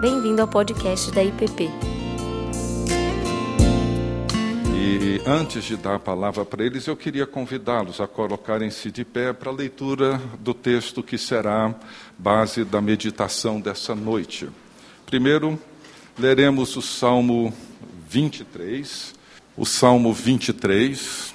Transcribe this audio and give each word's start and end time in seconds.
Bem-vindo 0.00 0.40
ao 0.40 0.46
podcast 0.46 1.10
da 1.10 1.24
IPP. 1.24 1.68
E 4.72 5.20
antes 5.26 5.64
de 5.64 5.76
dar 5.76 5.96
a 5.96 5.98
palavra 5.98 6.44
para 6.44 6.64
eles, 6.64 6.86
eu 6.86 6.96
queria 6.96 7.26
convidá-los 7.26 8.00
a 8.00 8.06
colocarem-se 8.06 8.92
de 8.92 9.04
pé 9.04 9.32
para 9.32 9.50
a 9.50 9.52
leitura 9.52 10.22
do 10.38 10.54
texto 10.54 11.02
que 11.02 11.18
será 11.18 11.74
base 12.16 12.64
da 12.64 12.80
meditação 12.80 13.60
dessa 13.60 13.92
noite. 13.92 14.48
Primeiro, 15.04 15.58
leremos 16.16 16.76
o 16.76 16.82
Salmo 16.82 17.52
23, 18.08 19.16
o 19.56 19.66
Salmo 19.66 20.12
23, 20.12 21.34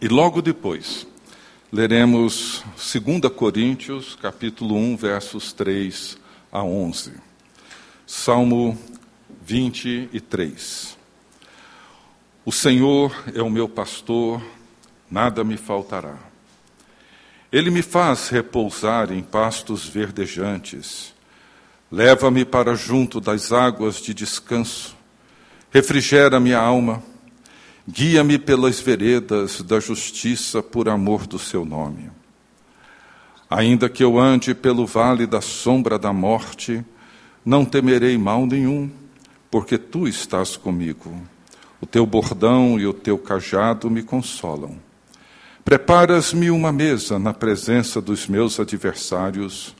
e 0.00 0.06
logo 0.06 0.40
depois 0.40 1.04
leremos 1.72 2.62
2 2.76 3.32
Coríntios, 3.34 4.14
capítulo 4.14 4.76
1, 4.76 4.96
versos 4.96 5.52
3 5.52 6.16
a 6.52 6.62
11. 6.62 7.29
Salmo 8.12 8.76
23. 9.46 10.98
O 12.44 12.50
Senhor 12.50 13.14
é 13.32 13.40
o 13.40 13.48
meu 13.48 13.68
pastor, 13.68 14.42
nada 15.08 15.44
me 15.44 15.56
faltará. 15.56 16.16
Ele 17.52 17.70
me 17.70 17.82
faz 17.82 18.28
repousar 18.28 19.12
em 19.12 19.22
pastos 19.22 19.86
verdejantes. 19.86 21.14
Leva-me 21.88 22.44
para 22.44 22.74
junto 22.74 23.20
das 23.20 23.52
águas 23.52 24.02
de 24.02 24.12
descanso. 24.12 24.96
Refrigera 25.70 26.40
minha 26.40 26.58
alma. 26.58 27.00
Guia-me 27.88 28.40
pelas 28.40 28.80
veredas 28.80 29.62
da 29.62 29.78
justiça 29.78 30.60
por 30.60 30.88
amor 30.88 31.28
do 31.28 31.38
seu 31.38 31.64
nome. 31.64 32.10
Ainda 33.48 33.88
que 33.88 34.02
eu 34.02 34.18
ande 34.18 34.52
pelo 34.52 34.84
vale 34.84 35.28
da 35.28 35.40
sombra 35.40 35.96
da 35.96 36.12
morte, 36.12 36.84
não 37.44 37.64
temerei 37.64 38.16
mal 38.18 38.46
nenhum, 38.46 38.90
porque 39.50 39.78
tu 39.78 40.06
estás 40.06 40.56
comigo. 40.56 41.14
O 41.80 41.86
teu 41.86 42.04
bordão 42.04 42.78
e 42.78 42.86
o 42.86 42.92
teu 42.92 43.18
cajado 43.18 43.90
me 43.90 44.02
consolam. 44.02 44.76
Preparas-me 45.64 46.50
uma 46.50 46.72
mesa 46.72 47.18
na 47.18 47.32
presença 47.32 48.00
dos 48.00 48.26
meus 48.26 48.60
adversários, 48.60 49.74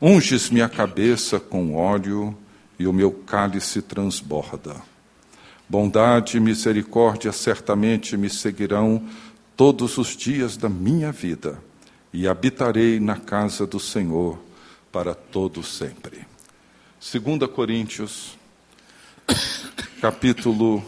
unges 0.00 0.50
minha 0.50 0.68
cabeça 0.68 1.40
com 1.40 1.74
óleo 1.74 2.36
e 2.78 2.86
o 2.86 2.92
meu 2.92 3.10
cálice 3.10 3.82
transborda. 3.82 4.76
Bondade 5.68 6.36
e 6.36 6.40
misericórdia 6.40 7.32
certamente 7.32 8.16
me 8.16 8.30
seguirão 8.30 9.02
todos 9.56 9.98
os 9.98 10.16
dias 10.16 10.56
da 10.56 10.68
minha 10.68 11.12
vida, 11.12 11.58
e 12.12 12.26
habitarei 12.26 12.98
na 13.00 13.16
casa 13.16 13.66
do 13.66 13.78
Senhor 13.78 14.38
para 14.90 15.14
todo 15.14 15.62
sempre. 15.62 16.26
2 17.00 17.48
Coríntios, 17.54 18.36
capítulo 20.00 20.84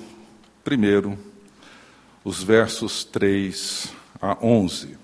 1, 0.67 1.17
os 2.25 2.43
versos 2.43 3.05
3 3.05 3.93
a 4.21 4.37
11. 4.45 4.99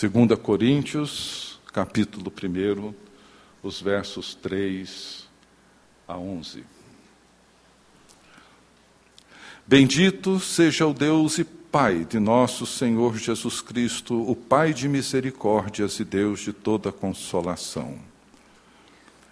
2 0.00 0.38
Coríntios, 0.40 1.58
capítulo 1.72 2.32
1, 2.32 2.94
os 3.60 3.82
versos 3.82 4.36
3 4.36 5.26
a 6.06 6.16
11. 6.16 6.64
Bendito 9.66 10.38
seja 10.38 10.86
o 10.86 10.94
Deus 10.94 11.38
e 11.38 11.44
Pai 11.44 12.04
de 12.04 12.20
nosso 12.20 12.64
Senhor 12.66 13.16
Jesus 13.16 13.60
Cristo, 13.60 14.14
o 14.14 14.36
Pai 14.36 14.72
de 14.72 14.88
misericórdias 14.88 15.98
e 15.98 16.04
Deus 16.04 16.38
de 16.38 16.52
toda 16.52 16.92
consolação 16.92 18.13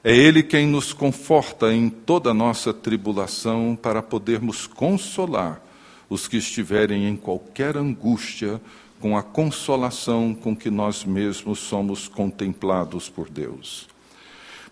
é 0.04 0.14
Ele 0.14 0.42
quem 0.42 0.66
nos 0.66 0.92
conforta 0.92 1.72
em 1.72 1.88
toda 1.88 2.34
nossa 2.34 2.74
tribulação 2.74 3.78
para 3.80 4.02
podermos 4.02 4.66
consolar 4.66 5.62
os 6.08 6.26
que 6.26 6.36
estiverem 6.36 7.06
em 7.06 7.16
qualquer 7.16 7.76
angústia 7.76 8.60
com 9.00 9.16
a 9.16 9.22
consolação 9.22 10.34
com 10.34 10.56
que 10.56 10.70
nós 10.70 11.04
mesmos 11.04 11.60
somos 11.60 12.08
contemplados 12.08 13.08
por 13.08 13.28
Deus. 13.30 13.88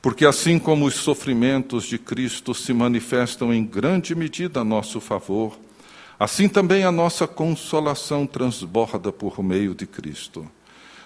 Porque 0.03 0.25
assim 0.25 0.59
como 0.59 0.87
os 0.87 0.95
sofrimentos 0.95 1.85
de 1.85 1.99
Cristo 1.99 2.55
se 2.55 2.73
manifestam 2.73 3.53
em 3.53 3.65
grande 3.65 4.15
medida 4.15 4.61
a 4.61 4.65
nosso 4.65 5.01
favor, 5.01 5.59
assim 6.19 6.49
também 6.49 6.85
a 6.85 6.93
nossa 6.93 7.27
consolação 7.27 8.27
transborda 8.27 9.13
por 9.13 9.43
meio 9.43 9.75
de 9.75 9.87
Cristo. 9.87 10.51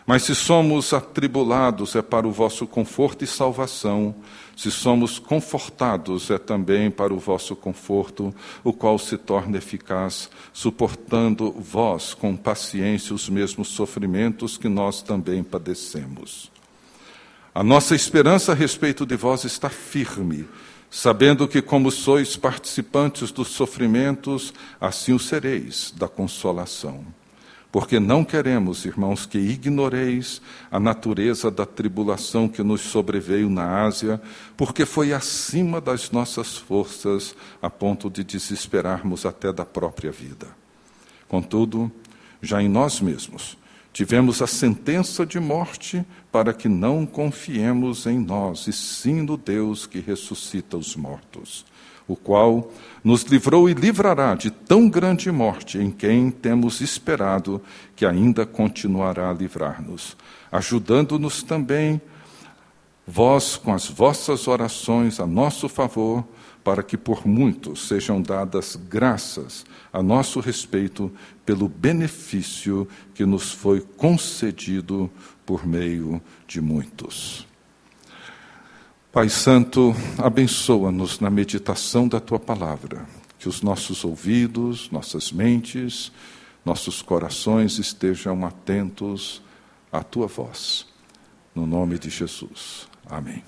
Mas 0.07 0.25
se 0.25 0.35
somos 0.35 0.93
atribulados, 0.93 1.97
é 1.97 2.03
para 2.03 2.29
o 2.29 2.31
vosso 2.31 2.67
conforto 2.67 3.25
e 3.25 3.27
salvação. 3.27 4.15
Se 4.55 4.71
somos 4.71 5.19
confortados, 5.19 6.31
é 6.31 6.37
também 6.37 6.91
para 6.91 7.15
o 7.15 7.19
vosso 7.19 7.57
conforto, 7.57 8.35
o 8.63 8.73
qual 8.73 8.99
se 8.99 9.17
torna 9.17 9.57
eficaz, 9.57 10.29
suportando 10.53 11.51
vós 11.53 12.13
com 12.13 12.37
paciência 12.37 13.15
os 13.15 13.31
mesmos 13.31 13.69
sofrimentos 13.69 14.59
que 14.59 14.69
nós 14.69 15.01
também 15.01 15.43
padecemos. 15.43 16.53
A 17.55 17.63
nossa 17.63 17.95
esperança 17.95 18.53
a 18.53 18.55
respeito 18.55 19.07
de 19.07 19.17
vós 19.17 19.45
está 19.45 19.71
firme, 19.71 20.47
sabendo 20.91 21.49
que, 21.49 21.63
como 21.63 21.91
sois 21.91 22.37
participantes 22.37 23.33
dos 23.33 23.49
sofrimentos, 23.49 24.53
assim 24.79 25.15
o 25.15 25.19
sereis 25.19 25.95
da 25.97 26.09
consolação 26.09 27.07
porque 27.75 27.99
não 27.99 28.25
queremos, 28.25 28.85
irmãos, 28.85 29.27
que 29.27 29.37
ignoreis 29.37 30.41
a 30.71 30.79
natureza 30.79 31.51
da 31.51 31.67
tribulação 31.67 32.47
que 32.47 32.63
nos 32.63 32.83
sobreveio 32.83 33.51
na 33.51 33.83
Ásia, 33.83 34.23
porque 34.57 34.87
foi 34.87 35.13
acima 35.13 35.81
das 35.81 36.13
nossas 36.13 36.57
forças, 36.57 37.35
a 37.61 37.69
ponto 37.69 38.09
de 38.09 38.23
desesperarmos 38.23 39.27
até 39.27 39.53
da 39.53 39.65
própria 39.65 40.13
vida. 40.13 40.47
Contudo, 41.27 41.91
já 42.41 42.63
em 42.63 42.69
nós 42.69 43.01
mesmos, 43.01 43.59
tivemos 43.93 44.41
a 44.41 44.47
sentença 44.47 45.27
de 45.27 45.41
morte 45.41 46.07
para 46.31 46.53
que 46.53 46.69
não 46.69 47.05
confiemos 47.05 48.07
em 48.07 48.21
nós, 48.21 48.69
e 48.69 48.73
sim 48.73 49.21
no 49.23 49.37
Deus 49.37 49.85
que 49.85 49.99
ressuscita 49.99 50.77
os 50.77 50.95
mortos 50.95 51.67
o 52.07 52.15
qual 52.17 52.71
nos 53.03 53.23
livrou 53.23 53.69
e 53.69 53.75
livrará 53.75 54.35
de 54.35 54.51
tão 54.51 54.89
grande 54.89 55.31
morte, 55.31 55.79
em 55.79 55.91
quem 55.91 56.31
temos 56.31 56.81
esperado 56.81 57.63
que 57.97 58.05
ainda 58.05 58.45
continuará 58.45 59.31
a 59.31 59.33
livrar-nos, 59.33 60.17
ajudando-nos 60.53 61.43
também, 61.43 62.01
vós, 63.07 63.57
com 63.57 63.73
as 63.73 63.89
vossas 63.89 64.49
orações 64.49 65.21
a 65.21 65.27
nosso 65.27 65.69
favor, 65.69 66.25
para 66.63 66.83
que 66.83 66.97
por 66.97 67.27
muitos 67.27 67.87
sejam 67.87 68.23
dadas 68.23 68.75
graças 68.89 69.67
a 69.93 70.03
nosso 70.03 70.41
respeito 70.41 71.13
pelo 71.45 71.69
benefício 71.69 72.89
que 73.15 73.27
nos 73.27 73.53
foi 73.53 73.83
concedido 73.83 75.11
por 75.45 75.67
meio 75.67 76.23
de 76.49 76.63
muitos. 76.63 77.47
Pai 79.15 79.29
Santo, 79.29 79.95
abençoa-nos 80.19 81.21
na 81.21 81.31
meditação 81.31 82.09
da 82.09 82.19
tua 82.19 82.41
palavra, 82.41 83.07
que 83.39 83.49
os 83.49 83.63
nossos 83.63 84.05
ouvidos, 84.05 84.91
nossas 84.91 85.31
mentes, 85.31 86.11
nossos 86.65 87.01
corações 87.01 87.79
estejam 87.79 88.45
atentos 88.45 89.41
à 89.93 90.03
tua 90.03 90.27
voz. 90.27 90.89
No 91.55 91.65
nome 91.65 91.97
de 91.97 92.11
Jesus. 92.11 92.89
Amém. 93.09 93.45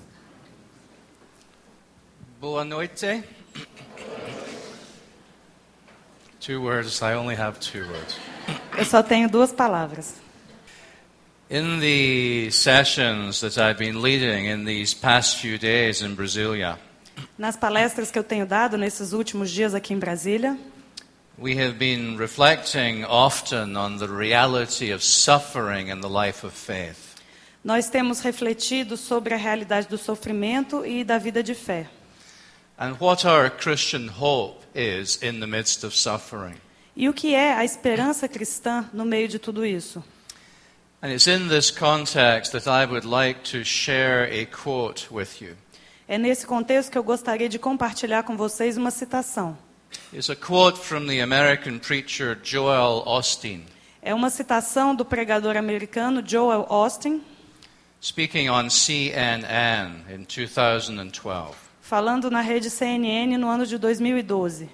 Boa 2.39 2.63
noite. 2.63 3.21
Two 6.39 6.61
words, 6.61 7.01
I 7.01 7.13
only 7.13 7.35
have 7.35 7.59
two 7.59 7.81
words. 7.81 8.17
Eu 8.77 8.85
só 8.85 9.03
tenho 9.03 9.29
duas 9.29 9.51
palavras. 9.51 10.26
In 11.49 11.79
the 11.79 12.51
sessions 12.51 13.39
that 13.39 13.57
I've 13.57 13.77
been 13.77 14.01
leading 14.01 14.47
in 14.47 14.65
these 14.65 14.93
past 14.93 15.37
few 15.37 15.57
days 15.57 16.01
in 16.01 16.13
Brasilia, 16.13 16.77
Nas 17.37 17.55
palestras 17.55 18.11
que 18.11 18.19
eu 18.19 18.23
tenho 18.23 18.45
dado 18.45 18.77
nesses 18.77 19.13
últimos 19.13 19.49
dias 19.49 19.73
aqui 19.73 19.93
em 19.93 19.97
Brasília, 19.97 20.57
we 21.37 21.53
have 21.57 21.77
been 21.79 22.17
reflecting 22.17 23.05
often 23.05 23.77
on 23.77 23.97
the 23.97 24.07
reality 24.07 24.91
of 24.91 25.01
suffering 25.01 25.87
in 25.87 26.01
the 26.01 26.09
life 26.09 26.45
of 26.45 26.53
faith. 26.53 27.15
nós 27.63 27.89
temos 27.89 28.19
refletido 28.19 28.97
sobre 28.97 29.33
a 29.33 29.37
realidade 29.37 29.87
do 29.87 29.97
sofrimento 29.97 30.85
e 30.85 31.05
da 31.05 31.17
vida 31.17 31.41
de 31.41 31.55
fé. 31.55 31.87
And 32.77 32.97
what 32.99 33.25
our 33.25 33.49
Christian 33.49 34.09
hope 34.09 34.65
is 34.75 35.17
in 35.23 35.39
the 35.39 35.47
midst 35.47 35.85
of 35.85 35.95
suffering. 35.95 36.55
E 36.93 37.07
o 37.07 37.13
que 37.13 37.33
é 37.33 37.53
a 37.53 37.63
esperança 37.63 38.27
cristã 38.27 38.89
no 38.91 39.05
meio 39.05 39.29
de 39.29 39.39
tudo 39.39 39.65
isso? 39.65 40.03
And 41.01 41.11
it's 41.11 41.27
in 41.27 41.47
this 41.47 41.69
context 41.69 42.53
that 42.53 42.67
I 42.67 42.85
would 42.85 43.05
like 43.05 43.41
to 43.51 43.63
share 43.63 44.23
a 44.31 44.45
quote 44.45 45.07
with 45.11 45.41
you. 45.41 45.55
É 46.07 46.17
nesse 46.17 46.45
contexto 46.47 46.91
que 46.91 46.97
eu 46.97 47.03
gostaria 47.03 47.47
de 47.47 47.59
compartilhar 47.59 48.23
com 48.23 48.35
vocês 48.35 48.77
uma 48.77 48.89
citação. 48.89 49.57
It's 50.11 50.29
a 50.29 50.35
quote 50.35 50.79
from 50.79 51.05
the 51.05 51.21
American 51.21 51.79
preacher 51.79 52.37
Joel 52.41 53.03
Osteen. 53.05 53.65
É 54.01 54.13
uma 54.13 54.29
citação 54.29 54.95
do 54.95 55.05
pregador 55.05 55.55
americano 55.57 56.23
Joel 56.25 56.65
Austin. 56.69 57.21
speaking 58.01 58.49
on 58.49 58.69
CNN 58.69 60.05
in 60.09 60.23
2012. 60.23 61.55
falando 61.81 62.29
na 62.31 62.41
rede 62.41 62.69
CNN 62.69 63.37
no 63.37 63.49
ano 63.49 63.65
de 63.65 63.77
2012. 63.77 64.69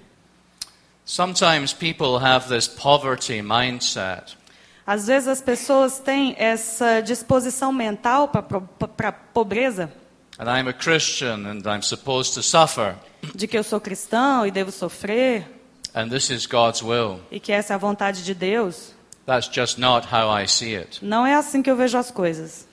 Sometimes 1.05 1.73
people 1.73 2.17
have 2.23 2.47
this 2.47 2.67
poverty 2.67 3.41
mindset. 3.41 4.37
Às 4.85 5.07
vezes 5.07 5.27
as 5.29 5.41
pessoas 5.41 5.99
têm 5.99 6.35
essa 6.37 7.01
disposição 7.01 7.71
mental 7.71 8.27
para 8.27 9.09
a 9.09 9.11
pobreza, 9.11 9.91
And 10.39 10.45
I'm 10.45 10.67
a 10.67 10.73
Christian 10.73 11.45
and 11.45 11.61
I'm 11.65 11.81
supposed 11.83 12.33
to 12.33 12.41
suffer. 12.43 12.95
de 13.35 13.47
que 13.47 13.57
eu 13.57 13.63
sou 13.63 13.79
cristão 13.79 14.45
e 14.45 14.51
devo 14.51 14.71
sofrer, 14.71 15.45
e 17.31 17.39
que 17.39 17.51
essa 17.51 17.73
é 17.73 17.75
a 17.75 17.77
vontade 17.77 18.23
de 18.23 18.33
Deus. 18.33 18.93
Não 21.01 21.25
é 21.25 21.35
assim 21.35 21.61
que 21.61 21.69
eu 21.69 21.75
vejo 21.75 21.97
as 21.97 22.11
coisas. 22.11 22.67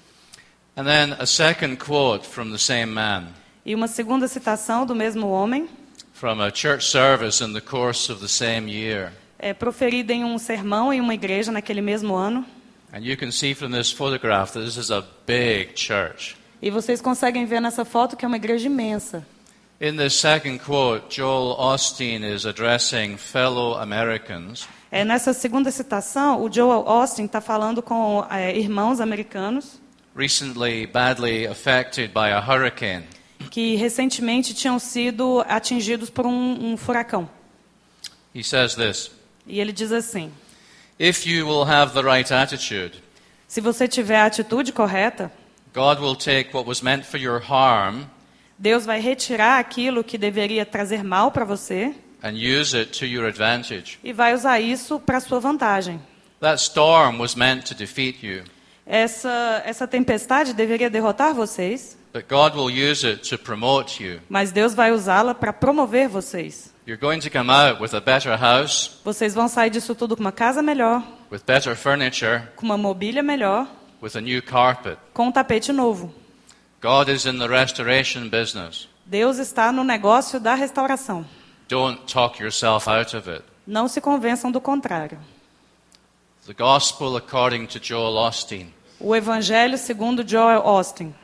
And 0.76 0.84
then 0.84 1.14
a 1.18 1.26
second 1.26 1.76
quote 1.76 2.26
from 2.26 2.50
the 2.50 2.58
same 2.58 2.86
man 2.86 3.28
E 3.66 3.74
uma 3.74 3.88
segunda 3.88 4.26
citação 4.26 4.86
do 4.86 4.94
mesmo 4.94 5.28
homem, 5.28 5.68
from 6.14 6.40
a 6.40 6.50
church 6.52 6.86
service 6.86 7.44
in 7.44 7.52
the 7.52 7.60
course 7.60 8.10
of 8.10 8.20
the 8.20 8.28
same 8.28 8.70
year. 8.72 9.12
É 9.40 9.52
proferida 9.54 10.12
em 10.12 10.24
um 10.24 10.38
sermão 10.38 10.92
em 10.92 11.00
uma 11.00 11.14
igreja 11.14 11.50
naquele 11.50 11.80
mesmo 11.80 12.14
ano. 12.14 12.44
And 12.92 13.00
you 13.00 13.16
can 13.16 13.30
see 13.30 13.54
from 13.54 13.70
this 13.70 13.90
photograph 13.90 14.52
that 14.52 14.64
this 14.64 14.76
is 14.76 14.90
a 14.90 15.04
big 15.26 15.72
church. 15.74 16.36
E 16.60 16.70
vocês 16.70 17.00
conseguem 17.00 17.46
ver 17.46 17.60
nessa 17.60 17.84
foto 17.84 18.16
que 18.16 18.24
é 18.24 18.28
uma 18.28 18.36
igreja 18.36 18.66
imensa. 18.66 19.26
In 19.80 19.96
this 19.96 20.14
second 20.14 20.58
quote, 20.58 21.16
Joel 21.16 21.56
Osteen 21.58 22.22
is 22.22 22.44
addressing 22.44 23.16
fellow 23.16 23.78
Americans 23.78 24.68
É, 24.92 25.04
nessa 25.04 25.32
segunda 25.32 25.70
citação, 25.70 26.42
o 26.42 26.52
Joel 26.52 26.86
Austin 26.86 27.24
está 27.24 27.40
falando 27.40 27.80
com 27.80 28.26
é, 28.28 28.56
irmãos 28.58 29.00
americanos 29.00 29.80
recently 30.16 30.86
badly 30.86 31.46
affected 31.46 32.12
by 32.12 32.30
a 32.32 32.40
hurricane. 32.40 33.04
que 33.50 33.76
recentemente 33.76 34.52
tinham 34.52 34.78
sido 34.78 35.42
atingidos 35.48 36.10
por 36.10 36.26
um, 36.26 36.72
um 36.72 36.76
furacão. 36.76 37.30
He 38.34 38.42
says 38.42 38.74
this 38.74 39.10
E 39.50 39.60
ele 39.60 39.72
diz 39.72 39.90
assim: 39.92 40.32
If 40.98 41.26
you 41.26 41.46
will 41.46 41.64
have 41.68 41.92
the 41.92 42.02
right 42.02 42.32
attitude, 42.32 43.02
se 43.48 43.60
você 43.60 43.88
tiver 43.88 44.16
a 44.16 44.26
atitude 44.26 44.72
correta, 44.72 45.30
God 45.74 45.98
will 45.98 46.14
take 46.16 46.50
what 46.54 46.68
was 46.68 46.80
meant 46.80 47.04
for 47.04 47.18
your 47.18 47.40
harm 47.40 48.04
Deus 48.58 48.84
vai 48.84 49.00
retirar 49.00 49.58
aquilo 49.58 50.04
que 50.04 50.18
deveria 50.18 50.66
trazer 50.66 51.02
mal 51.02 51.30
para 51.32 51.44
você 51.44 51.94
and 52.22 52.32
use 52.34 52.76
it 52.76 52.96
to 52.98 53.06
your 53.06 53.26
advantage. 53.26 53.98
e 54.04 54.12
vai 54.12 54.34
usar 54.34 54.60
isso 54.60 55.00
para 55.00 55.18
sua 55.20 55.40
vantagem. 55.40 56.00
That 56.40 56.60
storm 56.62 57.18
was 57.18 57.34
meant 57.34 57.64
to 57.68 57.74
defeat 57.74 58.24
you, 58.24 58.44
Essa, 58.86 59.62
essa 59.64 59.86
tempestade 59.86 60.52
deveria 60.52 60.90
derrotar 60.90 61.32
vocês, 61.34 61.96
but 62.12 62.24
God 62.28 62.54
will 62.54 62.70
use 62.70 63.06
it 63.06 63.28
to 63.30 63.38
promote 63.38 64.02
you. 64.02 64.20
mas 64.28 64.52
Deus 64.52 64.74
vai 64.74 64.92
usá-la 64.92 65.34
para 65.34 65.52
promover 65.52 66.08
vocês. 66.08 66.69
You're 66.90 67.00
going 67.00 67.20
to 67.20 67.30
come 67.30 67.50
out 67.50 67.80
with 67.80 67.94
a 67.94 68.00
better 68.00 68.36
house, 68.36 68.98
Vocês 69.04 69.32
vão 69.32 69.46
sair 69.46 69.70
disso 69.70 69.94
tudo 69.94 70.16
com 70.16 70.22
uma 70.24 70.32
casa 70.32 70.60
melhor, 70.60 71.04
with 71.30 71.42
better 71.46 71.76
furniture, 71.76 72.42
com 72.56 72.66
uma 72.66 72.76
mobília 72.76 73.22
melhor, 73.22 73.68
with 74.02 74.16
a 74.16 74.20
new 74.20 74.42
carpet. 74.42 74.98
com 75.14 75.28
um 75.28 75.30
tapete 75.30 75.72
novo. 75.72 76.12
God 76.82 77.08
is 77.08 77.26
in 77.26 77.38
the 77.38 77.46
restoration 77.46 78.28
business. 78.28 78.88
Deus 79.06 79.38
está 79.38 79.70
no 79.70 79.84
negócio 79.84 80.40
da 80.40 80.56
restauração. 80.56 81.24
Don't 81.68 82.12
talk 82.12 82.42
yourself 82.42 82.90
out 82.90 83.16
of 83.16 83.30
it. 83.30 83.44
Não 83.64 83.86
se 83.86 84.00
convençam 84.00 84.50
do 84.50 84.60
contrário. 84.60 85.20
The 86.44 86.54
gospel 86.54 87.16
according 87.16 87.66
to 87.66 87.78
Joel 87.80 88.16
Osteen. 88.16 88.74
O 88.98 89.14
Evangelho 89.14 89.78
segundo 89.78 90.28
Joel 90.28 90.62
Austin. 90.62 91.14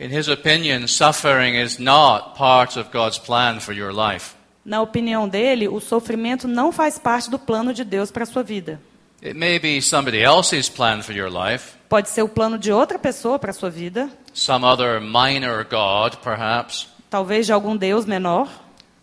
In 0.00 0.08
his 0.08 0.28
opinion, 0.28 0.86
suffering 0.86 1.56
is 1.62 1.78
not 1.78 2.38
part 2.38 2.78
of 2.78 2.90
God's 2.90 3.18
plan 3.18 3.60
for 3.60 3.74
your 3.74 3.92
life. 3.92 4.34
Na 4.66 4.82
opinião 4.82 5.28
dele, 5.28 5.68
o 5.68 5.78
sofrimento 5.78 6.48
não 6.48 6.72
faz 6.72 6.98
parte 6.98 7.30
do 7.30 7.38
plano 7.38 7.72
de 7.72 7.84
Deus 7.84 8.10
para 8.10 8.24
a 8.24 8.26
sua 8.26 8.42
vida. 8.42 8.80
It 9.22 9.38
may 9.38 9.60
be 9.60 9.80
somebody 9.80 10.20
else's 10.20 10.68
plan 10.68 11.02
for 11.02 11.14
your 11.14 11.30
life, 11.30 11.74
Pode 11.88 12.08
ser 12.08 12.22
o 12.22 12.28
plano 12.28 12.58
de 12.58 12.72
outra 12.72 12.98
pessoa 12.98 13.38
para 13.38 13.52
a 13.52 13.54
sua 13.54 13.70
vida, 13.70 14.10
some 14.34 14.64
other 14.64 15.00
minor 15.00 15.64
God, 15.64 16.16
perhaps, 16.20 16.88
talvez 17.08 17.46
de 17.46 17.52
algum 17.52 17.76
Deus 17.76 18.04
menor, 18.04 18.48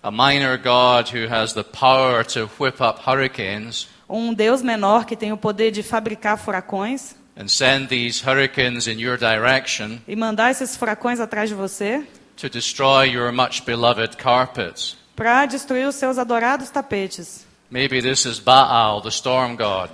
a 0.03 0.11
minor 0.11 0.57
God 0.57 1.09
who 1.13 1.33
has 1.33 1.53
the 1.53 1.63
power 1.63 2.25
to 2.25 2.49
whip 2.59 2.83
up 2.83 3.09
hurricanes 3.09 3.87
ou 4.05 4.19
um 4.19 4.33
Deus 4.33 4.61
menor 4.61 5.05
que 5.05 5.15
tem 5.15 5.31
o 5.31 5.37
poder 5.37 5.71
de 5.71 5.81
fabricar 5.81 6.37
furacões 6.37 7.15
and 7.37 7.47
send 7.47 7.87
these 7.87 8.21
hurricanes 8.21 8.85
in 8.85 8.99
your 8.99 9.17
direction 9.17 9.97
e 10.05 10.13
mandar 10.13 10.51
esses 10.51 10.75
furacões 10.75 11.21
atrás 11.21 11.47
de 11.47 11.55
você 11.55 12.03
to 12.35 12.49
destroy 12.49 13.05
your 13.05 13.31
much 13.31 13.63
beloved 13.63 14.17
carpets. 14.17 14.97
Para 15.15 15.45
destruir 15.45 15.87
os 15.87 15.95
seus 15.95 16.17
adorados 16.17 16.69
tapetes. 16.69 17.45
Maybe 17.69 18.01
this 18.01 18.25
is 18.25 18.39
Baal, 18.39 19.01
the 19.01 19.09
storm 19.09 19.55
god. 19.55 19.89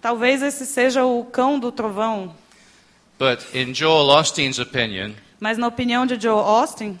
Talvez 0.00 0.42
esse 0.42 0.66
seja 0.66 1.04
o 1.04 1.24
cão 1.24 1.58
do 1.58 1.70
trovão, 1.70 2.34
But 3.18 3.54
in 3.54 3.72
Joel 3.72 4.08
Osteen's 4.08 4.58
opinion, 4.58 5.12
mas 5.38 5.56
na 5.56 5.68
opinião 5.68 6.04
de 6.04 6.20
Joel 6.20 6.40
Austin, 6.40 6.98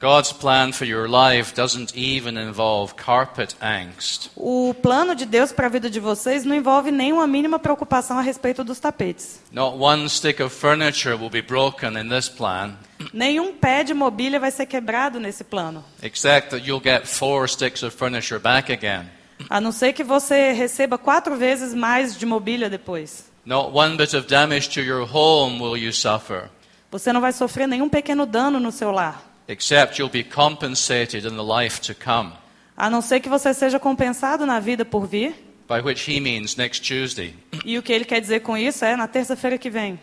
God's 0.00 0.32
plan 0.32 0.72
for 0.72 0.84
your 0.86 1.08
life 1.08 1.52
doesn't 1.56 1.92
even 1.96 2.36
involve 2.38 2.94
carpet 2.94 3.56
angst. 3.60 4.30
o 4.36 4.72
plano 4.80 5.12
de 5.16 5.26
Deus 5.26 5.50
para 5.50 5.66
a 5.66 5.68
vida 5.68 5.90
de 5.90 5.98
vocês 5.98 6.44
não 6.44 6.54
envolve 6.54 6.92
nenhuma 6.92 7.26
mínima 7.26 7.58
preocupação 7.58 8.16
a 8.16 8.22
respeito 8.22 8.62
dos 8.62 8.78
tapetes. 8.78 9.40
Not 9.50 9.76
one 9.76 10.08
stick 10.08 10.40
of 10.40 10.54
furniture 10.54 11.16
will 11.16 11.30
be 11.30 11.42
broken 11.42 11.98
in 11.98 12.08
this 12.08 12.28
plan, 12.28 12.76
Nenhum 13.12 13.52
pé 13.54 13.82
de 13.82 13.92
mobília 13.92 14.38
vai 14.38 14.52
ser 14.52 14.66
quebrado 14.66 15.18
nesse 15.18 15.42
plano, 15.42 15.84
except 16.00 16.50
that 16.50 16.64
you'll 16.64 16.82
get 16.82 17.04
four 17.08 17.48
sticks 17.48 17.82
of 17.82 17.96
furniture 17.96 18.38
back 18.38 18.72
again. 18.72 19.06
a 19.50 19.60
não 19.60 19.72
ser 19.72 19.92
que 19.94 20.04
você 20.04 20.52
receba 20.52 20.96
quatro 20.96 21.34
vezes 21.36 21.74
mais 21.74 22.16
de 22.16 22.24
mobília 22.24 22.70
depois. 22.70 23.24
Not 23.44 23.70
one 23.76 23.96
bit 23.96 24.14
of 24.16 24.28
damage 24.28 24.68
to 24.70 24.80
your 24.80 25.04
home 25.12 25.60
will 25.60 25.76
you 25.76 25.92
suffer, 25.92 26.50
Você 26.90 27.12
não 27.12 27.20
vai 27.20 27.32
sofrer 27.32 27.66
nenhum 27.66 27.88
pequeno 27.88 28.24
dano 28.26 28.60
no 28.60 28.70
seu 28.72 28.90
lar, 28.92 29.22
except 29.48 29.98
you'll 29.98 30.12
be 30.12 30.22
compensated 30.22 31.24
in 31.24 31.30
the 31.36 31.42
life 31.42 31.80
to 31.80 31.94
come, 31.94 32.32
a 32.76 32.88
não 32.90 33.00
ser 33.00 33.20
que 33.20 33.28
você 33.28 33.52
seja 33.54 33.78
compensado 33.80 34.44
na 34.46 34.60
vida 34.60 34.84
por 34.84 35.06
vir. 35.06 35.34
by 35.68 35.80
which 35.80 36.10
he 36.10 36.20
means 36.20 36.56
next 36.56 36.82
Tuesday. 36.82 37.34
E 37.64 37.76
o 37.78 37.82
que 37.82 37.92
ele 37.92 38.04
quer 38.04 38.20
dizer 38.20 38.40
com 38.40 38.56
isso 38.56 38.84
é 38.84 38.96
na 38.96 39.06
terça-feira 39.08 39.58
que 39.58 39.68
vem. 39.68 39.98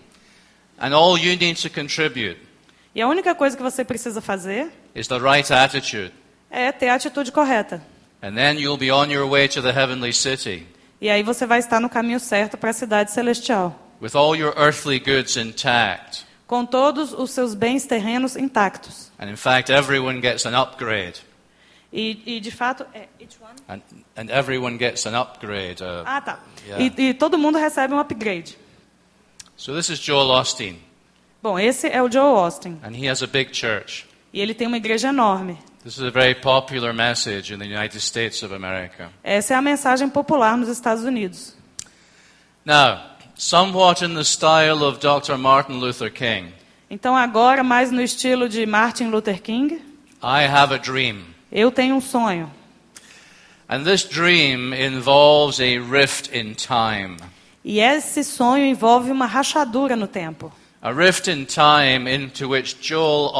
And 0.79 0.93
all 0.95 1.17
you 1.17 1.35
need 1.37 1.61
to 1.61 1.69
contribute 1.69 2.37
E 2.93 3.01
a 3.01 3.07
única 3.07 3.33
coisa 3.35 3.55
que 3.57 3.63
você 3.63 3.83
precisa 3.83 4.21
fazer 4.21 4.71
is 4.93 5.07
the 5.07 5.17
right 5.17 5.51
attitude, 5.51 6.11
é 6.51 6.71
ter 6.71 6.89
a 6.89 6.95
atitude 6.95 7.31
correta. 7.31 7.81
and 8.21 8.33
then 8.35 8.57
you'll 8.59 8.77
be 8.77 8.91
on 8.91 9.07
your 9.11 9.27
way 9.29 9.47
to 9.47 9.61
the 9.61 9.71
heavenly 9.71 10.11
city 10.13 10.65
E 11.01 11.09
aí 11.09 11.21
você 11.23 11.45
vai 11.45 11.59
estar 11.59 11.79
no 11.79 11.89
caminho 11.89 12.19
certo 12.19 12.57
para 12.57 12.69
a 12.69 12.73
cidade 12.73 13.11
celestial, 13.11 13.73
with 14.01 14.15
all 14.15 14.35
your 14.35 14.53
earthly 14.57 14.99
goods 14.99 15.35
intact. 15.37 16.25
Com 16.47 16.65
todos 16.65 17.13
os 17.13 17.31
seus 17.31 17.53
bens 17.53 17.85
terrenos 17.85 18.35
intactos. 18.35 19.11
And 19.19 19.29
in 19.29 19.35
fact, 19.35 19.71
everyone 19.71 20.21
gets 20.21 20.45
an 20.45 20.59
upgrade. 20.59 21.21
E, 21.91 22.21
e 22.25 22.39
de 22.39 22.51
fato, 22.51 22.85
é, 22.93 23.07
each 23.19 23.37
one? 23.41 23.55
And, 23.69 23.81
and 24.17 24.29
everyone 24.29 24.77
gets 24.77 25.05
an 25.05 25.19
upgrade. 25.19 25.81
uh, 25.81 26.03
ah, 26.05 26.21
tá. 26.21 26.39
Yeah. 26.67 26.83
E, 26.97 27.09
e 27.09 27.13
todo 27.13 27.37
mundo 27.37 27.57
recebe 27.57 27.93
um 27.93 27.99
upgrade. 27.99 28.57
so 29.55 29.73
this 29.73 29.89
is 29.89 29.99
Joel 29.99 30.29
Osteen, 30.31 30.77
Bom, 31.41 31.57
esse 31.57 31.87
é 31.87 32.01
o 32.01 32.11
Joe 32.11 32.37
Austin 32.37 32.79
and 32.83 32.95
he 32.95 33.09
has 33.09 33.21
a 33.23 33.27
big 33.27 33.55
church. 33.55 34.05
e 34.33 34.41
ele 34.41 34.53
tem 34.53 34.67
uma 34.67 34.77
igreja 34.77 35.09
enorme. 35.09 35.57
This 35.83 35.97
is 35.97 36.03
a 36.03 36.09
very 36.09 36.33
popular 36.33 36.91
message 36.93 37.53
in 37.53 37.59
the 37.59 37.65
United 37.65 38.01
States 38.01 38.41
of 38.41 38.53
America. 38.53 39.11
Essa 39.23 39.53
é 39.53 39.57
a 39.57 39.61
mensagem 39.61 40.09
popular 40.09 40.57
nos 40.57 40.67
Estados 40.67 41.03
Unidos. 41.03 41.55
Now, 42.65 43.14
somewhat 43.37 44.01
in 44.03 44.15
the 44.15 44.23
style 44.23 44.83
of 44.83 44.99
Dr. 44.99 45.37
Martin 45.37 45.79
Luther 45.79 46.09
King, 46.09 46.53
Então 46.89 47.15
agora, 47.15 47.63
mais 47.63 47.91
no 47.91 48.01
estilo 48.01 48.47
de 48.47 48.65
Martin 48.65 49.07
Luther 49.09 49.41
King, 49.41 49.81
I 50.21 50.45
have 50.45 50.73
a 50.73 50.77
dream. 50.77 51.23
eu 51.51 51.71
tenho 51.71 51.95
um 51.95 52.01
sonho. 52.01 52.49
And 53.67 53.83
this 53.83 54.03
dream 54.03 54.73
involves 54.73 55.59
a 55.59 55.79
rift 55.79 56.29
in 56.31 56.53
time. 56.53 57.17
E 57.63 57.79
esse 57.79 58.23
sonho 58.23 58.63
envolve 58.63 59.09
uma 59.09 59.25
rachadura 59.25 59.95
no 59.95 60.07
tempo. 60.07 60.51
A 60.81 60.91
rift 60.91 61.27
in 61.27 61.45
time 61.45 62.07
into 62.07 62.47
which 62.47 62.77
Joel 62.79 63.31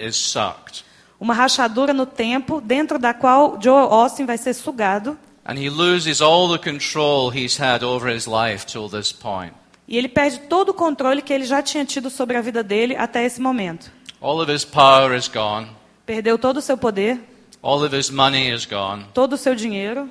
is 0.00 0.16
sucked. 0.16 0.82
Uma 1.20 1.34
rachadura 1.34 1.92
no 1.92 2.06
tempo 2.06 2.62
dentro 2.62 2.98
da 2.98 3.12
qual 3.12 3.58
Joel 3.60 3.92
Austin 3.92 4.24
vai 4.24 4.38
ser 4.38 4.54
sugado 4.54 5.18
And 5.50 5.58
he 5.58 5.68
loses 5.68 6.22
all 6.22 6.46
the 6.48 6.58
control 6.60 7.30
he's 7.30 7.58
had 7.58 7.82
over 7.82 8.08
his 8.08 8.28
life 8.28 8.64
till 8.64 8.88
this 8.88 9.10
point. 9.12 9.52
e 9.88 9.98
ele 9.98 10.08
perde 10.08 10.38
todo 10.48 10.68
o 10.68 10.74
controle 10.74 11.20
que 11.20 11.32
ele 11.32 11.44
já 11.44 11.60
tinha 11.60 11.84
tido 11.84 12.08
sobre 12.08 12.36
a 12.36 12.40
vida 12.40 12.62
dele 12.62 12.94
até 12.94 13.24
esse 13.24 13.40
momento. 13.40 13.90
All 14.20 14.40
of 14.40 14.52
his 14.52 14.64
power 14.64 15.12
is 15.12 15.26
gone. 15.26 15.66
Perdeu 16.06 16.38
todo 16.38 16.58
o 16.58 16.62
seu 16.62 16.76
poder, 16.78 17.18
All 17.60 17.82
of 17.84 17.92
his 17.96 18.10
money 18.10 18.48
is 18.54 18.64
gone. 18.64 19.06
todo 19.12 19.32
o 19.32 19.36
seu 19.36 19.56
dinheiro. 19.56 20.08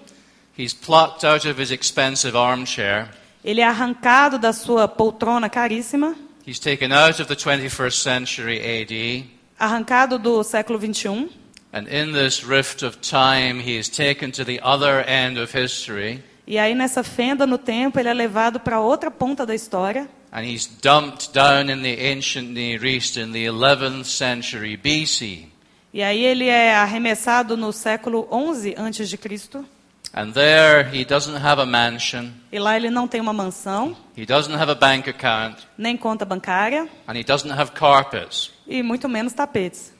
He's 0.57 0.73
plucked 0.73 1.25
out 1.25 1.47
of 1.47 1.61
his 1.61 1.71
expensive 1.71 2.35
armchair. 2.35 3.07
Ele 3.41 3.61
é 3.61 3.65
arrancado 3.65 4.37
da 4.37 4.51
sua 4.51 4.89
poltrona 4.89 5.49
caríssima. 5.49 6.15
He's 6.45 6.59
taken 6.59 6.91
out 6.91 7.21
of 7.21 7.33
the 7.33 7.35
21st 7.37 7.93
century 7.93 8.59
AD, 8.59 9.25
arrancado 9.57 10.19
do 10.19 10.43
século 10.43 10.77
21, 10.77 11.29
and 11.73 11.87
in 11.87 12.13
this 12.13 12.43
rift 12.43 12.83
of 12.83 12.97
time, 13.01 13.59
he 13.61 13.77
is 13.77 13.89
taken 13.89 14.31
to 14.31 14.43
the 14.43 14.59
other 14.63 15.03
end 15.07 15.37
of 15.39 15.51
history, 15.57 16.23
e 16.47 16.57
aí 16.57 16.73
nessa 16.73 17.03
fenda 17.03 17.45
no 17.45 17.57
tempo 17.57 17.99
ele 17.99 18.09
é 18.09 18.13
levado 18.13 18.59
para 18.59 18.79
outra 18.79 19.11
ponta 19.11 19.45
da 19.45 19.53
história 19.53 20.09
and 20.31 20.43
he's 20.45 20.65
dumped 20.81 21.31
down 21.33 21.69
in 21.69 21.81
the 21.83 22.11
ancient 22.11 22.49
Near 22.49 22.83
East 22.85 23.17
in 23.17 23.31
the 23.31 23.45
11th 23.45 24.05
century 24.05 24.75
BC. 24.77 25.47
e 25.93 26.01
aí 26.03 26.23
ele 26.23 26.45
é 26.47 26.75
arremessado 26.75 27.55
no 27.57 27.71
século 27.71 28.27
11 28.31 28.75
antes 28.77 29.09
de 29.09 29.17
Cristo. 29.17 29.65
And 30.11 30.31
there, 30.31 30.89
he 30.91 31.05
doesn't 31.05 31.37
have 31.37 31.61
a 31.61 31.67
mansion, 31.67 32.31
E 32.51 32.57
lá 32.57 32.75
ele 32.75 32.89
não 32.89 33.07
tem 33.07 33.21
uma 33.21 33.31
mansão, 33.31 33.95
he 34.17 34.25
doesn't 34.25 34.55
have 34.55 34.71
a 34.71 34.75
bank 34.75 35.07
account, 35.07 35.67
nem 35.77 35.95
conta 35.95 36.25
bancária 36.25 36.89
and 37.07 37.13
he 37.15 37.23
doesn't 37.23 37.51
have 37.53 37.71
carpets. 37.73 38.51
e 38.67 38.81
muito 38.81 39.07
menos 39.07 39.33
tapetes. 39.33 39.93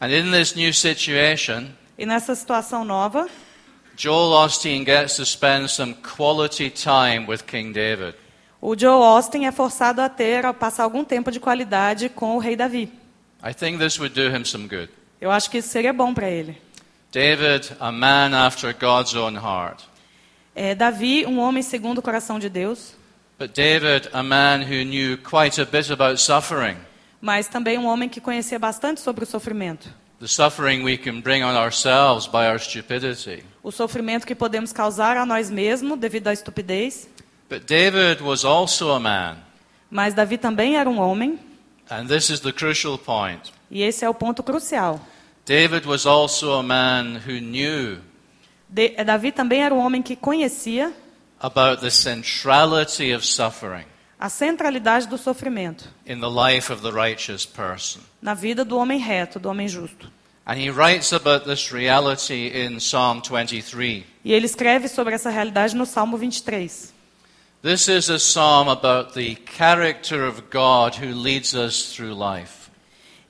And 0.00 0.08
in 0.10 0.30
this 0.30 0.54
new 0.54 0.72
situation, 0.72 1.68
E 1.98 2.04
nessa 2.04 2.34
situação 2.34 2.84
nova, 2.84 3.28
Joel 3.96 4.32
Osteen 4.32 4.84
gets 4.84 5.16
to 5.16 5.24
spend 5.24 5.70
some 5.70 5.94
quality 5.94 6.70
time 6.70 7.26
with 7.26 7.44
King 7.46 7.72
David. 7.72 8.14
o 8.60 8.76
Joe 8.78 9.02
Austin 9.02 9.46
é 9.46 9.52
forçado 9.52 10.00
a 10.02 10.08
ter, 10.08 10.44
a 10.44 10.52
passar 10.52 10.82
algum 10.84 11.04
tempo 11.04 11.30
de 11.30 11.40
qualidade 11.40 12.08
com 12.10 12.36
o 12.36 12.38
rei 12.38 12.56
Davi. 12.56 12.92
I 13.42 13.54
think 13.54 13.78
this 13.78 13.98
would 13.98 14.14
do 14.14 14.28
him 14.34 14.44
some 14.44 14.66
good. 14.68 14.90
Eu 15.20 15.30
acho 15.30 15.50
que 15.50 15.58
isso 15.58 15.68
seria 15.68 15.92
bom 15.92 16.12
para 16.12 16.28
ele. 16.28 16.60
David, 17.12 17.72
a 17.80 17.90
man 17.90 18.34
after 18.34 18.74
God's 18.74 19.14
own 19.14 19.36
heart. 19.36 19.82
É, 20.54 20.74
Davi, 20.74 21.24
um 21.26 21.38
homem 21.38 21.62
segundo 21.62 21.98
o 21.98 22.02
coração 22.02 22.38
de 22.38 22.48
Deus, 22.50 22.94
But 23.38 23.52
David, 23.54 24.08
a 24.14 24.22
man 24.22 24.62
who 24.62 24.82
knew 24.84 25.18
quite 25.18 25.60
a 25.60 25.64
bit 25.66 25.92
about 25.92 26.18
suffering. 26.20 26.76
Mas 27.26 27.48
também 27.48 27.76
um 27.76 27.86
homem 27.86 28.08
que 28.08 28.20
conhecia 28.20 28.56
bastante 28.56 29.00
sobre 29.00 29.24
o 29.24 29.26
sofrimento. 29.26 29.92
The 30.20 30.28
suffering 30.28 30.84
we 30.84 30.96
can 30.96 31.20
bring 31.20 31.42
on 31.42 31.56
ourselves 31.56 32.28
by 32.28 32.46
our 32.48 32.60
stupidity. 32.60 33.42
O 33.64 33.72
sofrimento 33.72 34.24
que 34.24 34.34
podemos 34.34 34.72
causar 34.72 35.16
a 35.16 35.26
nós 35.26 35.50
mesmos 35.50 35.98
devido 35.98 36.28
à 36.28 36.32
estupidez. 36.32 37.08
But 37.50 37.64
David 37.66 38.22
was 38.22 38.44
also 38.44 38.92
a 38.92 39.00
man. 39.00 39.38
Mas 39.90 40.14
Davi 40.14 40.38
também 40.38 40.76
era 40.76 40.88
um 40.88 41.00
homem, 41.00 41.36
And 41.90 42.06
this 42.06 42.30
is 42.30 42.38
the 42.40 42.52
crucial 42.52 42.96
point. 42.96 43.52
e 43.68 43.82
esse 43.82 44.04
é 44.04 44.08
o 44.08 44.14
ponto 44.14 44.44
crucial. 44.44 45.00
David 45.44 45.84
was 45.86 46.06
also 46.06 46.52
a 46.52 46.62
man 46.62 47.20
who 47.26 47.40
knew 47.40 47.98
De, 48.68 48.90
Davi 49.04 49.32
também 49.32 49.62
era 49.64 49.74
um 49.74 49.78
homem 49.78 50.00
que 50.00 50.14
conhecia 50.14 50.92
about 51.40 51.80
the 51.82 51.90
centrality 51.90 53.12
of 53.12 53.26
suffering 53.26 53.84
a 54.18 54.28
centralidade 54.28 55.06
do 55.06 55.18
sofrimento 55.18 55.88
in 56.06 56.20
the 56.20 56.28
life 56.28 56.72
of 56.72 56.82
the 56.82 56.90
righteous 56.90 57.44
person. 57.44 58.00
na 58.20 58.34
vida 58.34 58.64
do 58.64 58.76
homem 58.76 58.98
reto, 58.98 59.38
do 59.38 59.48
homem 59.48 59.68
justo. 59.68 60.10
And 60.46 60.56
he 60.60 60.70
writes 60.70 61.12
about 61.12 61.44
this 61.44 61.72
reality 61.72 62.52
in 62.54 62.78
Psalm 62.78 63.20
23. 63.20 64.04
E 64.24 64.32
ele 64.32 64.46
escreve 64.46 64.88
sobre 64.88 65.14
essa 65.14 65.28
realidade 65.28 65.74
no 65.74 65.84
Salmo 65.84 66.16
23. 66.16 66.94
This 67.62 67.88
is 67.88 68.08
a 68.08 68.18
psalm 68.18 68.68
about 68.68 69.14
the 69.14 69.34
character 69.56 70.24
of 70.24 70.42
God 70.52 70.94
who 70.94 71.12
leads 71.12 71.52
us 71.52 71.92
through 71.92 72.14
life. 72.14 72.70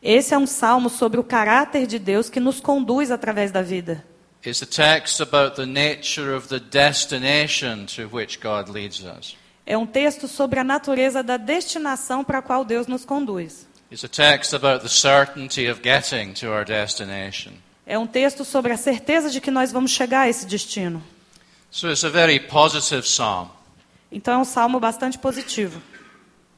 Esse 0.02 0.34
é 0.34 0.38
um 0.38 0.46
salmo 0.46 0.90
sobre 0.90 1.18
o 1.18 1.24
caráter 1.24 1.86
de 1.86 1.98
Deus 1.98 2.28
que 2.28 2.38
nos 2.38 2.60
conduz 2.60 3.10
através 3.10 3.50
da 3.50 3.62
vida. 3.62 4.04
It's 4.44 4.62
a 4.62 4.66
text 4.66 5.20
about 5.22 5.56
the 5.56 5.64
nature 5.66 6.36
of 6.36 6.48
the 6.48 6.60
destination 6.60 7.86
to 7.96 8.14
which 8.14 8.38
God 8.40 8.68
leads 8.68 9.02
us. 9.02 9.34
É 9.66 9.76
um 9.76 9.84
texto 9.84 10.28
sobre 10.28 10.60
a 10.60 10.64
natureza 10.64 11.22
da 11.22 11.36
destinação 11.36 12.22
para 12.22 12.38
a 12.38 12.42
qual 12.42 12.64
Deus 12.64 12.86
nos 12.86 13.04
conduz. 13.04 13.66
É 17.86 17.98
um 17.98 18.06
texto 18.06 18.44
sobre 18.44 18.72
a 18.72 18.76
certeza 18.76 19.28
de 19.28 19.40
que 19.40 19.50
nós 19.50 19.72
vamos 19.72 19.90
chegar 19.90 20.20
a 20.20 20.28
esse 20.28 20.46
destino. 20.46 21.02
So 21.70 21.88
it's 21.88 22.04
a 22.04 22.08
very 22.08 22.38
positive 22.38 23.02
psalm. 23.02 23.48
Então 24.10 24.34
é 24.34 24.38
um 24.38 24.44
salmo 24.44 24.78
bastante 24.78 25.18
positivo. 25.18 25.82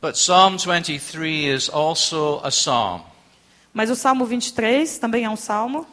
But 0.00 0.12
Psalm 0.12 0.58
23 0.58 1.56
is 1.56 1.68
also 1.68 2.40
a 2.44 2.50
psalm 2.50 3.02
Mas 3.72 3.90
o 3.90 3.96
Salmo 3.96 4.24
23 4.24 4.98
também 4.98 5.24
é 5.24 5.30
um 5.30 5.36
salmo 5.36 5.86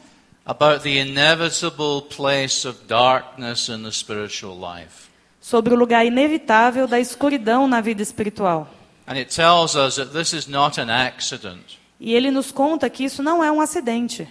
about 0.45 0.83
the 0.83 0.97
inevitable 0.99 2.03
place 2.15 2.67
of 2.67 2.83
darkness 2.87 3.67
in 3.67 3.83
the 3.83 3.91
spiritual 3.91 4.55
life. 4.55 5.09
Sobre 5.45 5.75
o 5.75 5.77
lugar 5.77 6.03
inevitável 6.03 6.87
da 6.87 6.99
escuridão 6.99 7.67
na 7.67 7.79
vida 7.79 8.01
espiritual. 8.01 8.67
And 9.05 9.13
it 9.13 9.29
tells 9.29 9.75
us 9.75 9.97
that 9.97 10.11
this 10.11 10.33
is 10.33 10.47
not 10.47 10.81
an 10.81 10.89
accident. 10.89 11.77
E 11.99 12.15
ele 12.15 12.31
nos 12.31 12.51
conta 12.51 12.89
que 12.89 13.03
isso 13.03 13.21
não 13.21 13.43
é 13.43 13.51
um 13.51 13.61
acidente. 13.61 14.27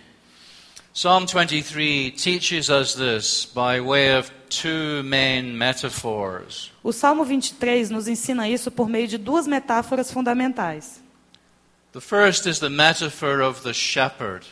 Psalm 0.93 1.25
23 1.25 2.11
teaches 2.21 2.69
us 2.69 2.95
this 2.95 3.49
by 3.55 3.81
way 3.81 4.19
of 4.19 4.29
two 4.49 5.05
main 5.05 5.57
metaphors. 5.57 6.73
O 6.83 6.93
Salmo 6.93 7.25
23 7.25 7.91
nos 7.91 8.09
ensina 8.09 8.49
isso 8.49 8.69
por 8.73 8.89
meio 8.89 9.07
de 9.07 9.17
duas 9.17 9.47
metáforas 9.47 10.11
fundamentais. 10.11 11.01
The 11.93 12.01
first 12.01 12.49
is 12.49 12.59
the 12.59 12.69
metaphor 12.69 13.41
of 13.41 13.63
the 13.63 13.73
shepherd. 13.73 14.45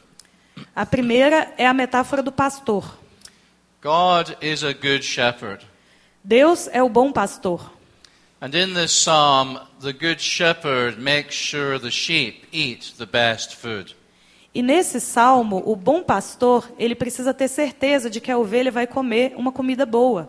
A 0.77 0.87
primeira 0.87 1.53
é 1.59 1.67
a 1.67 1.75
metáfora 1.75 2.23
do 2.23 2.31
pastor. 2.31 2.85
God 3.83 4.37
is 4.41 4.63
a 4.63 4.73
good 4.73 5.05
shepherd. 5.05 5.72
Deus 6.25 6.69
é 6.73 6.83
o 6.83 6.89
bom 6.89 7.13
pastor. 7.13 7.73
And 8.41 8.55
in 8.55 8.75
this 8.75 8.93
psalm, 8.93 9.61
the 9.81 9.93
good 9.93 10.21
shepherd 10.21 11.01
makes 11.01 11.35
sure 11.35 11.79
the 11.79 11.91
sheep 11.91 12.47
eat 12.53 12.95
the 12.99 13.07
best 13.07 13.55
food. 13.57 13.95
E 14.55 14.63
nesse 14.63 15.01
salmo, 15.01 15.63
o 15.65 15.75
bom 15.75 16.03
pastor, 16.03 16.71
ele 16.79 16.95
precisa 16.95 17.33
ter 17.33 17.49
certeza 17.49 18.11
de 18.11 18.21
que 18.21 18.31
a 18.31 18.37
ovelha 18.37 18.71
vai 18.71 18.87
comer 18.87 19.33
uma 19.37 19.51
comida 19.53 19.87
boa. 19.87 20.29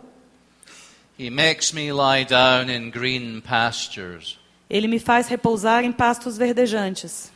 He 1.18 1.28
makes 1.30 1.72
me 1.72 1.92
lie 1.92 2.24
down 2.24 2.70
in 2.70 2.90
green 2.90 3.40
pastures. 3.40 4.38
Ele 4.70 4.88
me 4.88 4.98
faz 4.98 5.28
repousar 5.28 5.84
em 5.84 5.92
pastos 5.92 6.36
verdejantes. 6.38 7.30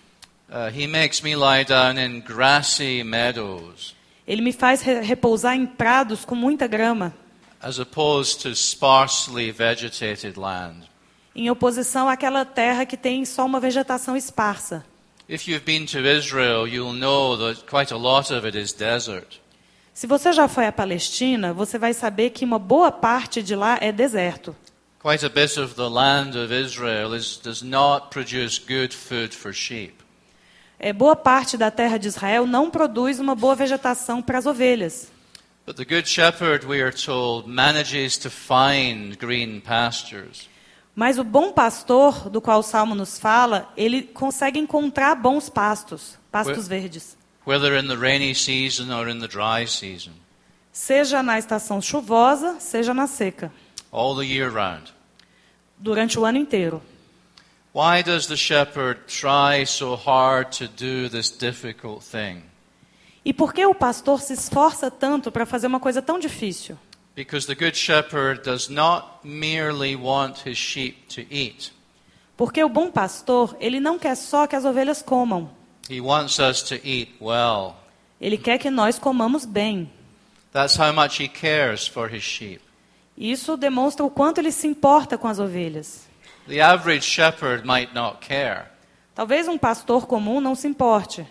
Uh, 0.49 0.71
he 0.75 0.87
makes 0.87 1.21
me 1.21 1.37
lie 1.37 1.63
down 1.65 1.99
in 1.99 2.21
grassy 2.21 3.05
meadows, 3.05 3.95
Ele 4.27 4.41
me 4.41 4.51
faz 4.53 4.81
re- 4.81 5.03
repousar 5.03 5.55
em 5.55 5.67
prados 5.67 6.25
com 6.25 6.35
muita 6.35 6.67
grama, 6.67 7.13
as 7.61 7.79
opposed 7.79 8.43
to 8.43 8.55
sparsely 8.55 9.51
vegetated 9.51 10.39
land. 10.39 10.89
em 11.39 11.49
oposição 11.51 12.09
àquela 12.09 12.45
terra 12.45 12.85
que 12.85 12.97
tem 12.97 13.25
só 13.25 13.47
uma 13.47 13.61
vegetação 13.61 14.17
esparsa. 14.17 14.85
If 15.29 15.47
you've 15.47 15.65
been 15.65 15.87
to 15.87 15.99
Israel, 15.99 16.67
you'll 16.67 16.99
know 16.99 17.37
that 17.37 17.65
quite 17.65 17.93
a 17.93 17.97
lot 17.97 18.33
of 18.33 18.45
it 18.45 18.59
is 18.59 18.73
desert. 18.73 19.41
Se 19.95 20.07
você 20.07 20.33
já 20.33 20.49
foi 20.49 20.67
à 20.67 20.73
Palestina, 20.73 21.53
você 21.53 21.79
vai 21.79 21.93
saber 21.93 22.31
que 22.31 22.45
uma 22.45 22.59
boa 22.59 22.91
parte 22.91 23.43
de 23.43 23.55
lá 23.55 23.79
é 23.81 23.93
deserto. 23.93 24.55
Quite 25.01 25.25
a 25.25 25.29
bit 25.29 25.61
of 25.61 25.75
the 25.75 25.89
land 25.89 26.37
of 26.37 26.53
Israel 26.53 27.15
is, 27.15 27.37
does 27.37 27.63
not 27.63 28.09
produce 28.11 28.59
good 28.59 28.95
food 28.95 29.37
for 29.37 29.53
sheep. 29.53 29.95
É, 30.79 30.93
boa 30.93 31.15
parte 31.15 31.57
da 31.57 31.71
terra 31.71 31.99
de 31.99 32.09
Israel 32.09 32.47
não 32.47 32.71
produz 32.71 33.21
uma 33.21 33.35
boa 33.35 33.55
vegetação 33.55 34.23
para 34.23 34.39
as 34.39 34.47
ovelhas. 34.47 35.09
But 35.69 35.77
the 35.77 35.85
Good 35.85 36.09
Shepherd, 36.09 36.65
we 36.65 36.81
are 36.81 36.91
told, 36.91 37.47
manages 37.47 38.17
to 38.21 38.31
find 38.31 39.19
green 39.19 39.61
pastures. 39.61 40.49
Mas 40.97 41.19
o 41.19 41.23
bom 41.23 41.53
pastor, 41.53 42.31
do 42.31 42.41
qual 42.41 42.61
o 42.61 42.63
Salmo 42.63 42.95
nos 42.95 43.19
fala, 43.19 43.71
ele 43.77 44.01
consegue 44.01 44.59
encontrar 44.59 45.15
bons 45.15 45.51
pastos, 45.51 46.17
pastos 46.33 46.67
verdes. 46.67 47.19
whether 47.45 47.77
in 47.77 47.87
the 47.87 47.99
rainy 47.99 48.35
season 48.35 48.91
or 48.91 49.11
in 49.11 49.19
the 49.19 49.29
dry 49.29 49.67
season, 49.67 50.15
Seja 50.73 51.23
na 51.23 51.39
estação 51.39 51.83
chuvosa, 51.83 52.59
seja 52.61 52.95
na 52.95 53.07
seca, 53.07 53.53
all 53.93 54.17
the 54.17 54.25
year 54.25 54.51
round. 54.51 54.91
durante 55.77 56.19
o 56.19 56.25
ano 56.25 56.39
inteiro. 56.39 56.81
Why 57.75 58.03
does 58.03 58.27
the 58.27 58.39
shepherd 58.39 59.01
try 59.07 59.67
so 59.67 59.97
hard 59.97 60.51
to 60.53 60.67
do 60.67 61.11
this 61.11 61.29
difficult 61.29 62.03
thing? 62.03 62.45
E 63.29 63.33
por 63.35 63.53
que 63.53 63.67
o 63.67 63.75
pastor 63.75 64.23
se 64.23 64.33
esforça 64.33 64.91
tanto 64.91 65.31
para 65.31 65.45
fazer 65.45 65.67
uma 65.67 65.79
coisa 65.79 66.01
tão 66.01 66.19
difícil? 66.19 66.79
Porque 72.35 72.65
o 72.65 72.69
bom 72.71 72.91
pastor, 72.91 73.55
ele 73.61 73.81
não 73.81 73.99
quer 73.99 74.15
só 74.15 74.47
que 74.47 74.57
as 74.57 74.65
ovelhas 74.65 75.03
comam, 75.03 75.51
He 75.91 76.01
wants 76.01 76.39
us 76.39 76.63
to 76.63 76.77
eat 76.77 77.17
well. 77.21 77.75
ele 78.19 78.39
quer 78.39 78.57
que 78.57 78.71
nós 78.71 78.99
comamos 78.99 79.45
bem. 79.45 79.93
That's 80.51 80.79
how 80.79 80.91
much 80.91 81.23
he 81.23 81.29
cares 81.29 81.87
for 81.87 82.11
his 82.11 82.23
sheep. 82.23 82.63
Isso 83.15 83.59
demonstra 83.59 84.07
o 84.07 84.11
quanto 84.11 84.39
ele 84.39 84.51
se 84.51 84.67
importa 84.67 85.19
com 85.19 85.29
as 85.29 85.39
ovelhas. 85.39 86.09
The 86.47 86.63
average 86.63 87.05
shepherd 87.05 87.67
might 87.67 87.95
not 87.95 88.27
care. 88.27 88.69
Talvez 89.15 89.47
um 89.49 89.59
pastor 89.59 90.07
comum 90.07 90.41
não 90.41 90.55
se 90.55 90.67
importe. 90.67 91.27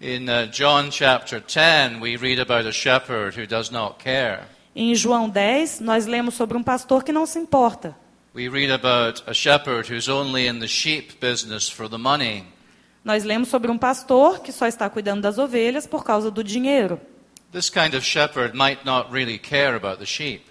In 0.00 0.28
uh, 0.28 0.46
John 0.46 0.92
chapter 0.92 1.40
10, 1.40 1.98
we 1.98 2.16
read 2.16 2.38
about 2.38 2.66
a 2.66 2.72
shepherd 2.72 3.34
who 3.34 3.46
does 3.46 3.72
not 3.72 3.98
care. 3.98 4.46
Em 4.74 4.94
João 4.94 5.28
10, 5.28 5.80
nós 5.80 6.06
lemos 6.06 6.34
sobre 6.34 6.56
um 6.56 6.62
pastor 6.62 7.02
que 7.02 7.10
não 7.10 7.26
se 7.26 7.36
importa. 7.40 7.96
We 8.32 8.48
read 8.48 8.70
about 8.70 9.24
a 9.26 9.34
shepherd 9.34 9.92
who's 9.92 10.08
only 10.08 10.46
in 10.46 10.60
the 10.60 10.68
sheep 10.68 11.18
business 11.20 11.68
for 11.68 11.88
the 11.88 11.98
money. 11.98 12.44
Nós 13.04 13.24
lemos 13.24 13.48
sobre 13.48 13.72
um 13.72 13.76
pastor 13.76 14.40
que 14.40 14.52
só 14.52 14.68
está 14.68 14.88
cuidando 14.88 15.22
das 15.22 15.36
ovelhas 15.36 15.84
por 15.84 16.04
causa 16.04 16.30
do 16.30 16.44
dinheiro. 16.44 17.00
This 17.50 17.68
kind 17.68 17.94
of 17.94 18.04
shepherd 18.06 18.56
might 18.56 18.84
not 18.84 19.10
really 19.10 19.36
care 19.36 19.74
about 19.74 19.98
the 19.98 20.06
sheep. 20.06 20.44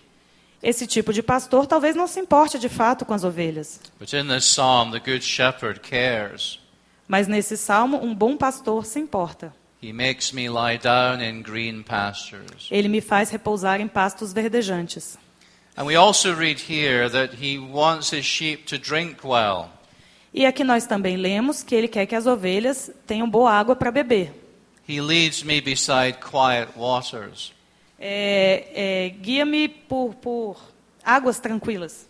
Esse 0.61 0.85
tipo 0.85 1.13
de 1.13 1.23
pastor 1.23 1.65
talvez 1.65 1.95
não 1.95 2.07
se 2.07 2.19
importe 2.19 2.59
de 2.59 2.67
fato 2.67 3.05
com 3.05 3.13
as 3.13 3.23
ovelhas. 3.23 3.79
But 3.97 4.11
in 4.11 4.27
this 4.27 4.43
psalm, 4.43 4.91
the 4.91 4.99
good 4.99 5.23
shepherd 5.23 5.79
cares. 5.79 6.59
Mas 7.07 7.27
nesse 7.27 7.55
salmo, 7.55 7.97
um 8.03 8.13
bom 8.13 8.35
pastor 8.35 8.85
se 8.85 8.99
importa. 8.99 9.53
He 9.81 9.93
makes 9.93 10.31
me 10.31 10.49
lie 10.49 10.77
down 10.77 11.21
in 11.21 11.41
green 11.41 11.83
pastures. 11.83 12.67
Ele 12.71 12.87
me 12.87 12.99
faz 12.99 13.29
repousar 13.29 13.79
em 13.79 13.87
pastos 13.87 14.33
verdejantes. 14.33 15.17
And 15.77 15.85
we 15.85 15.95
also 15.95 16.33
read 16.33 16.59
here 16.59 17.09
that 17.09 17.35
he 17.39 17.59
wants 17.59 18.11
his 18.11 18.25
sheep 18.25 18.65
to 18.65 18.77
drink 18.77 19.19
well. 19.23 19.69
E 20.33 20.45
aqui 20.45 20.63
nós 20.63 20.85
também 20.85 21.15
lemos 21.15 21.63
que 21.63 21.75
ele 21.75 21.87
quer 21.87 22.05
que 22.07 22.15
as 22.15 22.25
ovelhas 22.25 22.91
tenham 23.05 23.29
boa 23.29 23.51
água 23.51 23.75
para 23.75 23.91
beber. 23.91 24.33
He 24.89 24.99
leads 24.99 25.43
me 25.43 25.61
beside 25.61 26.17
quiet 26.19 26.69
waters. 26.75 27.53
É, 27.99 28.67
é, 28.73 29.09
Guia-me 29.09 29.67
por, 29.67 30.15
por 30.15 30.57
águas 31.03 31.39
tranquilas. 31.39 32.07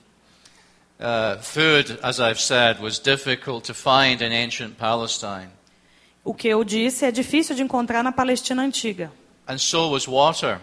Uh, 0.99 1.39
food, 1.41 1.99
as 2.01 2.19
I've 2.19 2.39
said, 2.39 2.79
was 2.81 2.97
difficult 2.99 3.65
to 3.67 3.73
find 3.73 4.19
in 4.21 4.31
ancient 4.31 4.77
Palestine. 4.77 5.49
O 6.23 6.33
que 6.33 6.47
eu 6.47 6.63
disse 6.63 7.05
é 7.05 7.11
difícil 7.11 7.55
de 7.55 7.61
encontrar 7.61 8.03
na 8.03 8.11
Palestina 8.11 8.63
antiga. 8.63 9.11
And 9.47 9.59
so 9.59 9.89
was 9.91 10.07
water. 10.07 10.59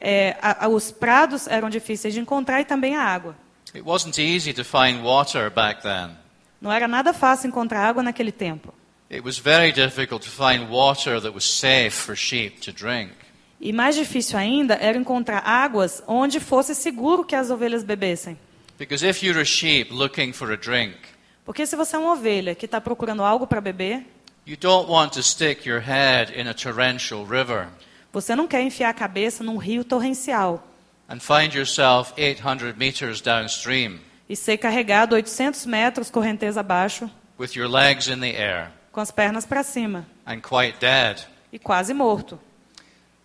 É, 0.00 0.34
a- 0.40 0.64
a- 0.64 0.68
os 0.68 0.90
prados 0.90 1.46
eram 1.46 1.68
difíceis 1.68 2.14
de 2.14 2.20
encontrar 2.20 2.60
e 2.60 2.64
também 2.64 2.96
a 2.96 3.02
água. 3.02 3.36
It 3.74 3.82
wasn't 3.86 4.18
easy 4.18 4.52
to 4.54 4.64
find 4.64 5.02
water 5.02 5.50
back 5.50 5.82
then. 5.82 6.16
Não 6.60 6.72
era 6.72 6.88
nada 6.88 7.12
fácil 7.12 7.48
encontrar 7.48 7.86
água 7.86 8.02
naquele 8.02 8.32
tempo. 8.32 8.72
It 9.10 9.20
was 9.24 9.38
very 9.38 9.72
difficult 9.72 10.24
to 10.24 10.30
find 10.30 10.68
water 10.70 11.20
that 11.20 11.34
was 11.34 11.44
safe 11.44 11.90
for 11.90 12.16
sheep 12.16 12.60
to 12.62 12.72
drink. 12.72 13.12
E 13.60 13.72
mais 13.74 13.94
difícil 13.94 14.38
ainda 14.38 14.74
era 14.74 14.96
encontrar 14.96 15.42
águas 15.46 16.02
onde 16.08 16.40
fosse 16.40 16.74
seguro 16.74 17.22
que 17.24 17.36
as 17.36 17.50
ovelhas 17.50 17.84
bebessem. 17.84 18.38
Because 18.80 19.06
if 19.06 19.22
you're 19.22 19.38
a 19.38 19.44
sheep 19.44 19.92
looking 19.92 20.32
for 20.32 20.50
a 20.50 20.56
drink, 20.56 20.96
Porque 21.44 21.66
se 21.66 21.76
você 21.76 21.96
é 21.96 21.98
uma 21.98 22.12
ovelha 22.14 22.54
que 22.54 22.64
está 22.64 22.80
procurando 22.80 23.22
algo 23.22 23.46
para 23.46 23.60
beber, 23.60 24.06
you 24.46 24.56
don't 24.56 24.90
want 24.90 25.12
to 25.12 25.22
stick 25.22 25.68
your 25.68 25.80
head 25.80 26.32
in 26.34 26.48
a 26.48 26.54
torrential 26.54 27.26
river 27.26 27.68
você 28.10 28.34
não 28.34 28.48
quer 28.48 28.62
enfiar 28.62 28.88
a 28.88 28.94
cabeça 28.94 29.44
num 29.44 29.58
rio 29.58 29.84
torrencial 29.84 30.66
and 31.10 31.20
find 31.20 31.54
yourself 31.54 32.14
800 32.16 32.74
meters 32.74 33.20
downstream 33.20 34.00
e 34.26 34.34
ser 34.34 34.56
carregado 34.56 35.14
800 35.14 35.66
metros 35.66 36.10
correnteza 36.10 36.60
abaixo, 36.60 37.10
with 37.38 37.50
your 37.54 37.68
legs 37.68 38.08
in 38.08 38.18
the 38.18 38.34
air 38.34 38.72
com 38.90 39.00
as 39.02 39.10
pernas 39.10 39.44
para 39.44 39.62
cima 39.62 40.06
and 40.26 40.40
quite 40.40 40.78
dead. 40.80 41.20
e 41.52 41.58
quase 41.58 41.92
morto. 41.92 42.40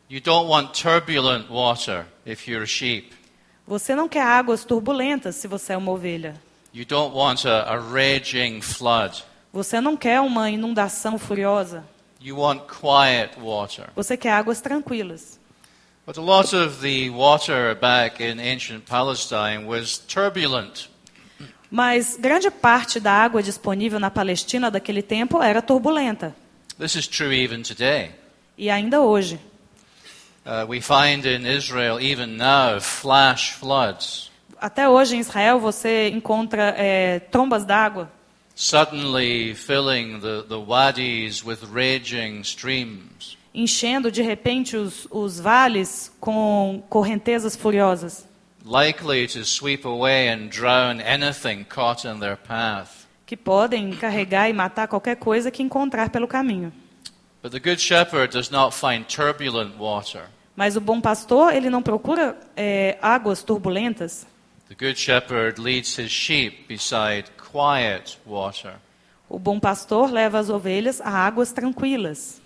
You 0.09 0.19
don't 0.19 0.49
want 0.49 0.73
turbulent 0.73 1.49
water 1.49 2.05
if 2.25 2.45
you're 2.45 2.63
a 2.63 2.67
sheep. 2.67 3.13
Você 3.67 3.95
não 3.95 4.07
quer 4.07 4.21
águas 4.21 4.63
turbulentas 4.63 5.35
se 5.35 5.47
você 5.47 5.73
é 5.73 5.77
uma 5.77 5.91
ovelha. 5.91 6.35
A, 6.73 7.75
a. 7.75 9.11
Você 9.51 9.81
não 9.81 9.97
quer 9.97 10.19
uma 10.21 10.49
inundação 10.49 11.17
furiosa. 11.17 11.83
Você 13.95 14.17
quer 14.17 14.31
águas 14.31 14.61
tranquilas. 14.61 15.39
But 16.05 16.19
a 16.19 16.21
lot 16.21 16.55
of 16.55 16.81
the 16.81 17.09
water 17.09 17.73
back 17.73 18.21
in 18.21 18.39
ancient 18.39 18.85
Palestine 18.85 19.65
was 19.65 19.97
turbulent. 19.97 20.87
Mas 21.71 22.15
grande 22.15 22.51
parte 22.51 22.99
da 22.99 23.11
água 23.11 23.41
disponível 23.41 23.99
na 23.99 24.11
Palestina 24.11 24.69
daquele 24.69 25.01
tempo 25.01 25.41
era 25.41 25.63
turbulenta. 25.63 26.35
This 26.77 26.93
is 26.93 27.07
true 27.07 27.33
even 27.33 27.63
today. 27.63 28.11
E 28.55 28.69
ainda 28.69 29.01
hoje. 29.01 29.39
Uh, 30.45 30.65
we 30.67 30.79
find 30.79 31.25
in 31.25 31.45
Israel, 31.45 31.99
even 31.99 32.37
now, 32.37 32.79
flash 32.79 33.53
floods. 33.53 34.29
Até 34.61 34.87
hoje 34.87 35.15
em 35.15 35.19
Israel 35.19 35.59
você 35.59 36.09
encontra 36.09 36.73
é, 36.77 37.19
trombas 37.19 37.65
d'água 37.65 38.09
suddenly 38.55 39.53
filling 39.53 40.21
the, 40.21 40.43
the 40.47 40.57
wadis 40.57 41.43
with 41.43 41.61
raging 41.71 42.41
streams. 42.41 43.37
enchendo 43.53 44.09
de 44.09 44.21
repente 44.21 44.77
os, 44.77 45.07
os 45.11 45.39
vales 45.39 46.11
com 46.19 46.81
correntezas 46.89 47.55
furiosas, 47.55 48.25
likely 48.65 49.27
to 49.27 49.43
sweep 49.43 49.85
away 49.85 50.29
and 50.29 50.49
drown 50.49 51.01
anything 51.01 51.65
caught 51.65 52.07
in 52.07 52.19
their 52.19 52.37
path. 52.37 53.05
que 53.25 53.35
podem 53.35 53.91
carregar 53.91 54.49
e 54.49 54.53
matar 54.53 54.87
qualquer 54.87 55.17
coisa 55.17 55.51
que 55.51 55.61
encontrar 55.61 56.09
pelo 56.09 56.27
caminho. 56.27 56.71
Mas 60.55 60.75
o 60.75 60.81
bom 60.81 61.01
pastor, 61.01 61.53
ele 61.53 61.69
não 61.69 61.81
procura 61.81 62.37
é, 62.55 62.97
águas 63.01 63.43
turbulentas. 63.43 64.25
The 64.69 64.75
Good 64.75 64.99
Shepherd 64.99 65.61
leads 65.61 65.97
his 65.99 66.09
sheep 66.09 66.65
beside 66.67 67.25
quiet 67.37 68.17
water. 68.25 68.73
O 69.29 69.37
bom 69.37 69.59
pastor 69.59 70.11
leva 70.11 70.39
as 70.39 70.49
ovelhas 70.49 71.01
a 71.01 71.09
águas 71.09 71.51
tranquilas. 71.51 72.41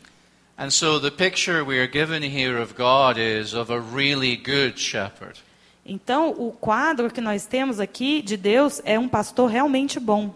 And 0.58 0.72
so 0.72 1.00
the 1.00 1.12
picture 1.12 1.64
we 1.64 1.80
are 1.80 1.88
given 1.88 2.22
here 2.22 2.62
of 2.62 2.74
God 2.76 3.18
is 3.18 3.54
of 3.54 3.72
a 3.72 3.80
really 3.80 4.36
good 4.36 4.80
shepherd. 4.80 5.40
Então, 5.86 6.32
o 6.32 6.52
quadro 6.52 7.10
que 7.10 7.22
nós 7.22 7.46
temos 7.46 7.80
aqui 7.80 8.22
de 8.22 8.36
Deus 8.36 8.82
é 8.84 9.00
um 9.00 9.08
pastor 9.08 9.50
realmente 9.50 10.00
bom. 10.00 10.36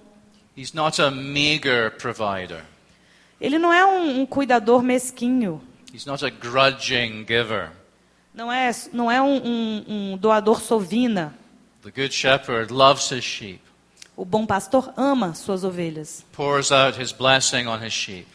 He's 0.56 0.74
not 0.74 1.02
a 1.02 1.12
meager 1.12 1.92
provider. 1.92 2.64
Ele 3.42 3.60
não 3.60 3.74
é 3.74 3.86
um, 3.86 4.22
um 4.22 4.26
cuidador 4.26 4.82
mesquinho. 4.82 5.62
He's 5.94 6.06
not 6.06 6.24
a 6.26 6.30
grudging 6.30 7.26
giver. 7.26 7.72
Não 8.34 8.52
é, 8.52 8.72
não 8.92 9.12
é 9.12 9.22
um, 9.22 9.36
um- 9.46 9.84
um 10.14 10.18
doador 10.18 10.60
sovina. 10.62 11.34
The 11.84 11.92
Good 11.92 12.14
Shepherd 12.14 12.72
loves 12.74 13.12
his 13.12 13.24
sheep, 13.24 13.60
O 14.16 14.24
bom 14.26 14.46
pastor 14.46 14.94
ama 14.96 15.34
suas 15.34 15.64
ovelhas 15.64 16.24
pours 16.32 16.72
out 16.72 17.00
his 17.02 17.12
blessing 17.12 17.68
on 17.68 17.78
his 17.84 17.94
sheep. 17.94 18.26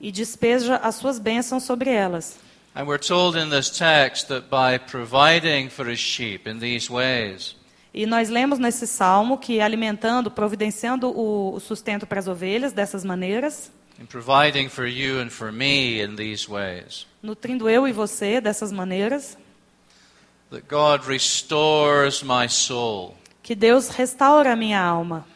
e 0.00 0.12
despeja 0.12 0.76
as 0.76 0.96
suas 0.96 1.18
bênçãos 1.18 1.62
sobre 1.64 1.90
elas. 1.90 2.38
And 2.74 2.84
we're 2.84 2.98
told 3.04 3.36
in 3.36 3.48
this 3.50 3.70
text 3.70 4.28
that 4.28 4.46
by 4.48 4.78
providing 4.78 5.68
for 5.70 5.88
his 5.90 5.98
sheep 5.98 6.48
in 6.48 6.58
these 6.60 6.92
ways, 6.92 7.56
E 7.94 8.04
nós 8.06 8.28
lemos 8.28 8.58
nesse 8.60 8.86
salmo 8.86 9.38
que 9.38 9.60
alimentando, 9.60 10.30
providenciando 10.30 11.08
o, 11.08 11.54
o 11.54 11.58
sustento 11.60 12.06
para 12.06 12.20
as 12.20 12.28
ovelhas 12.28 12.72
dessas 12.72 13.02
maneiras, 13.04 13.72
in 13.98 14.06
providing 14.06 14.68
for 14.68 14.86
you 14.86 15.20
and 15.20 15.30
for 15.30 15.50
me 15.52 16.00
in 16.00 16.16
these 16.16 16.48
ways, 16.48 17.06
nutrindo 17.22 17.68
eu 17.68 17.86
e 17.86 17.92
você 17.92 18.40
dessas 18.40 18.70
maneiras, 18.72 19.36
that 20.50 20.66
God 20.68 21.06
restores 21.06 22.22
my 22.22 22.48
soul. 22.48 23.14
que 23.42 23.54
Deus 23.54 23.88
restaura 23.88 24.52
a 24.52 24.56
minha 24.56 24.80
alma. 24.80 25.26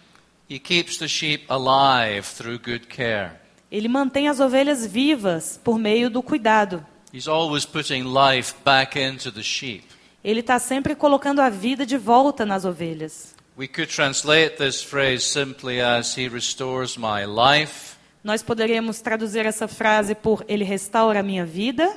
He 0.48 0.58
keeps 0.58 0.98
the 0.98 1.08
sheep 1.08 1.44
alive 1.48 2.22
through 2.36 2.58
good 2.58 2.86
care. 2.86 3.32
Ele 3.70 3.88
mantém 3.88 4.28
as 4.28 4.38
ovelhas 4.38 4.86
vivas 4.86 5.58
por 5.64 5.78
meio 5.78 6.10
do 6.10 6.22
cuidado. 6.22 6.84
He's 7.12 7.26
always 7.26 7.64
putting 7.64 8.04
life 8.04 8.54
back 8.64 8.98
into 8.98 9.32
the 9.32 9.42
sheep. 9.42 9.84
Ele 10.22 10.40
está 10.40 10.58
sempre 10.58 10.94
colocando 10.94 11.40
a 11.40 11.48
vida 11.48 11.84
de 11.86 11.96
volta 11.96 12.44
nas 12.44 12.64
ovelhas. 12.64 13.34
We 13.56 13.66
could 13.66 13.90
translate 13.90 14.56
this 14.56 14.82
phrase 14.82 15.24
simply 15.24 15.80
as 15.80 16.16
He 16.16 16.28
restores 16.28 16.96
my 16.96 17.24
life, 17.26 17.91
Nós 18.22 18.42
poderíamos 18.42 19.00
traduzir 19.00 19.44
essa 19.46 19.66
frase 19.66 20.14
por 20.14 20.44
Ele 20.48 20.64
restaura 20.64 21.20
a 21.20 21.22
minha 21.22 21.44
vida, 21.44 21.96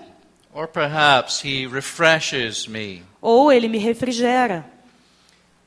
or 0.54 0.68
perhaps 0.68 1.44
He 1.44 1.68
refreshes 1.68 2.66
me. 2.68 3.04
ou 3.22 3.52
Ele 3.52 3.68
me 3.68 3.78
refrigera. 3.78 4.66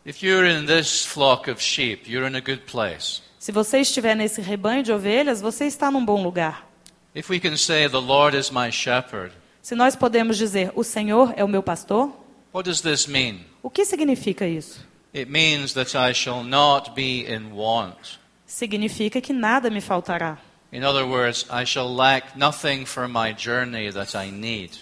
If 0.04 0.22
you're 0.22 0.48
in 0.48 0.66
this 0.66 1.04
flock 1.04 1.50
of 1.50 1.62
sheep, 1.62 2.10
you're 2.10 2.26
in 2.28 2.34
a 2.36 2.40
good 2.40 2.62
place. 2.62 3.20
Se 3.38 3.52
você 3.52 3.78
estiver 3.80 4.14
nesse 4.16 4.40
rebanho 4.40 4.82
de 4.82 4.90
ovelhas, 4.92 5.40
você 5.40 5.66
está 5.66 5.90
num 5.90 6.04
bom 6.04 6.22
lugar. 6.22 6.66
If 7.14 7.30
we 7.30 7.38
can 7.38 7.56
say, 7.56 7.88
The 7.88 7.98
Lord 8.00 8.36
is 8.36 8.50
my 8.50 8.70
shepherd, 8.72 9.32
Se 9.62 9.74
nós 9.74 9.94
podemos 9.94 10.36
dizer, 10.38 10.72
o 10.74 10.82
Senhor 10.82 11.34
é 11.36 11.44
o 11.44 11.48
meu 11.48 11.62
pastor, 11.62 12.10
what 12.54 12.68
does 12.68 12.80
this 12.80 13.06
mean? 13.06 13.40
o 13.62 13.68
que 13.70 13.84
significa 13.84 14.46
isso? 14.46 14.80
It 15.14 15.30
means 15.30 15.72
that 15.74 15.96
I 15.96 16.12
shall 16.14 16.42
not 16.42 16.92
be 16.94 17.26
in 17.30 17.52
want. 17.52 18.18
Significa 18.46 19.20
que 19.20 19.32
nada 19.32 19.68
me 19.70 19.80
faltará. 19.80 20.38
In 20.72 20.84
other 20.84 21.06
words, 21.06 21.46
I 21.50 21.64
shall 21.64 21.94
lack 21.94 22.36
nothing 22.36 22.84
for 22.84 23.08
my 23.08 23.32
journey 23.32 23.90
that 23.90 24.14
I 24.14 24.30
need. 24.30 24.78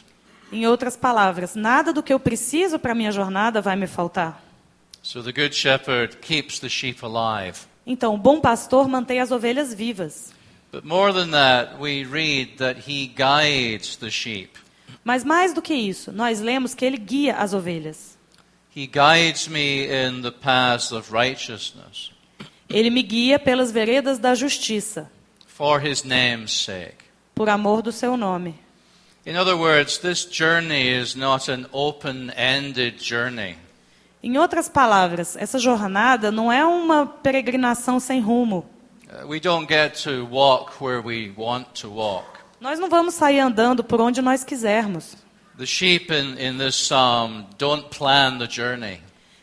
Em 0.52 0.66
outras 0.66 0.96
palavras, 0.96 1.54
nada 1.54 1.92
do 1.92 2.02
que 2.02 2.12
eu 2.12 2.18
preciso 2.18 2.78
para 2.78 2.92
a 2.92 2.94
minha 2.94 3.12
jornada 3.12 3.60
vai 3.60 3.76
me 3.76 3.86
faltar. 3.86 4.42
So 5.02 5.22
the 5.22 5.32
Good 5.32 5.54
Shepherd 5.54 6.16
keeps 6.16 6.58
the 6.58 6.68
sheep 6.68 7.04
alive. 7.04 7.66
Então, 7.86 8.14
o 8.14 8.18
bom 8.18 8.40
pastor 8.40 8.88
mantém 8.88 9.20
as 9.20 9.30
ovelhas 9.30 9.72
vivas. 9.72 10.32
But 10.72 10.84
more 10.84 11.12
than 11.12 11.30
that, 11.30 11.80
we 11.80 12.04
read 12.04 12.56
that 12.58 12.80
he 12.90 13.06
guides 13.06 13.96
the 13.96 14.10
sheep. 14.10 14.50
Mas 15.04 15.22
mais 15.22 15.54
do 15.54 15.62
que 15.62 15.74
isso, 15.74 16.10
nós 16.10 16.40
lemos 16.40 16.74
que 16.74 16.84
ele 16.84 16.96
guia 16.96 17.36
as 17.36 17.54
ovelhas. 17.54 18.18
He 18.74 18.86
guides 18.86 19.46
me 19.46 19.86
in 19.86 20.22
the 20.22 20.32
paths 20.32 20.92
of 20.92 21.12
righteousness 21.12 22.10
Ele 22.68 22.90
me 22.90 23.02
guia 23.02 23.38
pelas 23.38 23.70
veredas 23.70 24.18
da 24.18 24.34
justiça, 24.34 25.10
for 25.56 25.80
his 25.80 26.04
name's 26.04 26.52
sake. 26.52 27.06
por 27.34 27.48
amor 27.48 27.82
do 27.82 27.92
seu 27.92 28.16
nome. 28.16 28.54
In 29.26 29.36
other 29.36 29.56
words, 29.56 29.98
this 29.98 30.24
journey 30.24 30.88
is 30.88 31.14
not 31.16 31.48
an 31.48 31.66
open 31.72 32.30
ended 32.36 32.98
journey. 32.98 33.56
Em 34.22 34.38
outras 34.38 34.68
palavras, 34.68 35.36
essa 35.36 35.58
jornada 35.58 36.30
não 36.30 36.50
é 36.50 36.64
uma 36.64 37.06
peregrinação 37.06 38.00
sem 38.00 38.20
rumo. 38.20 38.64
Uh, 39.08 39.26
we 39.26 39.38
don't 39.38 39.68
get 39.68 40.02
to 40.02 40.26
walk 40.30 40.82
where 40.82 41.00
we 41.00 41.32
want 41.36 41.66
to 41.80 41.88
walk. 41.88 42.26
Nós 42.60 42.78
não 42.78 42.88
vamos 42.88 43.14
sair 43.14 43.40
andando 43.40 43.84
por 43.84 44.00
onde 44.00 44.22
nós 44.22 44.42
quisermos. 44.42 45.16
The 45.58 45.66
sheep 45.66 46.12
in, 46.12 46.40
in 46.40 46.58
this 46.58 46.74
psalm 46.74 47.46
don't 47.58 47.88
plan 47.90 48.38
the 48.38 48.48
journey. 48.48 49.00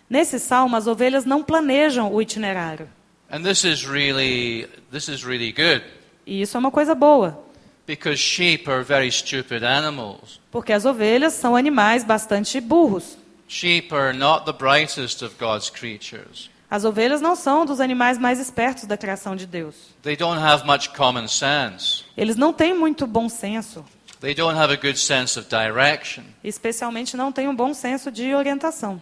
Nesse 0.10 0.39
salmo, 0.39 0.76
as 0.76 0.88
ovelhas 0.88 1.26
não 1.26 1.43
planejam 1.43 2.12
o 2.12 2.21
itinerário. 2.21 2.89
And 3.32 3.41
this 3.41 3.63
is 3.63 3.84
really 3.84 4.67
this 4.91 5.08
is 5.08 5.23
really 5.23 5.52
good 5.52 5.84
E 6.25 6.41
isso 6.41 6.55
é 6.55 6.59
uma 6.59 6.71
coisa 6.71 6.95
boa, 6.95 7.39
because 7.86 8.17
sheep 8.21 8.69
are 8.69 8.83
very 8.83 9.09
stupid 9.12 9.63
animals. 9.63 10.39
porque 10.51 10.71
as 10.73 10.86
ovelhas 10.86 11.33
são 11.33 11.55
animais 11.55 12.03
bastante 12.03 12.59
burros. 12.62 13.17
Sheep 13.47 13.93
are 13.93 14.17
not 14.17 14.45
the 14.45 14.53
brightest 14.53 15.21
of 15.21 15.36
God's 15.38 15.69
creatures. 15.69 16.49
As 16.71 16.86
ovelhas 16.86 17.21
não 17.21 17.36
são 17.36 17.65
dos 17.65 17.79
animais 17.79 18.17
mais 18.17 18.39
espertos 18.39 18.86
da 18.86 18.97
criação 18.97 19.36
de 19.36 19.45
Deus. 19.45 19.75
They 20.01 20.15
don't 20.15 20.41
have 20.41 20.65
much 20.65 20.89
common 20.89 21.27
sense. 21.27 22.03
Eles 22.17 22.36
não 22.36 22.51
têm 22.51 22.73
muito 22.73 23.05
bom 23.05 23.29
senso, 23.29 23.86
They 24.21 24.33
don't 24.33 24.57
have 24.57 24.71
a 24.73 24.77
good 24.77 24.97
sense 24.97 25.38
of 25.38 25.47
direction. 25.49 26.23
especialmente 26.43 27.17
não 27.17 27.31
têm 27.31 27.47
um 27.49 27.55
bom 27.55 27.73
senso 27.73 28.09
de 28.09 28.33
orientação. 28.33 28.99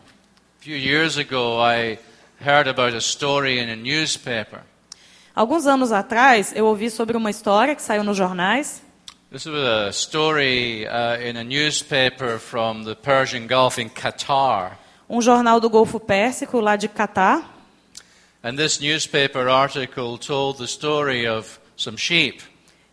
A 0.60 0.64
few 0.64 0.76
years 0.76 1.18
ago, 1.18 1.60
I 1.64 1.98
heard 2.44 2.68
about 2.68 2.96
a 2.96 3.00
story 3.00 3.60
in 3.60 3.70
a 3.72 3.76
newspaper. 3.76 4.62
Alguns 5.34 5.66
anos 5.66 5.94
atrás, 5.94 6.52
eu 6.56 6.66
ouvi 6.66 6.90
sobre 6.90 7.16
uma 7.16 7.30
história 7.30 7.74
que 7.74 7.82
saiu 7.82 8.04
nos 8.04 8.18
jornais. 8.18 8.82
This 9.32 9.46
was 9.46 9.64
a 9.64 9.90
story 9.92 10.86
uh, 10.86 11.26
in 11.26 11.38
a 11.38 11.44
newspaper 11.44 12.38
from 12.38 12.84
the 12.84 12.96
Persian 12.96 13.48
Gulf 13.48 13.78
in 13.78 13.88
Qatar. 13.88 14.78
Um 15.10 15.22
jornal 15.22 15.62
do 15.62 15.70
Golfo 15.70 16.02
Pérsico, 16.02 16.60
lá 16.60 16.76
de 16.76 16.90
Catar. 16.90 17.50
And 18.44 18.56
this 18.56 18.82
newspaper 18.82 19.48
article 19.48 20.18
told 20.18 20.58
the 20.58 20.66
story 20.66 21.26
of 21.26 21.60
some 21.78 21.98
sheep. 21.98 22.44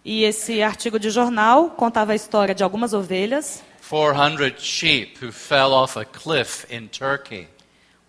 E 0.04 0.22
esse 0.22 0.62
artigo 0.62 0.96
de 0.96 1.10
jornal 1.10 1.70
contava 1.70 2.12
a 2.12 2.14
história 2.14 2.54
de 2.54 2.62
algumas 2.62 2.94
ovelhas, 2.94 3.64
400 3.82 4.62
sheep 4.62 5.18
who 5.20 5.32
fell 5.32 5.72
off 5.72 5.98
a 5.98 6.04
cliff 6.04 6.66
in 6.72 6.86
Turkey. 6.86 7.48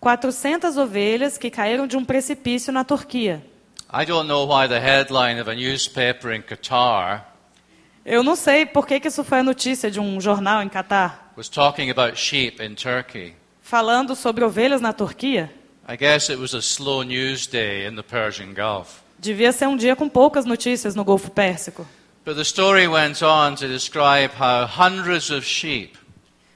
400 0.00 0.76
ovelhas 0.76 1.36
que 1.36 1.50
caíram 1.50 1.86
de 1.86 1.96
um 1.96 2.04
precipício 2.04 2.72
na 2.72 2.84
Turquia. 2.84 3.42
I 3.92 4.04
don't 4.04 4.28
know 4.28 4.46
why 4.46 4.68
the 4.68 4.78
headline 4.78 5.40
of 5.40 5.50
a 5.50 5.54
newspaper 5.54 6.32
in 6.32 6.42
Qatar 6.42 7.26
Eu 8.04 8.22
não 8.22 8.36
sei 8.36 8.64
por 8.64 8.86
que, 8.86 9.00
que 9.00 9.08
isso 9.08 9.22
foi 9.24 9.40
a 9.40 9.42
notícia 9.42 9.90
de 9.90 9.98
um 10.00 10.20
jornal 10.20 10.62
em 10.62 10.68
Catar, 10.68 11.32
was 11.36 11.48
talking 11.48 11.90
about 11.90 12.18
sheep 12.18 12.62
in 12.62 12.74
Turkey. 12.74 13.34
falando 13.60 14.14
sobre 14.14 14.44
ovelhas 14.44 14.80
na 14.80 14.92
Turquia. 14.92 15.50
I 15.88 15.96
guess 15.96 16.30
it 16.30 16.40
was 16.40 16.54
a 16.54 16.60
slow 16.60 17.02
news 17.02 17.46
day 17.46 17.86
in 17.86 17.96
the 17.96 18.02
Persian 18.02 18.54
Gulf. 18.54 19.00
Devia 19.18 19.52
ser 19.52 19.66
um 19.66 19.76
dia 19.76 19.94
com 19.96 20.08
poucas 20.08 20.46
notícias 20.46 20.94
no 20.94 21.04
Golfo 21.04 21.30
Pérsico. 21.30 21.86
But 22.24 22.36
the 22.36 22.44
story 22.44 22.86
went 22.86 23.22
on 23.22 23.56
to 23.56 23.66
describe 23.66 24.32
how 24.38 24.66
hundreds 24.66 25.30
of 25.30 25.44
sheep 25.44 25.98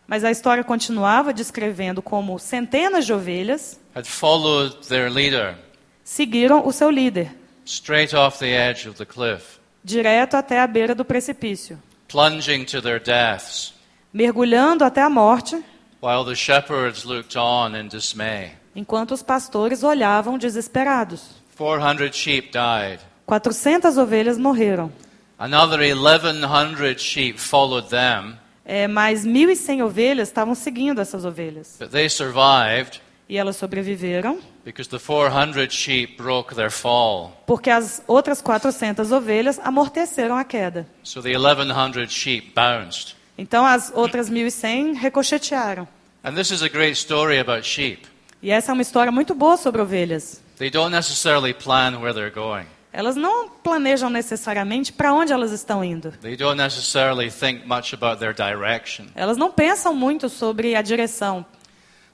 Mas 0.07 0.23
a 0.23 0.31
história 0.31 0.63
continuava 0.63 1.33
descrevendo 1.33 2.01
como 2.01 2.39
centenas 2.39 3.05
de 3.07 3.13
ovelhas 3.13 3.81
had 3.95 4.05
followed 4.05 4.87
their 4.87 5.11
leader 5.11 5.57
seguiram 6.05 6.67
o 6.67 6.73
seu 6.73 6.91
líder, 6.91 7.31
straight 7.65 8.15
off 8.15 8.39
the 8.39 8.53
edge 8.53 8.87
of 8.89 8.97
the 8.99 9.07
cliff, 9.07 9.59
direto 9.83 10.35
até 10.37 10.61
a 10.61 10.67
beira 10.67 10.95
do 10.95 11.05
precipício, 11.05 11.79
plunging 12.09 12.65
to 12.65 12.81
their 12.83 13.01
deaths, 13.03 13.73
mergulhando 14.13 14.85
até 14.85 15.03
a 15.03 15.09
morte, 15.11 15.57
while 16.03 16.25
the 16.25 16.35
shepherds 16.35 17.05
looked 17.05 17.37
on 17.37 17.75
in 17.77 17.89
dismay. 17.89 18.53
enquanto 18.77 19.13
os 19.13 19.23
pastores 19.23 19.83
olhavam 19.83 20.37
desesperados. 20.39 21.43
400 21.57 22.15
sheep 22.15 22.51
died. 22.53 23.01
400 23.27 23.97
ovelhas 23.97 24.37
morreram. 24.37 24.93
Another 25.39 25.81
1,100 25.95 27.01
sheep 27.01 27.39
followed 27.39 27.89
them, 27.89 28.37
É, 28.67 28.89
mais 28.89 29.25
1.100 29.27 29.83
ovelhas 29.85 30.29
estavam 30.29 30.55
seguindo 30.55 31.01
essas 31.01 31.25
ovelhas. 31.25 31.77
but 31.79 31.91
they 31.91 32.09
survived 32.09 33.01
E 33.29 33.37
elas 33.39 33.57
sobreviveram 33.57 34.39
because 34.65 34.89
the 34.89 34.99
400 34.99 35.71
sheep 35.73 36.17
broke 36.17 36.55
their 36.55 36.71
fall. 36.71 37.33
porque 37.47 37.71
as 37.71 38.03
outras 38.07 38.41
400 38.41 39.13
ovelhas 39.13 39.59
amorteceram 39.63 40.37
a 40.37 40.45
queda. 40.45 40.87
So 41.03 41.21
the 41.21 41.37
1,100 41.37 42.11
sheep 42.11 42.53
bounced. 42.55 43.15
Então 43.37 43.67
as 43.67 43.93
outras 43.95 44.31
1.100 44.31 44.97
ricochetearam. 45.01 45.87
And 46.23 46.35
this 46.35 46.51
is 46.51 46.63
a 46.63 46.69
great 46.69 46.93
story 46.93 47.39
about 47.39 47.67
sheep. 47.67 48.07
E 48.43 48.51
essa 48.51 48.73
é 48.73 48.75
uma 48.75 48.83
história 48.83 49.13
muito 49.13 49.35
boa 49.35 49.57
sobre 49.57 49.81
ovelhas. 49.83 50.41
They 50.57 50.71
don't 50.71 50.95
necessarily 50.95 51.53
plan 51.53 51.99
where 51.99 52.15
they're 52.15 52.31
going. 52.31 52.67
Elas 52.93 53.17
não 53.17 53.49
planejam 53.49 54.09
necessariamente 54.09 54.93
para 54.93 55.13
onde 55.13 55.33
elas 55.33 55.51
estão 55.51 55.83
indo. 55.83 56.13
They 56.23 56.37
don't 56.37 56.57
necessarily 56.57 57.29
think 57.29 57.67
much 57.67 57.93
about 57.93 58.21
their 58.21 58.33
direction. 58.33 59.07
Elas 59.17 59.37
não 59.37 59.51
pensam 59.51 59.93
muito 59.93 60.29
sobre 60.29 60.77
a 60.77 60.81
direção. 60.81 61.45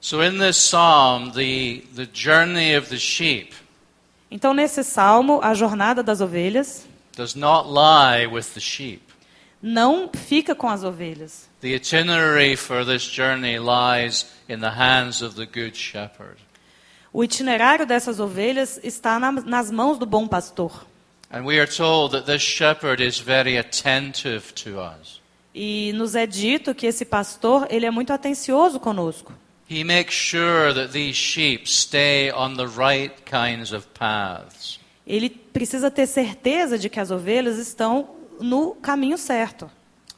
So 0.01 0.21
in 0.23 0.39
this 0.39 0.57
psalm, 0.57 1.31
the, 1.33 1.83
the 1.93 2.07
journey 2.07 2.73
of 2.75 2.89
the 2.89 2.97
sheep 2.97 3.53
Então, 4.31 4.53
nesse 4.53 4.83
salmo, 4.83 5.39
a 5.43 5.53
jornada 5.53 6.01
das 6.01 6.21
ovelhas 6.21 6.87
does 7.15 7.35
not 7.35 7.67
lie 7.69 8.25
with 8.25 8.53
the 8.53 8.59
sheep. 8.61 9.01
não 9.61 10.09
fica 10.11 10.55
com 10.55 10.67
as 10.69 10.83
ovelhas. 10.83 11.47
The 11.61 11.75
itinerary 11.75 12.55
for 12.55 12.83
this 12.85 13.03
journey 13.03 13.59
lies 13.59 14.25
in 14.49 14.59
the 14.59 14.69
hands 14.71 15.21
of 15.21 15.35
the 15.35 15.45
good 15.45 15.77
shepherd. 15.77 16.37
O 17.13 17.23
itinerário 17.23 17.85
dessas 17.85 18.19
ovelhas 18.19 18.79
está 18.83 19.19
na- 19.19 19.31
nas 19.33 19.69
mãos 19.69 19.99
do 19.99 20.05
bom 20.05 20.27
pastor. 20.27 20.85
And 21.29 21.43
we 21.45 21.59
are 21.59 21.67
told 21.69 22.13
that 22.13 22.25
this 22.25 22.41
shepherd 22.41 23.03
is 23.03 23.19
very 23.19 23.57
attentive 23.57 24.53
to 24.63 24.79
us. 24.79 25.21
E 25.53 25.91
nos 25.93 26.15
é 26.15 26.25
dito 26.25 26.73
que 26.73 26.87
esse 26.87 27.03
pastor, 27.05 27.67
ele 27.69 27.85
é 27.85 27.91
muito 27.91 28.11
atencioso 28.13 28.79
conosco. 28.79 29.33
He 29.71 29.85
makes 29.85 30.13
sure 30.13 30.73
that 30.73 30.91
these 30.91 31.15
sheep 31.15 31.65
stay 31.65 32.29
on 32.29 32.55
the 32.57 32.67
right 32.67 33.13
kinds 33.23 33.71
of 33.71 33.87
paths. 33.93 34.77
Ele 35.07 35.29
precisa 35.29 35.89
ter 35.89 36.07
certeza 36.07 36.77
de 36.77 36.89
que 36.89 36.99
as 36.99 37.09
ovelhas 37.09 37.57
estão 37.57 38.09
no 38.41 38.75
caminho 38.75 39.17
certo. 39.17 39.71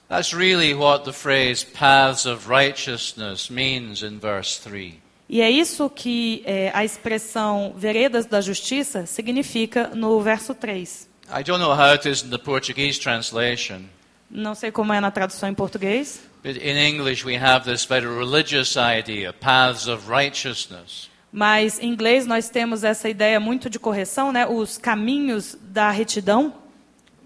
That's 0.09 0.33
really 0.33 0.73
what 0.73 1.05
the 1.05 1.13
phrase 1.13 1.63
paths 1.63 2.25
of 2.25 2.49
righteousness 2.49 3.51
means 3.51 4.01
in 4.01 4.17
verse 4.17 4.59
3. 4.59 4.95
E 5.29 5.39
é 5.39 5.51
isso 5.51 5.87
que 5.87 6.41
é, 6.47 6.71
a 6.73 6.83
expressão 6.83 7.75
veredas 7.77 8.25
da 8.25 8.41
justiça 8.41 9.05
significa 9.05 9.91
no 9.93 10.19
verso 10.19 10.55
3. 10.55 11.07
I 11.29 11.43
don't 11.43 11.59
know 11.59 11.73
how 11.73 11.93
it 11.93 12.09
is 12.09 12.23
in 12.23 12.31
the 12.31 12.39
Portuguese 12.39 12.99
translation, 12.99 13.83
Não 14.31 14.55
sei 14.55 14.71
como 14.71 14.91
é 14.91 14.99
na 14.99 15.11
tradução 15.11 15.47
em 15.47 15.53
português, 15.53 16.21
in 16.43 16.77
English 16.77 17.25
we 17.25 17.37
have 17.37 17.63
this 17.65 17.85
very 17.85 18.05
religious 18.05 18.75
idea 18.75 19.31
paths 19.33 19.87
of 19.87 20.09
righteousness. 20.09 21.09
mas 21.31 21.79
em 21.79 21.89
inglês 21.89 22.27
nós 22.27 22.49
temos 22.49 22.83
essa 22.83 23.09
ideia 23.09 23.39
muito 23.39 23.69
de 23.69 23.79
correção, 23.79 24.31
né? 24.31 24.45
os 24.45 24.77
caminhos 24.77 25.57
da 25.61 25.89
retidão. 25.89 26.53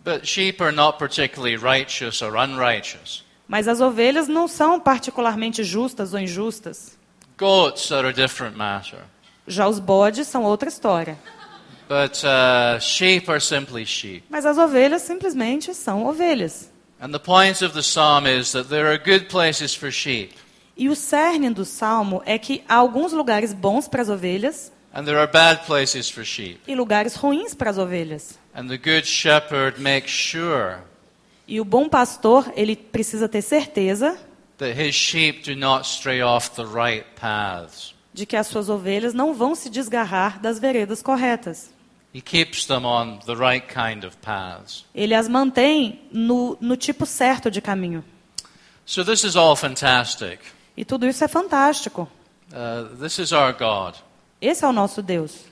But 0.05 0.25
sheep 0.25 0.63
are 0.63 0.73
not 0.73 0.97
particularly 0.97 1.57
righteous 1.57 2.21
or 2.21 2.35
unrighteous. 2.37 3.25
Mas 3.47 3.67
as 3.67 3.81
ovelhas 3.81 4.27
não 4.27 4.47
são 4.47 4.79
particularmente 4.79 5.63
justas 5.63 6.13
ou 6.13 6.19
injustas. 6.19 6.97
Goats 7.37 7.91
are 7.91 8.07
a 8.07 8.11
different 8.11 8.55
matter. 8.55 8.99
Já 9.47 9.67
os 9.67 9.79
bodes 9.79 10.27
são 10.27 10.43
outra 10.43 10.69
história. 10.69 11.17
But 11.87 12.23
uh, 12.23 12.81
sheep 12.81 13.29
are 13.29 13.39
simply 13.39 13.85
sheep. 13.85 14.23
Mas 14.29 14.45
as 14.45 14.57
ovelhas 14.57 15.01
simplesmente 15.01 15.73
são 15.73 16.05
ovelhas. 16.05 16.69
And 16.99 17.11
the 17.13 17.19
point 17.19 17.61
of 17.61 17.73
the 17.73 17.83
psalm 17.83 18.25
is 18.25 18.51
that 18.53 18.69
there 18.69 18.87
are 18.87 18.97
good 18.97 19.27
places 19.29 19.75
for 19.75 19.91
sheep, 19.91 20.31
E 20.75 20.89
o 20.89 20.95
cerne 20.95 21.49
do 21.51 21.65
salmo 21.65 22.21
é 22.25 22.37
que 22.37 22.63
há 22.67 22.75
alguns 22.75 23.11
lugares 23.13 23.51
bons 23.53 23.87
para 23.87 24.01
as 24.01 24.09
ovelhas 24.09 24.71
and 24.93 25.03
there 25.05 25.17
are 25.19 25.31
bad 25.31 25.65
places 25.65 26.09
for 26.09 26.23
sheep. 26.23 26.59
e 26.67 26.73
lugares 26.75 27.15
ruins 27.15 27.53
para 27.53 27.69
as 27.69 27.77
ovelhas. 27.77 28.37
And 28.55 28.67
the 28.67 28.77
good 28.77 29.05
shepherd 29.07 29.79
makes 29.81 30.11
sure 30.11 30.77
E 31.47 31.59
o 31.61 31.65
bom 31.65 31.87
pastor, 31.87 32.51
ele 32.55 32.75
precisa 32.75 33.27
ter 33.29 33.41
certeza 33.41 34.17
that 34.57 34.73
his 34.79 34.93
sheep 34.95 35.43
do 35.43 35.55
not 35.55 35.87
stray 35.87 36.21
off 36.21 36.51
the 36.55 36.63
right 36.65 37.05
paths. 37.19 37.93
de 38.13 38.25
que 38.25 38.35
as 38.35 38.47
suas 38.47 38.69
ovelhas 38.69 39.13
não 39.13 39.33
vão 39.35 39.53
se 39.55 39.69
desgarrar 39.69 40.39
das 40.41 40.57
veredas 40.59 41.01
corretas. 41.03 41.69
He 42.17 42.21
keeps 42.21 42.65
them 42.65 42.83
on 42.83 43.19
the 43.27 43.35
right 43.35 43.63
kind 43.71 44.03
of 44.03 44.17
paths. 44.23 44.83
Ele 44.95 45.13
as 45.13 45.27
mantém 45.27 45.99
no, 46.11 46.57
no 46.59 46.75
tipo 46.75 47.05
certo 47.05 47.51
de 47.51 47.61
caminho. 47.61 48.03
So 48.87 49.03
this 49.03 49.23
is 49.23 49.35
all 49.35 49.55
fantastic. 49.55 50.39
E 50.75 50.83
tudo 50.83 51.05
isso 51.07 51.23
é 51.23 51.27
fantástico. 51.27 52.09
Uh, 52.51 52.95
this 52.95 53.19
is 53.19 53.31
our 53.31 53.53
God. 53.53 53.97
Esse 54.41 54.65
é 54.65 54.67
o 54.67 54.73
nosso 54.73 55.03
Deus. 55.03 55.45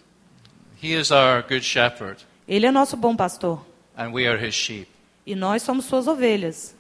He 0.81 0.93
is 0.99 1.11
our 1.11 1.43
good 1.43 1.63
shepherd, 1.63 2.25
Ele 2.47 2.65
é 2.65 2.71
nosso 2.71 2.97
bom 2.97 3.15
pastor. 3.15 3.63
and 3.95 4.11
we 4.11 4.25
are 4.27 4.43
his 4.43 4.55
sheep. 4.55 4.87
E 5.23 5.35
nós 5.35 5.61
somos 5.61 5.85
suas 5.85 6.07
ovelhas. 6.07 6.73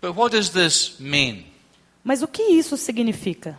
But 0.00 0.16
what 0.16 0.34
does 0.34 0.48
this 0.48 0.98
mean? 0.98 1.44
Mas 2.02 2.22
o 2.22 2.26
que 2.26 2.44
isso 2.44 2.78
significa? 2.78 3.58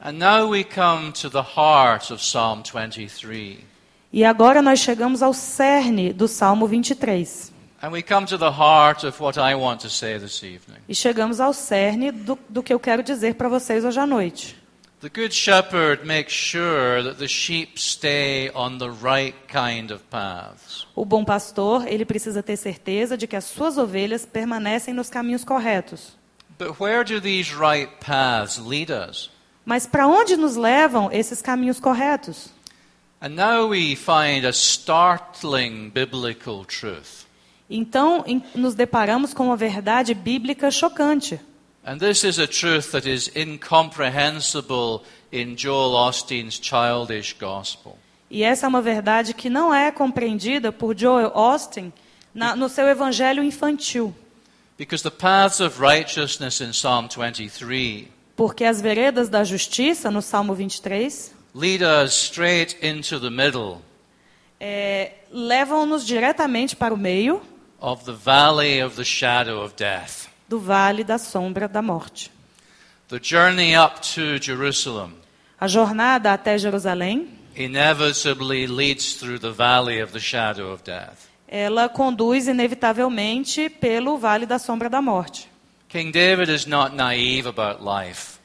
And 0.00 0.12
now 0.12 0.48
we 0.48 0.62
come 0.62 1.10
to 1.14 1.28
the 1.28 1.42
heart 1.42 2.12
of 2.12 2.22
Psalm 2.22 2.62
23. 2.62 3.64
E 4.12 4.24
agora 4.24 4.62
nós 4.62 4.80
chegamos 4.80 5.22
ao 5.22 5.32
cerne 5.32 6.12
do 6.12 6.28
Salmo 6.28 6.66
23. 6.66 7.52
And 7.82 7.90
we 7.90 8.02
come 8.02 8.26
to 8.26 8.38
the 8.38 8.50
heart 8.50 9.04
of 9.04 9.22
what 9.22 9.38
I 9.38 9.54
want 9.54 9.80
to 9.82 9.90
say 9.90 10.18
this 10.18 10.42
evening. 10.42 10.78
E 10.88 10.94
chegamos 10.94 11.40
ao 11.40 11.52
cerne 11.52 12.10
do, 12.10 12.38
do 12.48 12.62
que 12.62 12.72
eu 12.72 12.80
quero 12.80 13.02
dizer 13.02 13.34
para 13.34 13.48
vocês 13.48 13.84
hoje 13.84 14.00
à 14.00 14.06
noite. 14.06 14.56
The 15.00 15.10
Good 15.10 15.34
Shepherd 15.34 16.06
makes 16.06 16.32
sure 16.32 17.02
that 17.04 17.18
the 17.18 17.28
sheep 17.28 17.78
stay 17.78 18.50
on 18.54 18.78
the 18.78 18.88
right 18.88 19.36
kind 19.46 19.90
of 19.90 20.02
paths. 20.10 20.86
O 20.94 21.04
bom 21.04 21.22
pastor, 21.22 21.86
ele 21.86 22.06
precisa 22.06 22.42
ter 22.42 22.56
certeza 22.56 23.16
de 23.16 23.26
que 23.26 23.36
as 23.36 23.44
suas 23.44 23.76
ovelhas 23.76 24.24
permanecem 24.24 24.94
nos 24.94 25.10
caminhos 25.10 25.44
corretos. 25.44 26.16
But 26.58 26.80
where 26.80 27.04
do 27.04 27.20
these 27.20 27.54
right 27.54 27.92
paths 28.00 28.56
lead 28.58 28.90
us? 28.90 29.30
Mas 29.66 29.86
para 29.86 30.08
onde 30.08 30.34
nos 30.34 30.56
levam 30.56 31.10
esses 31.12 31.42
caminhos 31.42 31.78
corretos? 31.78 32.55
Então, 37.68 38.24
nos 38.54 38.74
deparamos 38.74 39.34
com 39.34 39.46
uma 39.46 39.56
verdade 39.56 40.14
bíblica 40.14 40.70
chocante. 40.70 41.40
And 41.84 41.98
this 41.98 42.24
is 42.24 42.38
a 42.38 42.46
truth 42.48 42.90
that 42.90 43.08
is 43.08 43.30
incomprehensible 43.36 45.02
in 45.32 45.54
Joel 45.56 45.94
Osteen's 45.94 46.58
childish 46.60 47.32
gospel. 47.38 47.96
E 48.28 48.42
essa 48.42 48.66
é 48.66 48.68
uma 48.68 48.82
verdade 48.82 49.32
que 49.32 49.48
não 49.48 49.72
é 49.72 49.92
compreendida 49.92 50.72
por 50.72 50.96
Joel 50.98 51.30
Austin 51.32 51.92
na- 52.34 52.56
no 52.56 52.68
seu 52.68 52.88
evangelho 52.88 53.42
infantil. 53.42 54.12
Because 54.76 55.02
the 55.02 55.10
paths 55.16 55.60
of 55.60 55.80
righteousness 55.80 56.60
in 56.60 56.70
Psalm 56.72 57.08
23 57.08 58.08
Porque 58.34 58.64
as 58.64 58.80
veredas 58.82 59.28
da 59.30 59.42
justiça, 59.44 60.10
no 60.10 60.20
Salmo 60.20 60.54
23, 60.54 61.32
lead 61.56 61.82
us 61.82 62.12
straight 62.12 62.76
into 62.82 63.18
the 63.18 63.30
middle 63.30 63.78
é, 64.60 65.12
levam-nos 65.32 66.06
diretamente 66.06 66.76
para 66.76 66.92
o 66.92 66.96
meio 66.96 67.40
of 67.80 68.04
the 68.04 68.12
valley 68.12 68.82
of 68.82 68.96
the 68.96 69.04
shadow 69.04 69.62
of 69.64 69.74
death. 69.74 70.28
do 70.48 70.58
vale 70.60 71.02
da 71.02 71.18
sombra 71.18 71.66
da 71.68 71.80
morte. 71.82 72.30
The 73.08 73.18
journey 73.22 73.74
up 73.76 74.00
to 74.14 74.38
Jerusalem 74.42 75.14
A 75.58 75.66
jornada 75.68 76.32
até 76.34 76.58
Jerusalém, 76.58 77.28
inevitably 77.54 78.66
leads 78.66 79.14
through 79.14 79.38
the 79.38 79.50
valley 79.52 80.02
of 80.02 80.12
the 80.12 80.20
shadow 80.20 80.70
of 80.72 80.82
death. 80.82 81.26
ela 81.48 81.88
conduz 81.88 82.48
inevitavelmente 82.48 83.70
pelo 83.70 84.18
vale 84.18 84.44
da 84.46 84.58
sombra 84.58 84.90
da 84.90 85.00
morte. 85.00 85.48
King 85.88 86.10
David 86.10 86.48
is 86.50 86.66
not 86.66 86.94
naive 86.94 87.48
about 87.48 87.82
life, 87.82 88.38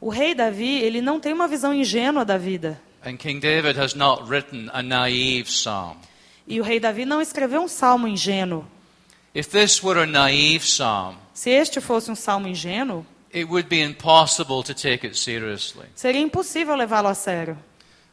O 0.00 0.08
rei 0.08 0.34
Davi, 0.34 0.78
ele 0.80 1.00
não 1.00 1.20
tem 1.20 1.32
uma 1.32 1.46
visão 1.46 1.74
ingênua 1.74 2.24
da 2.24 2.38
vida. 2.38 2.80
and 3.04 3.16
King 3.16 3.40
David 3.40 3.78
has 3.80 3.94
not 3.94 4.24
written 4.28 4.68
a 4.72 4.82
naive 4.82 5.44
psalm. 5.50 5.96
E 6.46 6.60
o 6.60 6.62
rei 6.64 6.78
Davi 6.80 7.04
não 7.04 7.20
escreveu 7.20 7.62
um 7.62 7.68
salmo 7.68 8.06
ingênuo. 8.08 8.64
If 9.34 9.48
this 9.48 9.82
were 9.82 10.00
a 10.00 10.06
naive 10.06 10.64
psalm, 10.64 11.16
Se 11.32 11.50
este 11.50 11.80
fosse 11.80 12.10
um 12.10 12.14
salmo 12.14 12.48
ingênuo, 12.48 13.06
it 13.32 13.44
would 13.44 13.68
be 13.68 13.80
impossible 13.80 14.62
to 14.64 14.74
take 14.74 15.06
it 15.06 15.16
seriously. 15.18 15.86
seria 15.94 16.20
impossível 16.20 16.74
levá-lo 16.74 17.08
a 17.08 17.14
sério. 17.14 17.56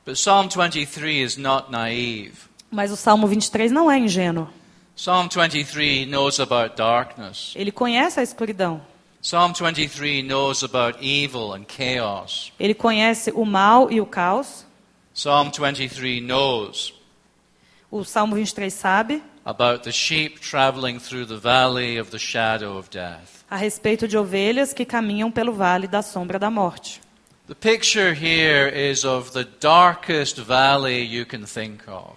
But 0.06 0.16
Psalm 0.16 0.48
23 0.48 1.22
is 1.22 1.38
not 1.38 1.70
naive. 1.70 2.34
Mas 2.72 2.92
o 2.92 2.96
Salmo 2.96 3.28
23 3.28 3.72
não 3.72 3.90
é 3.92 3.98
ingênuo. 3.98 4.48
Psalm 4.96 5.28
23 5.28 6.06
knows 6.08 6.40
about 6.40 6.76
darkness. 6.78 7.52
Ele 7.56 7.72
conhece 7.72 8.20
a 8.20 8.24
escuridão. 8.24 8.82
Psalm 9.28 9.52
23 9.52 10.22
knows 10.22 10.64
about 10.64 11.04
evil 11.04 11.54
and 11.54 11.66
chaos. 11.68 12.54
Ele 12.58 12.74
conhece 12.74 13.30
o 13.36 13.44
mal 13.44 13.92
e 13.92 14.00
o 14.00 14.06
caos. 14.06 14.66
Psalm 15.14 15.52
23 15.52 16.22
knows 16.22 16.94
O 17.92 18.06
Salmo 18.06 18.36
23 18.36 18.72
sabe 18.72 19.22
about 19.44 19.84
the 19.84 19.92
sheep 19.92 20.40
traveling 20.40 20.98
through 20.98 21.26
the 21.26 21.36
valley 21.36 22.00
of 22.00 22.10
the 22.10 22.18
shadow 22.18 22.78
of 22.78 22.90
death. 22.90 23.44
a 23.52 23.58
respeito 23.58 24.08
de 24.08 24.18
ovelhas 24.18 24.72
que 24.72 24.86
caminham 24.86 25.30
pelo 25.30 25.52
vale 25.52 25.88
da 25.90 26.02
sombra 26.02 26.40
da 26.40 26.50
morte. 26.50 27.02
The 27.48 27.56
picture 27.56 28.14
here 28.14 28.70
is 28.70 29.04
of 29.04 29.34
the 29.34 29.46
darkest 29.60 30.40
valley 30.40 31.04
you 31.04 31.26
can 31.26 31.44
think 31.44 31.84
of. 31.90 32.14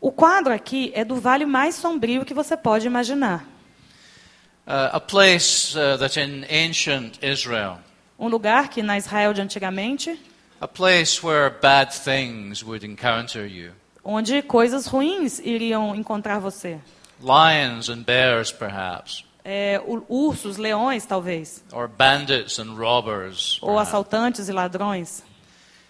O 0.00 0.12
quadro 0.12 0.52
aqui 0.52 0.92
é 0.94 1.04
do 1.04 1.16
vale 1.16 1.44
mais 1.44 1.74
sombrio 1.74 2.24
que 2.24 2.32
você 2.32 2.56
pode 2.56 2.86
imaginar. 2.86 3.57
Uh, 4.68 4.90
a 4.92 5.00
place 5.00 5.74
uh, 5.74 5.96
that 5.96 6.18
in 6.20 6.44
ancient 6.50 7.18
Israel, 7.22 7.78
Um 8.18 8.28
lugar 8.28 8.68
que 8.68 8.82
na 8.82 8.98
Israel 8.98 9.32
de 9.32 9.40
antigamente, 9.40 10.20
a 10.60 10.68
place 10.68 11.24
where 11.24 11.48
bad 11.48 11.90
things 11.90 12.62
would 12.62 12.84
encounter 12.84 13.46
you. 13.46 13.72
onde 14.04 14.42
coisas 14.42 14.86
ruins 14.86 15.38
iriam 15.38 15.94
encontrar 15.94 16.38
você. 16.38 16.78
Lions 17.20 17.88
and 17.88 18.02
bears, 18.04 18.52
perhaps, 18.52 19.24
É, 19.44 19.80
ursos, 20.10 20.58
leões, 20.58 21.06
talvez. 21.06 21.64
or 21.72 21.88
bandits 21.88 22.58
and 22.58 22.74
robbers. 22.76 23.58
Ou 23.62 23.68
perhaps. 23.70 23.88
assaltantes 23.88 24.48
e 24.50 24.52
ladrões. 24.52 25.22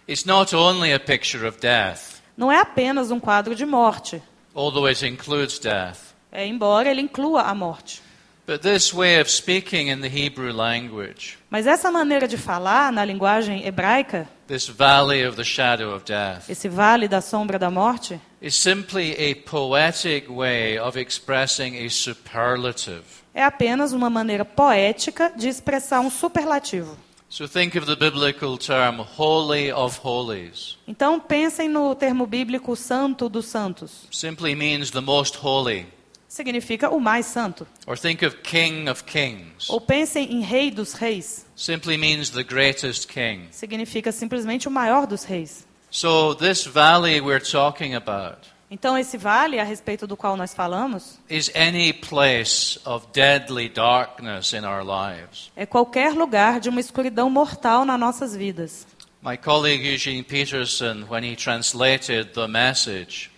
It's 0.09 0.25
not 0.25 0.55
only 0.55 0.93
a 0.95 1.01
picture 1.01 1.45
of 1.49 1.59
death, 1.59 2.21
Não 2.37 2.53
é 2.53 2.61
apenas 2.61 3.11
um 3.11 3.19
quadro 3.19 3.57
de 3.57 3.67
morte, 3.67 4.23
although 4.55 4.87
it 4.87 5.05
includes 5.05 5.59
death. 5.59 6.15
é, 6.31 6.47
embora 6.47 6.89
ele 6.89 7.01
inclua 7.01 7.43
a 7.43 7.55
morte. 7.57 8.07
But 8.49 8.63
this 8.63 8.95
way 8.95 9.21
of 9.21 9.29
speaking 9.29 9.89
in 9.89 10.01
the 10.01 10.09
Hebrew 10.09 10.55
language, 10.55 11.37
Mas 11.51 11.67
essa 11.67 11.91
maneira 11.91 12.27
de 12.27 12.39
falar 12.39 12.91
na 12.91 13.05
linguagem 13.05 13.67
hebraica, 13.67 14.27
this 14.47 14.67
valley 14.67 15.23
of 15.23 15.37
the 15.37 15.45
shadow 15.45 15.91
of 15.91 16.07
death, 16.07 16.49
esse 16.49 16.67
vale 16.67 17.07
da 17.07 17.21
sombra 17.21 17.59
da 17.59 17.71
morte, 17.71 18.19
is 18.41 18.55
simply 18.55 19.15
a 19.19 19.35
poetic 19.35 20.31
way 20.31 20.79
of 20.79 20.99
expressing 20.99 21.77
a 21.85 21.91
superlative. 21.91 23.05
é 23.35 23.45
apenas 23.45 23.93
uma 23.93 24.09
maneira 24.09 24.47
poética 24.47 25.31
de 25.37 25.47
expressar 25.47 26.01
um 26.01 26.09
superlativo. 26.09 26.97
So 27.29 27.47
think 27.47 27.77
of 27.77 27.85
the 27.85 27.97
biblical 27.97 28.57
term 28.57 29.01
holy 29.01 29.71
of 29.71 30.01
holies. 30.03 30.79
Então 30.89 31.21
pensem 31.21 31.69
no 31.69 31.95
termo 31.95 32.27
bíblico 32.27 32.75
santo 32.75 33.29
dos 33.29 33.45
santos. 33.45 34.09
Simply 34.11 34.55
means 34.55 34.91
the 34.91 35.03
most 35.03 35.37
holy. 35.37 35.98
Significa 36.29 36.91
o 36.91 37.01
mais 37.01 37.27
santo. 37.27 37.67
Or 37.87 37.99
think 37.99 38.25
of 38.25 38.37
king 38.43 38.89
of 38.89 39.03
kings. 39.05 39.69
Ou 39.71 39.81
pensem 39.81 40.31
em 40.33 40.41
rei 40.43 40.71
dos 40.71 40.93
reis. 40.93 41.47
Simply 41.57 41.97
means 41.97 42.31
the 42.31 42.45
greatest 42.45 43.09
king. 43.09 43.49
Significa 43.51 44.13
simplesmente 44.13 44.69
o 44.69 44.71
maior 44.71 45.07
dos 45.07 45.25
reis. 45.25 45.67
So 45.91 46.35
this 46.35 46.67
valley 46.67 47.21
we're 47.21 47.41
talking 47.41 47.95
about 47.95 48.59
Então 48.71 48.99
esse 48.99 49.17
vale 49.17 49.59
a 49.59 49.65
respeito 49.65 50.07
do 50.07 50.15
qual 50.15 50.37
nós 50.37 50.53
falamos 50.53 51.19
is 51.31 51.51
any 51.55 51.91
place 51.95 52.79
of 52.85 53.07
deadly 53.15 53.67
darkness 53.69 54.53
in 54.53 54.67
our 54.67 54.85
lives. 54.85 55.51
é 55.57 55.65
qualquer 55.65 56.13
lugar 56.13 56.61
de 56.61 56.69
uma 56.69 56.79
escuridão 56.81 57.31
mortal 57.31 57.87
nas 57.87 57.99
nossas 57.99 58.37
vidas. 58.37 58.87
My 59.23 59.39
colleague 59.39 59.85
Eugene 59.85 60.23
Peterson, 60.23 61.07
when 61.09 61.25
he 61.25 61.35
translated 61.35 62.35
the 62.35 62.47
message, 62.47 63.31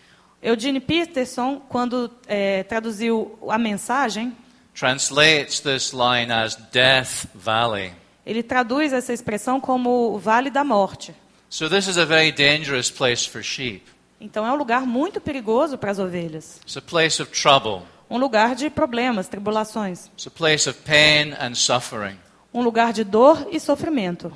Eugene 0.42 0.80
Peterson, 0.80 1.60
quando 1.68 2.10
eh, 2.26 2.62
traduziu 2.64 3.38
a 3.48 3.58
mensagem, 3.58 4.34
translates 4.74 5.60
this 5.60 5.92
line 5.92 6.32
as 6.32 6.54
Death 6.56 7.26
Valley. 7.34 7.92
ele 8.24 8.42
traduz 8.42 8.92
essa 8.92 9.12
expressão 9.12 9.60
como 9.60 10.14
o 10.14 10.18
Vale 10.18 10.50
da 10.50 10.64
Morte. 10.64 11.14
So 11.50 11.68
this 11.68 11.86
is 11.88 11.98
a 11.98 12.04
very 12.06 12.30
dangerous 12.32 12.90
place 12.90 13.28
for 13.28 13.42
sheep. 13.42 13.82
Então 14.20 14.46
é 14.46 14.52
um 14.52 14.56
lugar 14.56 14.86
muito 14.86 15.20
perigoso 15.20 15.76
para 15.76 15.90
as 15.90 15.98
ovelhas. 15.98 16.60
It's 16.62 16.76
a 16.76 16.82
place 16.82 17.20
of 17.20 17.30
trouble. 17.32 17.82
Um 18.08 18.18
lugar 18.18 18.54
de 18.54 18.70
problemas, 18.70 19.28
tribulações. 19.28 20.06
It's 20.14 20.26
a 20.26 20.30
place 20.30 20.68
of 20.68 20.80
pain 20.80 21.34
and 21.40 21.54
suffering. 21.54 22.18
Um 22.52 22.62
lugar 22.62 22.92
de 22.92 23.04
dor 23.04 23.46
e 23.50 23.58
sofrimento. 23.60 24.32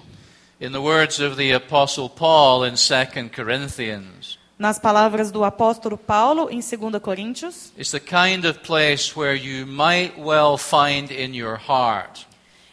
In 0.61 0.71
the 0.71 0.79
words 0.79 1.19
of 1.21 1.37
the 1.37 1.53
Apostle 1.55 2.09
Paul 2.09 2.65
in 2.67 2.75
2 2.75 3.29
Corinthians, 3.31 4.39
Nas 4.65 4.79
palavras 4.79 5.31
do 5.31 5.45
apóstolo 5.45 5.99
Paulo 5.99 6.49
em 6.51 6.61
2 6.61 6.99
Coríntios, 6.99 7.71
it's 7.77 7.91
the 7.91 8.01
kind 8.01 8.47
of 8.47 8.61
place 8.61 9.13
where 9.15 9.37
you 9.37 9.67
might 9.67 10.19
well 10.19 10.57
find 10.57 11.11
in 11.11 11.37
your 11.37 11.59
heart 11.69 12.27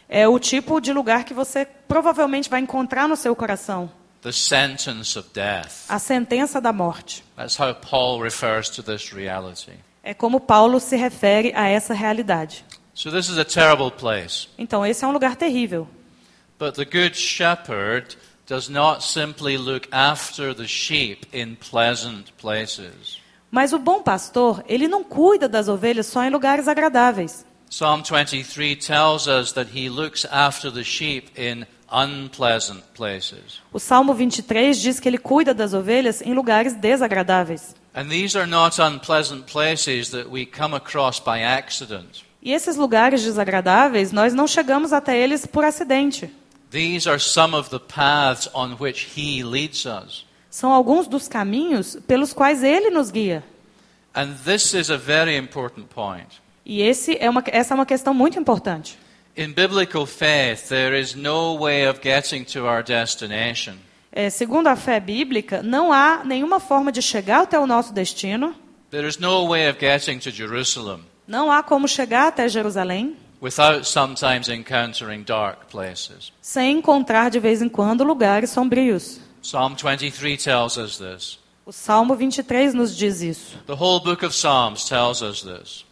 é 0.08 0.26
o 0.26 0.38
tipo 0.38 0.80
de 0.80 0.90
lugar 0.90 1.24
que 1.24 1.34
você 1.34 1.66
provavelmente 1.66 2.48
vai 2.48 2.60
encontrar 2.60 3.06
no 3.06 3.14
seu 3.14 3.36
coração 3.36 3.90
the 4.22 4.32
sentence 4.32 5.18
of 5.18 5.28
death. 5.34 5.84
a 5.86 5.98
sentença 5.98 6.62
da 6.62 6.72
morte. 6.72 7.22
That's 7.36 7.60
how 7.60 7.74
Paul 7.74 8.22
refers 8.22 8.70
to 8.70 8.82
this 8.82 9.12
reality. 9.12 9.72
É 10.02 10.14
como 10.14 10.40
Paulo 10.40 10.80
se 10.80 10.96
refere 10.96 11.52
a 11.54 11.68
essa 11.68 11.92
realidade. 11.92 12.64
So 12.94 13.10
this 13.10 13.28
is 13.28 13.36
a 13.36 13.44
terrible 13.44 13.90
place. 13.90 14.48
Então 14.56 14.86
esse 14.86 15.04
é 15.04 15.06
um 15.06 15.12
lugar 15.12 15.36
terrível. 15.36 15.86
But 16.58 16.74
the 16.74 16.86
Good 16.86 17.18
Shepherd 17.18 18.16
does 18.46 18.68
not 18.68 19.02
simply 19.02 19.56
look 19.56 19.88
after 19.92 20.54
the 20.54 20.66
sheep 20.66 21.26
in 21.32 21.56
pleasant 21.56 22.32
places. 22.40 23.18
Mas 23.50 23.72
o 23.72 23.78
bom 23.78 24.02
pastor, 24.02 24.64
ele 24.66 24.88
não 24.88 25.04
cuida 25.04 25.48
das 25.48 25.68
ovelhas 25.68 26.06
só 26.06 26.24
em 26.24 26.30
lugares 26.30 26.68
agradáveis. 26.68 27.44
Psalm 27.68 28.02
23 28.02 28.76
tells 28.76 29.26
us 29.26 29.52
that 29.52 29.70
he 29.74 29.88
looks 29.88 30.26
after 30.30 30.70
the 30.70 30.84
sheep 30.84 31.30
in 31.36 31.66
unpleasant 31.92 32.82
places. 32.94 33.60
O 33.72 33.78
Salmo 33.78 34.14
23 34.14 34.80
diz 34.80 34.98
que 34.98 35.08
ele 35.08 35.18
cuida 35.18 35.52
das 35.52 35.74
ovelhas 35.74 36.22
em 36.22 36.34
lugares 36.34 36.74
desagradáveis. 36.74 37.74
And 37.94 38.08
these 38.08 38.36
are 38.38 38.46
not 38.46 38.80
unpleasant 38.80 39.44
places 39.44 40.10
that 40.10 40.28
we 40.30 40.46
come 40.46 40.74
across 40.74 41.20
by 41.20 41.42
accident. 41.42 42.24
E 42.42 42.52
esses 42.52 42.76
lugares 42.76 43.22
desagradáveis, 43.22 44.10
nós 44.12 44.32
não 44.34 44.46
chegamos 44.48 44.92
até 44.92 45.16
eles 45.18 45.46
por 45.46 45.64
acidente. 45.64 46.30
These 46.72 47.08
are 47.08 47.18
some 47.18 47.54
of 47.54 47.68
the 47.68 47.78
paths 47.78 48.48
on 48.54 48.76
which 48.80 49.10
he 49.14 49.44
leads 49.44 49.84
us. 49.84 50.24
São 50.50 50.72
alguns 50.72 51.06
dos 51.06 51.28
caminhos 51.28 51.96
pelos 52.06 52.32
quais 52.32 52.62
ele 52.62 52.90
nos 52.90 53.10
guia. 53.10 53.44
And 54.14 54.34
this 54.44 54.74
is 54.74 54.90
a 54.90 54.96
very 54.96 55.36
important 55.36 55.88
point. 55.94 56.40
E 56.64 56.82
esse 56.82 57.16
é 57.20 57.28
uma, 57.28 57.42
essa 57.46 57.74
é 57.74 57.74
uma 57.74 57.86
questão 57.86 58.14
muito 58.14 58.38
importante. 58.38 58.98
In 59.36 59.52
biblical 59.52 60.06
faith, 60.06 60.68
there 60.68 60.98
is 60.98 61.14
no 61.14 61.58
way 61.58 61.86
of 61.88 62.00
getting 62.02 62.44
to 62.44 62.66
our 62.66 62.82
destination 62.82 63.74
É, 64.10 64.28
segundo 64.28 64.66
a 64.66 64.76
fé 64.76 65.00
bíblica, 65.00 65.62
não 65.62 65.90
há 65.90 66.22
nenhuma 66.22 66.60
forma 66.60 66.92
de 66.92 67.00
chegar 67.00 67.42
até 67.42 67.58
o 67.58 67.66
nosso 67.66 67.94
destino, 67.94 68.54
There 68.90 69.08
is 69.08 69.16
no 69.16 69.48
way 69.48 69.70
of 69.70 69.78
getting 69.80 70.18
to 70.18 70.30
Jerusalem 70.30 71.02
não 71.26 71.50
há 71.50 71.62
como 71.62 71.88
chegar 71.88 72.28
até 72.28 72.48
Jerusalém 72.48 73.16
without 73.42 73.84
sometimes 73.84 74.48
encountering 74.48 75.24
dark 75.24 75.66
places. 75.68 76.32
sem 76.40 76.78
encontrar 76.78 77.28
de 77.28 77.40
vez 77.40 77.60
em 77.60 77.68
quando 77.68 78.04
lugares 78.04 78.50
sombrios. 78.50 79.20
Psalm 79.42 79.74
23 79.74 80.36
tells 80.36 80.78
us 80.78 80.96
this. 80.98 81.38
O 81.66 81.72
Salmo 81.72 82.14
23 82.14 82.74
nos 82.74 82.96
diz 82.96 83.20
isso. 83.20 83.58
The 83.66 83.74
whole 83.74 84.00
book 84.00 84.24
of 84.24 84.34
Psalms 84.34 84.88
tells 84.88 85.20
us 85.20 85.42
this. 85.42 85.84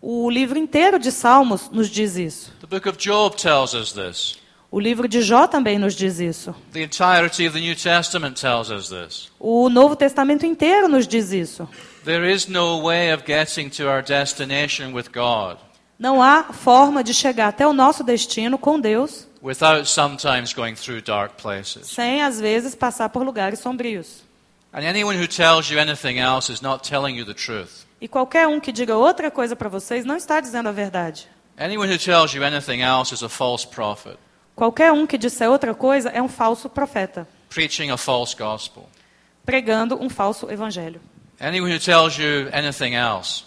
O 0.00 0.30
livro 0.30 0.58
inteiro 0.58 0.98
de 0.98 1.10
Salmos 1.10 1.70
nos 1.70 1.88
diz 1.88 2.16
isso. 2.16 2.52
The 2.60 2.66
book 2.66 2.88
of 2.88 2.98
Job 2.98 3.36
tells 3.36 3.74
us 3.74 3.92
this. 3.92 4.38
O 4.70 4.80
livro 4.80 5.06
de 5.06 5.22
Jó 5.22 5.46
também 5.46 5.78
nos 5.78 5.94
diz 5.94 6.18
isso. 6.18 6.54
The 6.72 6.82
entirety 6.82 7.46
of 7.46 7.54
the 7.54 7.60
New 7.60 7.76
Testament 7.76 8.40
tells 8.40 8.70
us 8.70 8.88
this. 8.88 9.30
O 9.38 9.68
Novo 9.70 9.94
Testamento 9.96 10.44
inteiro 10.44 10.88
nos 10.88 11.06
diz 11.06 11.32
isso. 11.32 11.68
There 12.04 12.30
is 12.30 12.48
no 12.48 12.82
way 12.82 13.12
of 13.12 13.24
getting 13.24 13.70
to 13.70 13.84
our 13.84 14.02
destination 14.02 14.92
with 14.92 15.10
God 15.10 15.58
Não 16.04 16.22
há 16.22 16.52
forma 16.52 17.02
de 17.02 17.14
chegar 17.14 17.48
até 17.48 17.66
o 17.66 17.72
nosso 17.72 18.04
destino 18.04 18.58
com 18.58 18.78
Deus 18.78 19.26
without 19.42 19.88
sometimes 19.88 20.52
going 20.52 20.74
through 20.74 21.00
dark 21.00 21.40
places. 21.40 21.86
sem, 21.86 22.20
às 22.20 22.38
vezes, 22.38 22.74
passar 22.74 23.08
por 23.08 23.24
lugares 23.24 23.60
sombrios. 23.60 24.22
And 24.70 24.80
anyone 24.80 25.18
who 25.18 25.26
tells 25.26 25.70
you 25.70 25.80
anything 25.80 26.18
else 26.18 26.52
is 26.52 26.60
not 26.60 26.86
telling 26.86 27.16
you 27.16 27.24
the 27.24 27.32
truth. 27.32 27.86
E 28.02 28.06
qualquer 28.06 28.46
um 28.46 28.60
que 28.60 28.70
diga 28.70 28.94
outra 28.94 29.30
coisa 29.30 29.56
para 29.56 29.70
vocês 29.70 30.04
não 30.04 30.14
está 30.14 30.40
dizendo 30.40 30.68
a 30.68 30.72
verdade. 30.72 31.26
Anyone 31.56 31.90
who 31.90 31.98
tells 31.98 32.34
you 32.34 32.44
anything 32.44 32.82
else 32.82 33.14
is 33.14 33.22
a 33.22 33.28
false 33.30 33.66
prophet, 33.66 34.18
Qualquer 34.54 34.92
um 34.92 35.06
que 35.06 35.16
disser 35.16 35.48
outra 35.48 35.74
coisa 35.74 36.10
é 36.10 36.20
um 36.20 36.28
falso 36.28 36.68
profeta, 36.68 37.26
preaching 37.48 37.90
a 37.90 37.96
false 37.96 38.36
gospel. 38.36 38.86
pregando 39.46 39.98
um 39.98 40.10
falso 40.10 40.50
evangelho. 40.52 41.00
Anyone 41.40 41.72
who 41.72 41.80
tells 41.80 42.18
you 42.18 42.50
anything 42.52 42.94
else 42.94 43.42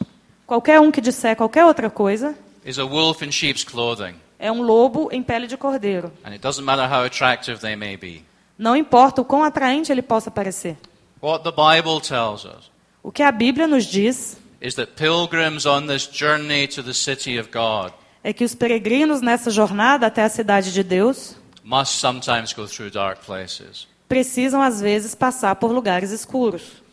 Qualquer 0.48 0.80
um 0.80 0.89
que 0.89 1.02
disser 1.02 1.36
qualquer 1.36 1.65
outra 1.65 1.89
coisa 1.89 2.34
is 2.67 2.77
a 2.77 2.86
wolf 2.86 3.23
in 3.23 3.32
sheep's 3.32 3.63
clothing, 3.63 4.15
é 4.38 4.51
um 4.51 4.62
lobo 4.62 5.10
em 5.12 5.23
pele 5.23 5.47
de 5.47 5.56
cordeiro. 5.58 6.12
and 6.25 6.32
it 6.32 6.41
doesn't 6.41 6.63
matter 6.65 6.86
how 6.88 7.03
attractive 7.06 7.60
they 7.60 7.75
may 7.75 7.95
be. 7.97 8.23
Não 8.58 8.75
importa 8.75 9.21
o 9.21 9.25
quão 9.25 9.43
atraente 9.43 9.91
ele 9.91 10.01
possa 10.01 10.30
parecer. 10.30 10.75
What 11.21 11.43
the 11.43 11.51
Bible 11.51 12.01
tells 12.01 12.43
us 12.45 12.69
O 13.01 13.12
que 13.12 13.23
a 13.23 13.32
Bíblia 13.32 13.67
nos 13.67 13.86
diz 13.86 14.38
is 14.62 14.75
that 14.75 14.91
pilgrims 14.95 15.65
on 15.65 15.88
this 15.88 16.08
journey 16.12 16.67
to 16.67 16.84
the 16.84 16.93
city 16.93 17.39
of 17.39 17.49
God 17.51 17.93
é 18.23 18.34
que 18.34 18.43
os 18.43 18.53
peregrinos 18.53 19.21
nessa 19.21 19.49
jornada 19.49 20.08
até 20.08 20.23
a 20.23 20.30
cidade 20.30 20.73
de 20.73 20.84
Deus 20.84 21.36
must 21.63 21.93
sometimes 21.99 22.51
go 22.53 22.67
through 22.67 22.91
dark 22.91 23.23
places. 23.25 23.88
precisam 24.10 24.62
às 24.62 24.82
vezes 24.82 25.13
passar 25.15 25.56
por 25.56 25.71
lugares 25.71 26.12
escuros. 26.12 26.84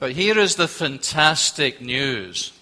But 0.00 0.10
here 0.18 0.42
is 0.42 0.54
the 0.56 0.66
fantastic 0.68 1.82
news. 1.82 2.52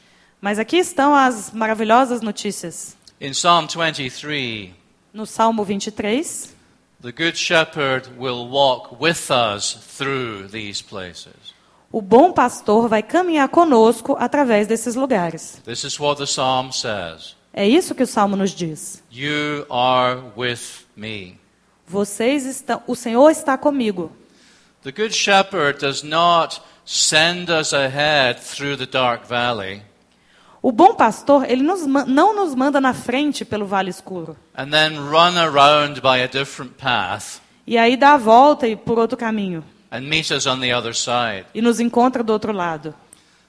Mas 0.42 0.58
aqui 0.58 0.76
estão 0.76 1.14
as 1.14 1.52
maravilhosas 1.52 2.20
notícias. 2.20 2.96
In 3.20 3.30
Psalm 3.30 3.68
23, 3.68 4.70
No 5.14 5.24
Salmo 5.24 5.64
23, 5.64 6.52
the 7.00 7.12
Good 7.12 7.38
Shepherd 7.38 8.10
will 8.18 8.48
walk 8.50 8.96
with 9.00 9.30
us 9.30 9.74
through 9.96 10.48
these 10.48 10.82
places. 10.82 11.54
o 11.92 12.02
bom 12.02 12.32
pastor 12.32 12.88
vai 12.88 13.04
caminhar 13.04 13.48
conosco 13.50 14.16
através 14.18 14.66
desses 14.66 14.96
lugares. 14.96 15.62
This 15.64 15.84
is 15.84 16.00
what 16.00 16.18
the 16.18 16.26
psalm 16.26 16.72
says 16.72 17.36
É 17.54 17.68
isso 17.68 17.94
que 17.94 18.02
o 18.02 18.06
Salmo 18.06 18.34
nos 18.34 18.50
diz. 18.50 19.00
You 19.12 19.64
are 19.70 20.20
with 20.36 20.86
me. 20.96 21.38
Vocês 21.86 22.46
estão, 22.46 22.82
o 22.88 22.96
Senhor 22.96 23.30
está 23.30 23.56
comigo. 23.56 24.10
The 24.82 24.90
Good 24.90 25.14
Shepherd 25.14 25.78
does 25.78 26.02
not 26.02 26.60
send 26.84 27.48
us 27.48 27.72
ahead 27.72 28.40
through 28.40 28.76
the 28.76 28.86
dark 28.86 29.28
valley 29.28 29.82
O 30.62 30.70
bom 30.70 30.94
pastor, 30.94 31.44
ele 31.50 31.62
nos 31.64 31.84
não 32.06 32.34
nos 32.36 32.54
manda 32.54 32.80
na 32.80 32.94
frente 32.94 33.44
pelo 33.44 33.66
vale 33.66 33.90
escuro. 33.90 34.36
and 34.56 34.70
then 34.70 34.96
run 34.96 35.36
around 35.36 36.00
by 36.00 36.22
a 36.22 36.28
different 36.28 36.74
path 36.78 37.40
E 37.66 37.76
aí 37.76 37.96
dá 37.96 38.14
a 38.14 38.18
volta 38.18 38.66
e 38.68 38.76
por 38.76 38.98
outro 38.98 39.16
caminho. 39.18 39.64
and 39.90 40.02
meet 40.02 40.30
us 40.30 40.46
on 40.46 40.60
the 40.60 40.72
other 40.72 40.94
side. 40.94 41.46
E 41.54 41.60
nos 41.60 41.80
encontra 41.80 42.22
do 42.22 42.32
outro 42.32 42.52
lado. 42.52 42.94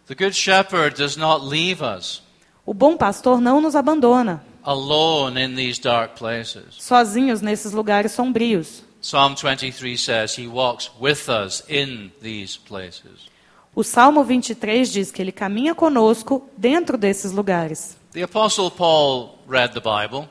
The 0.07 0.15
Good 0.15 0.33
Shepherd 0.35 0.95
does 0.97 1.15
not 1.15 1.45
leave 1.45 1.81
us 1.83 2.21
O 2.65 2.73
bom 2.73 2.97
pastor 2.97 3.39
não 3.41 3.61
nos 3.61 3.75
abandona, 3.75 4.43
alone 4.63 5.39
in 5.39 5.55
these 5.55 5.79
dark 5.79 6.17
places. 6.17 6.75
sozinhos 6.79 7.41
nesses 7.41 7.73
lugares 7.73 8.11
sombrios. 8.13 8.83
Psalm 9.01 9.35
23 9.35 9.97
says 9.97 10.33
he 10.37 10.47
walks 10.47 10.89
with 10.99 11.27
us 11.29 11.61
in 11.69 12.09
these 12.21 12.57
places. 12.57 13.27
O 13.75 13.83
Salmo 13.83 14.23
23 14.23 14.91
diz 14.91 15.11
que 15.11 15.21
ele 15.21 15.31
caminha 15.31 15.73
conosco 15.73 16.47
dentro 16.55 16.97
desses 16.97 17.31
lugares. 17.31 17.97
The 18.13 18.23
Apostle 18.23 18.69
Paul 18.69 19.39
read 19.49 19.73
the 19.73 19.79
Bible 19.81 20.29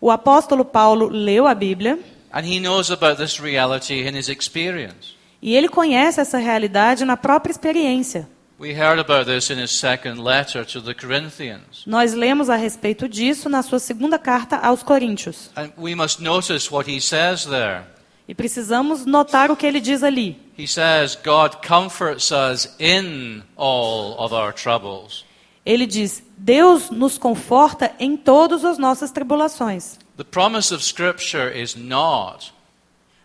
O 0.00 0.10
apóstolo 0.10 0.64
Paulo 0.64 1.08
leu 1.08 1.46
a 1.46 1.54
Bíblia 1.54 1.98
and 2.32 2.40
he 2.44 2.58
knows 2.58 2.90
about 2.90 3.16
this 3.16 3.40
reality 3.40 4.06
in 4.06 4.16
his 4.18 4.28
experience. 4.28 5.14
e 5.40 5.54
ele 5.54 5.68
conhece 5.68 6.20
essa 6.20 6.38
realidade 6.38 7.04
na 7.04 7.16
própria 7.16 7.52
experiência. 7.52 8.28
We 8.58 8.70
heard 8.72 8.98
about 9.00 9.26
this 9.30 9.50
in 9.50 9.62
his 9.62 9.70
second 9.72 10.20
letter 10.22 10.64
to 10.66 10.80
the 10.80 10.94
Corinthians. 10.94 11.84
Nós 11.86 12.12
lemos 12.14 12.48
a 12.48 12.56
respeito 12.56 13.08
disso 13.08 13.48
na 13.48 13.62
sua 13.62 13.78
segunda 13.78 14.18
carta 14.18 14.56
aos 14.56 14.82
Coríntios. 14.82 15.50
And 15.56 15.70
we 15.78 15.94
must 15.94 16.20
notice 16.20 16.72
what 16.72 16.90
he 16.90 17.00
says 17.00 17.44
there. 17.46 17.82
E 18.26 18.34
precisamos 18.34 19.04
notar 19.04 19.50
o 19.50 19.56
que 19.56 19.66
ele 19.66 19.80
diz 19.80 20.02
ali. 20.02 20.40
He 20.58 20.66
says, 20.66 21.16
God 21.22 21.56
comforts 21.66 22.30
us 22.30 22.74
in 22.78 23.42
all 23.56 24.16
of 24.18 24.34
our 24.34 24.52
troubles. 24.52 25.24
Ele 25.66 25.86
diz: 25.86 26.22
Deus 26.38 26.90
nos 26.90 27.18
conforta 27.18 27.92
em 27.98 28.16
todas 28.16 28.64
as 28.64 28.78
nossas 28.78 29.10
tribulações. 29.10 29.98
The 30.16 30.24
promise 30.24 30.72
of 30.72 30.82
Scripture 30.84 31.50
is 31.60 31.74
not 31.74 32.52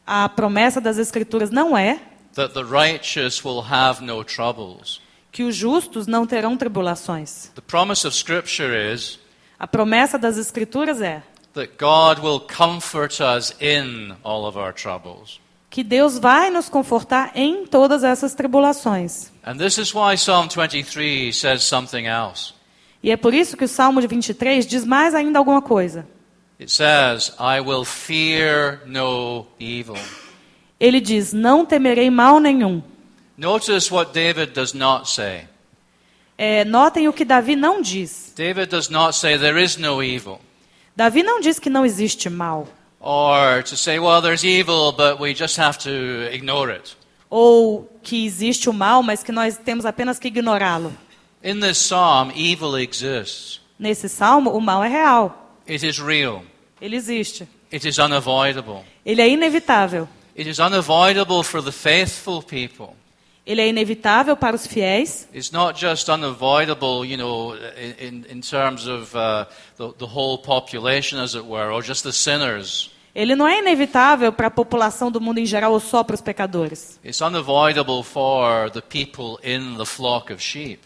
A 0.08 0.28
promessa 0.28 0.82
das 0.82 0.98
Escrituras 0.98 1.52
não 1.52 1.78
é 1.78 2.00
that 2.34 2.54
the 2.54 2.64
righteous 2.64 3.44
will 3.46 3.62
have 3.62 4.04
no 4.04 4.24
troubles. 4.24 5.00
que 5.32 5.44
os 5.44 5.56
justos 5.56 6.08
não 6.08 6.26
terão 6.26 6.58
tribulações. 6.58 7.52
The 7.54 7.62
promise 7.62 8.08
of 8.08 8.16
Scripture 8.18 8.74
is 8.94 9.20
A 9.60 9.68
promessa 9.68 10.18
das 10.18 10.38
Escrituras 10.38 11.00
é 11.02 11.22
that 11.54 11.78
God 11.78 12.20
will 12.20 12.40
comfort 12.40 13.20
us 13.20 13.54
in 13.60 14.16
all 14.24 14.46
of 14.46 14.58
our 14.58 14.74
troubles. 14.74 15.40
que 15.70 15.84
Deus 15.84 16.18
vai 16.18 16.50
nos 16.50 16.68
confortar 16.68 17.32
em 17.36 17.66
todas 17.66 18.04
essas 18.04 18.34
tribulações. 18.34 19.32
And 19.46 19.58
this 19.58 19.78
is 19.78 19.94
why 19.94 20.16
Psalm 20.16 20.48
23 20.50 21.32
says 21.32 21.64
something 21.64 22.08
else. 22.08 22.54
E 23.04 23.12
é 23.12 23.18
por 23.18 23.34
isso 23.34 23.56
que 23.56 23.64
o 23.64 23.68
Salmo 23.68 24.02
de 24.02 24.08
23 24.08 24.66
diz 24.66 24.84
mais 24.84 25.14
ainda 25.14 25.40
alguma 25.40 25.62
coisa. 25.62 26.06
It 26.60 26.70
says, 26.70 27.32
I 27.40 27.62
will 27.62 27.86
fear 27.86 28.82
no 28.86 29.46
evil. 29.60 29.96
Ele 30.80 31.00
diz: 31.00 31.32
Não 31.32 31.66
temerei 31.66 32.10
mal 32.10 32.40
nenhum. 32.40 32.84
Notice 33.38 33.94
what 33.94 34.12
David 34.12 34.52
does 34.52 34.74
not 34.74 35.10
say. 35.10 35.48
É, 36.38 36.66
notem 36.66 37.08
o 37.08 37.14
que 37.14 37.24
Davi 37.24 37.56
não 37.56 37.82
diz. 37.82 38.34
David 38.36 38.68
does 38.70 38.90
not 38.90 39.16
say 39.16 39.38
there 39.38 39.62
is 39.62 39.78
no 39.78 40.04
evil. 40.04 40.40
Davi 41.00 41.24
não 41.24 41.40
diz 41.40 41.58
que 41.60 41.70
não 41.70 41.86
existe 41.86 42.30
mal. 42.30 42.68
Or 43.00 43.64
to 43.64 43.78
say, 43.78 44.00
well, 44.00 44.22
there's 44.22 44.44
evil, 44.44 44.92
but 44.92 45.18
we 45.18 45.34
just 45.34 45.58
have 45.58 45.80
to 45.80 46.30
ignore 46.30 46.70
it. 46.70 46.98
Ou 47.30 47.90
que 48.04 48.26
existe 48.26 48.70
o 48.70 48.74
mal, 48.74 49.02
mas 49.02 49.24
que 49.24 49.32
nós 49.32 49.58
temos 49.58 49.86
apenas 49.86 50.20
que 50.20 50.28
ignorá-lo. 50.28 50.94
Nesse 53.80 54.10
salmo, 54.10 54.52
o 54.52 54.60
mal 54.60 54.84
é 54.84 54.90
real. 54.90 55.56
It 55.66 55.88
is 55.88 56.00
real. 56.00 56.44
Ele 56.82 56.98
existe. 56.98 57.48
It 57.72 57.88
is 57.88 57.98
unavoidable. 57.98 58.84
Ele 59.06 59.22
é 59.22 59.30
inevitável. 59.30 60.06
It 60.38 60.50
is 60.50 60.60
unavoidable 60.60 61.44
for 61.44 61.64
the 61.64 61.72
faithful 61.72 62.44
people. 62.44 62.94
Ele 63.50 63.62
é 63.62 63.68
inevitável 63.68 64.38
para 64.38 64.56
os 64.56 64.68
fiéis. 64.68 65.28
It's 65.34 65.50
not 65.50 65.84
just 65.84 66.08
unavoidable, 66.08 67.04
you 67.04 67.18
know, 67.18 67.56
in, 68.00 68.24
in 68.32 68.42
terms 68.42 68.86
of 68.86 69.12
uh, 69.18 69.48
the, 69.76 69.92
the 69.98 70.06
whole 70.06 70.38
population, 70.38 71.20
as 71.20 71.34
it 71.34 71.44
were, 71.44 71.74
or 71.74 71.82
just 71.82 72.04
the 72.04 72.12
sinners. 72.12 72.92
Ele 73.16 73.36
não 73.36 73.48
é 73.48 73.58
inevitável 73.58 74.32
para 74.32 74.46
a 74.46 74.52
população 74.52 75.10
do 75.10 75.20
mundo 75.20 75.40
em 75.40 75.48
geral 75.48 75.74
ou 75.74 75.80
só 75.80 76.04
para 76.04 76.14
os 76.14 76.22
pecadores. 76.22 77.00
It's 77.04 77.22
unavoidable 77.22 78.04
for 78.04 78.70
the 78.70 78.82
people 78.82 79.40
in 79.44 79.78
the 79.80 79.86
flock 79.86 80.32
of 80.32 80.44
sheep. 80.44 80.82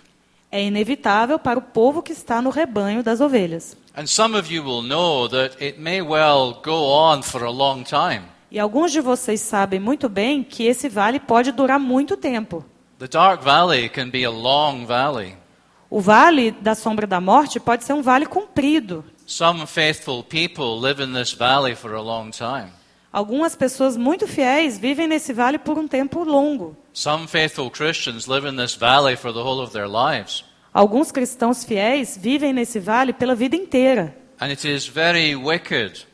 É 0.49 0.63
inevitável 0.63 1.37
para 1.37 1.59
o 1.59 1.61
povo 1.61 2.01
que 2.01 2.13
está 2.13 2.41
no 2.41 2.49
rebanho 2.49 3.03
das 3.03 3.19
ovelhas. 3.19 3.75
And 3.93 4.07
some 4.07 4.37
of 4.37 4.49
you 4.49 4.63
will 4.63 4.81
know 4.81 5.27
that 5.27 5.61
it 5.61 5.81
may 5.81 6.01
well 6.01 6.61
go 6.63 6.85
on 6.85 7.23
for 7.23 7.43
a 7.43 7.51
long 7.51 7.83
time. 7.83 8.21
E 8.53 8.59
alguns 8.59 8.91
de 8.91 9.01
vocês 9.01 9.41
sabem 9.41 9.79
muito 9.79 10.07
bem 10.07 10.43
que 10.43 10.67
esse 10.67 10.87
vale 10.87 11.19
pode 11.19 11.51
durar 11.51 11.79
muito 11.79 12.15
tempo. 12.15 12.63
O 15.89 15.99
vale 15.99 16.51
da 16.51 16.75
sombra 16.75 17.07
da 17.07 17.19
morte 17.19 17.59
pode 17.59 17.83
ser 17.83 17.93
um 17.93 18.03
vale 18.03 18.27
comprido. 18.27 19.03
Some 19.25 19.65
faithful 19.65 20.23
people 20.23 20.79
live 20.79 21.01
in 21.01 21.13
this 21.13 21.33
valley 21.33 21.73
for 21.75 21.95
a 21.95 22.01
long 22.01 22.29
time. 22.29 22.71
Algumas 23.11 23.55
pessoas 23.55 23.97
muito 23.97 24.27
fiéis 24.27 24.77
vivem 24.77 25.07
nesse 25.07 25.33
vale 25.33 25.57
por 25.57 25.79
um 25.79 25.87
tempo 25.87 26.23
longo. 26.23 26.77
Some 26.93 27.25
faithful 27.25 27.71
Christians 27.71 28.27
live 28.27 28.47
in 28.47 28.55
this 28.55 28.75
valley 28.75 29.15
for 29.15 29.33
the 29.33 29.39
whole 29.39 29.63
of 29.63 29.71
their 29.73 29.87
lives. 29.87 30.45
Alguns 30.71 31.11
cristãos 31.11 31.63
fiéis 31.63 32.15
vivem 32.21 32.53
nesse 32.53 32.79
vale 32.79 33.13
pela 33.13 33.33
vida 33.33 33.55
inteira. 33.55 34.15
And 34.39 34.51
it 34.51 34.67
is 34.67 34.85
very 34.85 35.35
wicked 35.35 36.05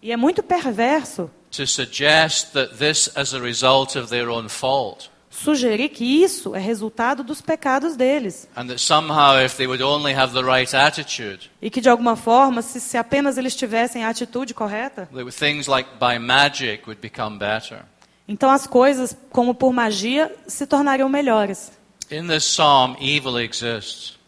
E 0.00 0.12
é 0.12 0.16
muito 0.16 0.44
perverso 0.44 1.28
to 1.52 1.66
suggest 1.66 2.52
that 2.52 2.76
this 2.78 3.08
is 3.16 3.32
a 3.32 3.40
result 3.40 3.96
of 3.96 4.08
their 4.08 4.28
own 4.28 4.48
fault. 4.48 5.10
sugerir 5.30 5.88
que 5.88 6.04
isso 6.04 6.54
é 6.54 6.58
resultado 6.58 7.24
dos 7.24 7.40
pecados 7.40 7.96
deles. 7.96 8.46
And 8.54 8.66
that 8.66 8.78
somehow, 8.78 9.38
if 9.44 9.56
they 9.56 9.66
would 9.66 9.82
only 9.82 10.14
have 10.14 10.32
the 10.34 10.42
right 10.44 10.72
attitude, 10.74 11.50
E 11.60 11.70
que 11.70 11.80
de 11.80 11.88
alguma 11.88 12.16
forma, 12.16 12.62
se, 12.62 12.80
se 12.80 12.96
apenas 12.96 13.38
eles 13.38 13.56
tivessem 13.56 14.04
a 14.04 14.10
atitude 14.10 14.52
correta, 14.54 15.08
things 15.38 15.66
like 15.66 15.88
by 15.98 16.18
magic 16.18 16.84
would 16.86 17.00
become 17.00 17.38
better. 17.38 17.84
então 18.28 18.50
as 18.50 18.66
coisas, 18.66 19.16
como 19.30 19.54
por 19.54 19.72
magia, 19.72 20.32
se 20.46 20.66
tornariam 20.66 21.08
melhores. 21.08 21.72
In 22.10 22.26
this 22.28 22.44
psalm, 22.44 22.94
evil 23.00 23.38
exists. 23.38 24.18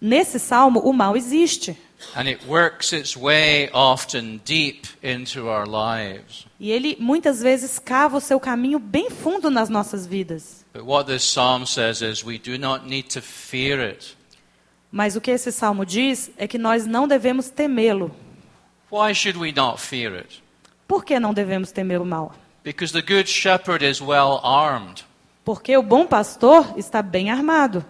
Nesse 0.00 0.38
salmo, 0.38 0.80
o 0.80 0.92
mal 0.92 1.16
existe. 1.16 1.78
And 2.14 2.28
it 2.28 2.46
works 2.46 2.92
its 2.92 3.16
way 3.16 3.70
often 3.72 4.40
deep 4.44 4.86
into 5.02 5.48
our 5.48 5.66
lives. 5.66 6.46
E 6.58 6.70
ele 6.70 6.96
muitas 7.00 7.40
vezes 7.40 7.78
cava 7.78 8.16
o 8.16 8.20
seu 8.20 8.38
caminho 8.38 8.78
bem 8.78 9.10
fundo 9.10 9.50
nas 9.50 9.68
nossas 9.68 10.06
vidas. 10.06 10.64
But 10.72 10.84
what 10.84 11.10
this 11.10 11.22
psalm 11.22 11.66
says 11.66 12.02
is 12.02 12.24
we 12.24 12.38
do 12.38 12.58
not 12.58 12.86
need 12.86 13.08
to 13.14 13.20
fear 13.20 13.80
it. 13.80 14.16
Mas 14.90 15.16
o 15.16 15.20
que 15.20 15.30
esse 15.30 15.50
salmo 15.50 15.84
diz 15.84 16.30
é 16.36 16.46
que 16.46 16.58
nós 16.58 16.86
não 16.86 17.08
devemos 17.08 17.50
temê-lo. 17.50 18.14
Why 18.90 19.14
should 19.14 19.38
we 19.38 19.52
not 19.52 19.80
fear 19.80 20.14
it? 20.14 20.42
Por 20.86 21.04
que 21.04 21.18
não 21.18 21.34
devemos 21.34 21.72
temer 21.72 22.00
o 22.00 22.06
mal? 22.06 22.34
Because 22.64 22.92
the 22.92 23.02
good 23.02 23.28
shepherd 23.28 23.84
is 23.84 24.00
well 24.00 24.40
armed. 24.42 25.04
Porque 25.44 25.76
o 25.76 25.82
bom 25.82 26.06
pastor 26.06 26.74
está 26.76 27.02
bem 27.02 27.30
armado. 27.30 27.84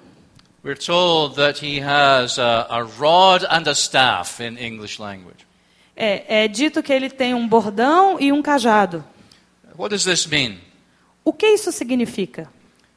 We're 0.66 0.74
told 0.74 1.36
that 1.36 1.58
he 1.62 1.78
has 1.78 2.38
a, 2.38 2.66
a 2.68 2.82
rod 2.82 3.44
and 3.48 3.68
a 3.68 3.74
staff 3.76 4.40
in 4.40 4.58
English 4.58 4.98
language. 4.98 5.46
É, 5.96 6.42
é 6.44 6.48
dito 6.48 6.82
que 6.82 6.92
ele 6.92 7.08
tem 7.08 7.34
um 7.34 7.46
bordão 7.46 8.18
e 8.18 8.32
um 8.32 8.42
cajado. 8.42 9.04
What 9.78 9.90
does 9.90 10.02
this 10.02 10.26
mean? 10.26 10.58
O 11.24 11.32
que 11.32 11.46
isso 11.46 11.70
significa? 11.70 12.50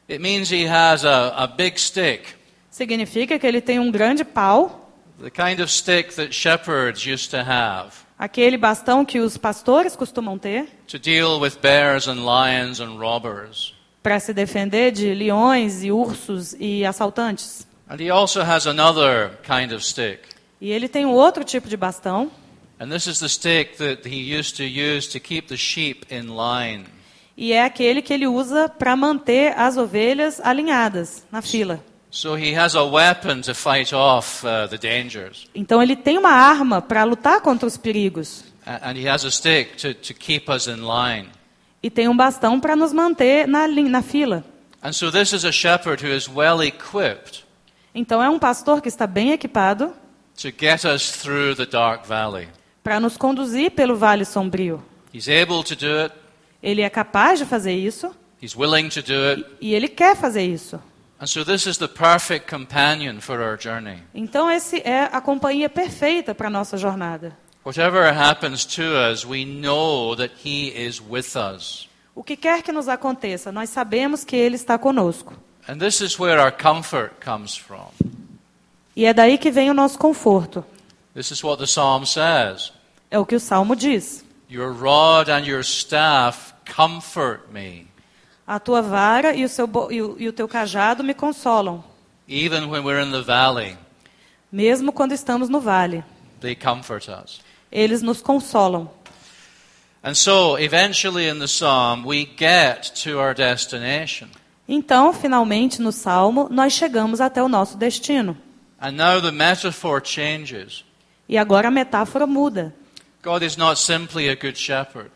It 0.08 0.20
means 0.20 0.50
he 0.50 0.66
has 0.66 1.04
a, 1.04 1.28
a 1.36 1.46
big 1.46 1.80
stick, 1.80 2.34
Significa 2.72 3.38
que 3.38 3.46
ele 3.46 3.60
tem 3.60 3.78
um 3.78 3.92
grande 3.92 4.24
pau, 4.24 4.92
the 5.20 5.30
kind 5.30 5.60
of 5.60 5.70
stick 5.70 6.12
that 6.16 6.34
shepherds 6.34 7.06
used 7.06 7.30
to 7.30 7.36
have 7.36 7.92
aquele 8.18 8.56
bastão 8.58 9.04
que 9.04 9.20
os 9.20 9.36
pastores 9.36 9.94
costumam 9.94 10.36
ter, 10.36 10.66
to 10.88 10.98
deal 10.98 11.38
with 11.38 11.60
bears 11.62 12.08
and 12.08 12.24
lions 12.24 12.80
and 12.80 12.98
robbers. 12.98 13.76
Para 14.02 14.18
se 14.20 14.32
defender 14.32 14.90
de 14.92 15.12
leões 15.14 15.82
e 15.84 15.90
ursos 15.92 16.54
e 16.58 16.84
assaltantes. 16.84 17.66
And 17.88 17.96
he 18.00 18.10
also 18.10 18.40
has 18.42 18.66
another 18.66 19.32
kind 19.42 19.72
of 19.72 19.84
stick. 19.84 20.20
E 20.60 20.70
ele 20.70 20.88
tem 20.88 21.04
um 21.06 21.12
outro 21.12 21.42
tipo 21.44 21.68
de 21.68 21.76
bastão, 21.76 22.30
And 22.78 22.88
this 22.88 23.06
is 23.06 23.18
the 23.18 23.28
stick 23.28 23.76
that 23.76 24.08
he 24.08 24.34
used 24.38 24.56
to 24.56 24.62
use 24.64 25.08
to 25.10 25.20
keep 25.20 25.48
the 25.48 25.56
sheep 25.56 26.06
in 26.10 26.28
line. 26.28 26.84
e 27.36 27.52
é 27.52 27.64
aquele 27.64 28.00
que 28.02 28.12
ele 28.12 28.26
usa 28.26 28.68
para 28.68 28.94
manter 28.96 29.52
as 29.58 29.76
ovelhas 29.76 30.40
alinhadas 30.40 31.24
na 31.32 31.40
fila. 31.42 31.80
So 32.10 32.34
he 32.36 32.56
has 32.58 32.74
a 32.74 32.82
weapon 32.82 33.40
to 33.42 33.54
fight 33.54 33.94
off 33.94 34.44
uh, 34.46 34.66
the 34.68 34.76
dangers. 34.78 35.46
Então 35.54 35.82
ele 35.82 35.94
tem 35.94 36.18
uma 36.18 36.30
arma 36.32 36.80
para 36.82 37.04
lutar 37.04 37.40
contra 37.40 37.66
os 37.68 37.76
perigos 37.76 38.44
A- 38.66 38.90
And 38.90 38.96
he 38.96 39.08
has 39.08 39.24
a 39.24 39.30
stick 39.30 39.76
to, 39.76 39.94
to 39.94 40.12
keep 40.14 40.50
us 40.50 40.66
in 40.66 40.76
line. 40.86 41.28
E 41.82 41.90
tem 41.90 42.08
um 42.08 42.16
bastão 42.16 42.60
para 42.60 42.76
nos 42.76 42.92
manter 42.92 43.46
na, 43.48 43.66
na 43.68 44.02
fila. 44.02 44.44
And 44.82 44.92
so 44.92 45.10
this 45.10 45.32
is 45.32 45.44
a 45.44 45.52
shepherd 45.52 46.04
who 46.04 46.12
is 46.12 46.26
well 46.28 46.62
equipped 46.62 47.44
Então 47.94 48.22
é 48.22 48.28
um 48.30 48.38
pastor 48.38 48.80
que 48.80 48.88
está 48.88 49.06
bem 49.06 49.32
equipado 49.32 49.92
para 52.82 52.98
nos 53.00 53.16
conduzir 53.16 53.72
pelo 53.72 53.96
vale 53.96 54.24
sombrio. 54.24 54.82
He's 55.12 55.28
able 55.28 55.62
to 55.64 55.74
do 55.74 55.98
it. 56.04 56.14
Ele 56.62 56.82
é 56.82 56.88
capaz 56.88 57.38
de 57.38 57.44
fazer 57.44 57.72
isso 57.72 58.14
He's 58.42 58.56
willing 58.56 58.88
to 58.88 59.02
do 59.02 59.12
it. 59.30 59.44
e 59.60 59.74
ele 59.74 59.88
quer 59.88 60.16
fazer 60.16 60.42
isso. 60.42 60.80
And 61.20 61.26
so 61.26 61.44
this 61.44 61.66
is 61.66 61.76
the 61.76 61.88
perfect 61.88 62.48
companion 62.48 63.20
for 63.20 63.38
our 63.40 63.58
journey. 63.60 63.98
Então 64.14 64.50
esse 64.50 64.80
é 64.80 65.10
a 65.12 65.20
companhia 65.20 65.68
perfeita 65.68 66.34
para 66.34 66.46
a 66.46 66.50
nossa 66.50 66.78
jornada. 66.78 67.36
Whatever 67.64 68.10
happens 68.12 68.64
to 68.76 68.82
us, 68.82 69.24
we 69.24 69.44
know 69.44 70.16
that 70.16 70.32
he 70.44 70.68
is 70.68 71.00
with 71.00 71.36
us. 71.36 71.88
O 72.14 72.22
que 72.24 72.36
quer 72.36 72.62
que 72.62 72.72
nos 72.72 72.88
aconteça, 72.88 73.52
nós 73.52 73.68
sabemos 73.70 74.24
que 74.24 74.34
ele 74.36 74.56
está 74.56 74.78
conosco. 74.78 75.34
And 75.68 75.78
this 75.78 76.00
is 76.00 76.18
where 76.18 76.40
our 76.40 76.50
comfort 76.50 77.12
comes 77.24 77.56
from. 77.56 77.88
E 78.96 79.04
é 79.04 79.12
daí 79.14 79.38
que 79.38 79.50
vem 79.50 79.70
o 79.70 79.74
nosso 79.74 79.98
conforto. 79.98 80.64
This 81.14 81.30
is 81.30 81.42
what 81.44 81.58
the 81.58 81.66
psalm 81.66 82.04
says. 82.06 82.72
É 83.10 83.18
o 83.18 83.26
que 83.26 83.34
o 83.36 83.40
salmo 83.40 83.76
diz. 83.76 84.24
Your 84.50 84.72
rod 84.72 85.28
and 85.30 85.44
your 85.46 85.60
staff 85.60 86.52
comfort 86.74 87.52
me. 87.52 87.86
A 88.46 88.58
tua 88.58 88.82
vara 88.82 89.34
e 89.34 89.44
o, 89.44 89.48
seu 89.48 89.68
e 89.90 90.02
o- 90.02 90.16
e 90.18 90.28
o 90.28 90.32
teu 90.32 90.48
cajado 90.48 91.04
me 91.04 91.14
consolam, 91.14 91.84
Even 92.28 92.64
when 92.68 92.82
we're 92.82 93.00
in 93.04 93.12
the 93.12 93.22
valley, 93.22 93.76
mesmo 94.50 94.92
quando 94.92 95.12
estamos 95.12 95.48
no 95.48 95.60
vale. 95.60 96.02
they 96.40 96.56
comfort 96.56 97.06
us. 97.08 97.40
Eles 97.70 98.02
nos 98.02 98.20
consolam. 98.20 98.90
And 100.02 100.14
so, 100.14 100.56
eventually 100.58 101.28
in 101.28 101.38
the 101.38 101.46
psalm, 101.46 102.06
we 102.06 102.24
get 102.24 102.92
to 103.04 103.18
our 103.18 103.34
destination. 103.34 104.28
Então, 104.66 105.12
finalmente, 105.12 105.82
no 105.82 105.92
salmo, 105.92 106.48
nós 106.50 106.72
chegamos 106.72 107.20
até 107.20 107.42
o 107.42 107.48
nosso 107.48 107.76
destino. 107.76 108.36
And 108.80 108.92
now 108.92 109.20
the 109.20 109.30
metaphor 109.30 110.00
changes. 110.02 110.84
E 111.28 111.36
agora 111.36 111.68
a 111.68 111.70
metáfora 111.70 112.26
muda. 112.26 112.74
God 113.22 113.42
is 113.42 113.56
not 113.56 113.78
simply 113.78 114.30
a 114.30 114.34
good 114.34 114.58
shepherd, 114.58 115.10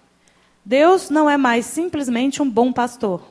Deus 0.64 1.10
não 1.10 1.28
é 1.28 1.36
mais 1.36 1.66
simplesmente 1.66 2.40
um 2.40 2.50
bom 2.50 2.72
pastor. 2.72 3.22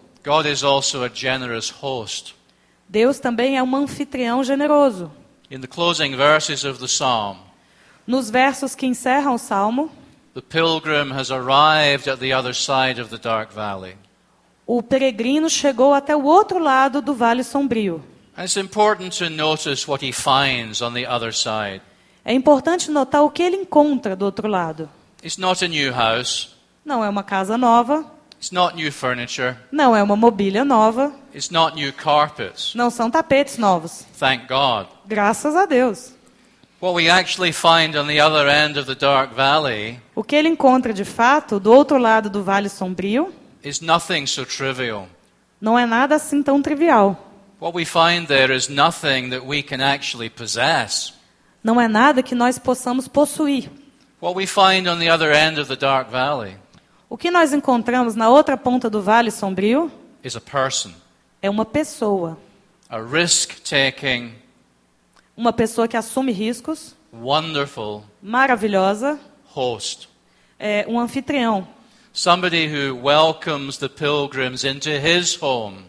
Deus 2.88 3.20
também 3.20 3.58
é 3.58 3.64
um 3.64 3.76
anfitrião 3.76 4.44
generoso. 4.44 5.12
In 5.50 5.60
the 5.60 5.68
closing 5.68 6.16
verses 6.16 6.64
of 6.64 6.80
the 6.80 6.86
psalm, 6.86 7.38
Nos 8.06 8.30
versos 8.30 8.76
que 8.76 8.86
encerram 8.86 9.36
o 9.36 9.38
salmo, 9.38 9.90
the 10.34 10.42
pilgrim 10.42 11.12
has 11.14 11.32
arrived 11.32 12.10
at 12.10 12.20
the 12.20 12.34
other 12.34 12.54
side 12.54 13.00
of 13.02 13.10
the 13.10 13.18
dark 13.18 13.52
valley. 13.54 13.96
o 14.66 14.82
peregrino 14.82 15.50
chegou 15.50 15.94
até 15.94 16.16
o 16.16 16.24
outro 16.24 16.58
lado 16.60 17.02
do 17.02 17.14
vale 17.14 17.44
sombrio. 17.44 18.04
É 22.26 22.34
importante 22.34 22.90
notar 22.92 23.22
o 23.24 23.30
que 23.30 23.44
ele 23.44 23.58
encontra 23.58 24.16
do 24.16 24.26
outro 24.26 24.48
lado. 24.48 24.90
It's 25.24 25.38
not 25.38 25.64
a 25.64 25.68
new 25.68 25.92
house, 25.94 26.50
Não 26.84 27.04
é 27.04 27.08
uma 27.10 27.24
casa 27.24 27.58
nova, 27.58 28.06
it's 28.38 28.52
not 28.52 28.76
new 28.76 28.92
furniture, 28.92 29.56
não 29.72 29.96
é 29.96 30.04
uma 30.04 30.18
mobília 30.18 30.66
nova, 30.66 31.14
it's 31.34 31.50
not 31.50 31.76
new 31.78 31.94
carpets. 31.94 32.74
não 32.76 32.90
são 32.90 33.10
tapetes 33.10 33.58
novos. 33.58 34.06
Thank 34.20 34.48
God. 34.48 34.88
Graças 35.06 35.56
a 35.56 35.66
Deus. 35.66 36.14
O 40.16 40.24
que 40.24 40.36
ele 40.36 40.50
encontra 40.50 40.94
de 40.94 41.06
fato 41.06 41.58
do 41.58 41.72
outro 41.72 41.98
lado 41.98 42.30
do 42.30 42.44
vale 42.44 42.68
sombrio 42.68 43.34
is 43.64 43.80
nothing 43.80 44.26
so 44.26 44.46
trivial. 44.46 45.08
não 45.62 45.80
é 45.80 45.86
nada 45.86 46.16
assim 46.16 46.44
tão 46.44 46.62
trivial. 46.62 47.18
What 47.62 47.74
we 47.78 47.86
find 47.86 48.28
there 48.28 48.54
is 48.54 48.68
nothing 48.68 49.30
that 49.30 49.46
we 49.46 49.64
can 49.64 49.82
actually 49.82 50.30
possess. 50.30 51.14
Não 51.64 51.80
é 51.80 51.88
nada 51.88 52.22
que 52.22 52.36
nós 52.36 52.60
possamos 52.60 53.08
possuir. 53.08 53.70
What 54.22 54.36
we 54.38 54.46
find 54.46 54.86
on 54.90 55.00
the 55.00 55.10
other 55.10 55.32
end 55.32 55.62
of 55.62 55.70
the 55.70 55.78
dark 55.78 56.10
valley 56.12 56.58
O 57.10 57.18
que 57.18 57.32
nós 57.32 57.54
encontramos 57.54 58.14
na 58.14 58.28
outra 58.28 58.58
ponta 58.58 58.90
do 58.90 59.02
vale 59.02 59.32
sombrio 59.32 59.90
is 60.22 60.36
a 60.36 60.42
person, 60.42 60.92
é 61.42 61.50
uma 61.50 61.64
pessoa. 61.64 62.38
a 62.90 62.98
risk 63.00 63.62
taking, 63.62 64.34
Uma 65.36 65.52
pessoa 65.52 65.88
que 65.88 65.98
assume 65.98 66.32
riscos, 66.32 66.96
wonderful 67.12 68.04
maravilhosa, 68.22 69.20
host. 69.46 70.08
é 70.60 70.86
um 70.88 71.00
anfitrião. 71.00 71.68
Somebody 72.14 72.68
who 72.68 72.96
welcomes 72.96 73.78
the 73.78 73.90
pilgrims 73.90 74.64
into 74.64 74.90
his 74.90 75.42
home, 75.42 75.86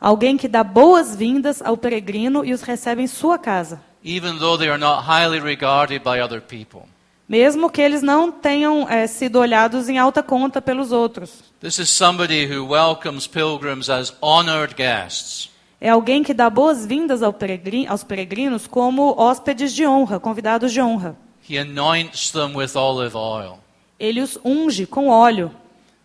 Alguém 0.00 0.36
que 0.36 0.46
dá 0.48 0.62
boas-vindas 0.62 1.60
ao 1.62 1.76
peregrino 1.76 2.44
e 2.44 2.52
os 2.52 2.62
recebe 2.62 3.02
em 3.02 3.06
sua 3.06 3.38
casa. 3.38 3.80
even 4.04 4.38
though 4.38 4.56
they 4.56 4.68
are 4.68 4.78
not 4.78 5.04
highly 5.04 5.38
regarded 5.40 6.02
by 6.02 6.20
other 6.20 6.40
people. 6.40 6.82
Mesmo 7.28 7.68
que 7.70 7.82
eles 7.82 8.00
não 8.02 8.32
tenham 8.32 8.88
é, 8.88 9.06
sido 9.06 9.38
olhados 9.38 9.88
em 9.88 9.98
alta 9.98 10.22
conta 10.22 10.62
pelos 10.62 10.92
outros. 10.92 11.44
This 11.60 11.78
is 11.78 11.90
somebody 11.90 12.46
who 12.46 12.64
welcomes 12.66 13.26
pilgrims 13.26 13.90
as 13.90 14.12
honored 14.22 14.74
guests. 14.74 15.50
É 15.80 15.90
alguém 15.90 16.22
que 16.24 16.34
dá 16.34 16.50
boas-vindas 16.50 17.22
ao 17.22 17.32
peregrin- 17.32 17.86
aos 17.86 18.02
peregrinos 18.02 18.66
como 18.66 19.14
hóspedes 19.16 19.72
de 19.72 19.86
honra, 19.86 20.18
convidados 20.18 20.72
de 20.72 20.80
honra. 20.80 21.16
He 21.48 21.56
anoints 21.58 22.30
them 22.30 22.56
with 22.56 22.74
olive 22.74 23.16
oil. 23.16 23.58
Ele 23.98 24.20
os 24.20 24.38
unge 24.44 24.86
com 24.86 25.08
óleo. 25.08 25.52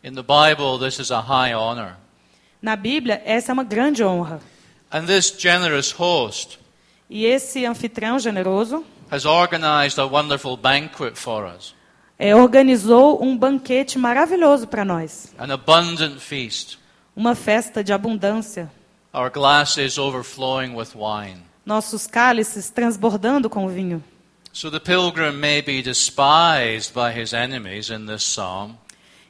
Bible. 0.03 1.95
Na 2.61 2.75
Bíblia, 2.75 3.21
essa 3.25 3.51
é 3.51 3.53
uma 3.53 3.63
grande 3.63 4.03
honra. 4.03 4.39
And 4.91 5.05
this 5.05 5.35
generous 5.37 5.91
host 5.91 6.59
E 7.09 7.25
esse 7.25 7.65
anfitrião 7.65 8.19
generoso 8.19 8.83
has 9.11 9.25
organized 9.25 9.99
a 9.99 10.05
wonderful 10.05 10.55
banquet 10.55 11.15
for 11.15 11.45
us, 11.45 11.75
é, 12.17 12.35
organizou 12.35 13.23
um 13.23 13.35
banquete 13.35 13.97
maravilhoso 13.97 14.67
para 14.67 14.85
nós. 14.85 15.33
Uma 17.15 17.35
festa 17.35 17.83
de 17.83 17.91
abundância. 17.91 18.71
Our 19.13 19.29
glasses 19.29 19.97
overflowing 19.97 20.75
with 20.75 20.95
wine. 20.95 21.43
Nossos 21.65 22.07
cálices 22.07 22.69
transbordando 22.69 23.49
com 23.49 23.67
vinho. 23.67 24.03
So 24.51 24.69
the 24.69 24.79
pilgrim 24.79 25.39
may 25.39 25.61
be 25.61 25.81
despised 25.81 26.93
by 26.93 27.11
his 27.11 27.33
enemies 27.33 27.89
in 27.89 28.05
this 28.05 28.23
psalm, 28.23 28.77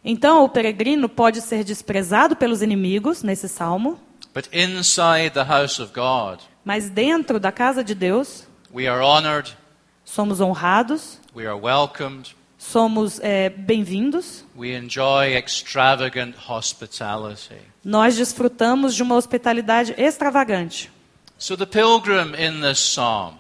Então, 0.06 0.44
o 0.44 0.50
peregrino 0.50 1.08
pode 1.08 1.40
ser 1.42 1.64
desprezado 1.64 2.36
pelos 2.36 2.62
inimigos, 2.62 3.24
nesse 3.24 3.48
salmo, 3.48 3.98
but 4.34 4.50
inside 4.52 5.30
the 5.30 5.44
house 5.44 5.80
of 5.80 5.94
God, 5.94 6.42
mas 6.66 6.90
dentro 6.90 7.40
da 7.40 7.54
casa 7.54 7.82
de 7.84 7.96
Deus, 7.96 8.46
we 8.74 8.86
are 8.86 9.02
honored, 9.02 9.56
somos 10.04 10.42
honrados, 10.42 11.22
we 11.34 11.48
are 11.48 11.58
welcomed, 11.58 12.36
somos 12.58 13.18
é, 13.22 13.48
bem-vindos, 13.50 14.44
we 14.58 14.76
enjoy 14.76 15.38
extravagant 15.38 16.36
hospitality. 16.50 17.62
Nós 17.84 18.16
desfrutamos 18.16 18.96
de 18.96 19.04
uma 19.04 19.16
hospitalidade 19.16 19.94
extravagante. 19.98 20.92
So 21.38 21.58
the 21.58 21.66
pilgrim 21.66 22.34
in 22.36 22.62
this 22.62 22.80
psalm 22.80 23.36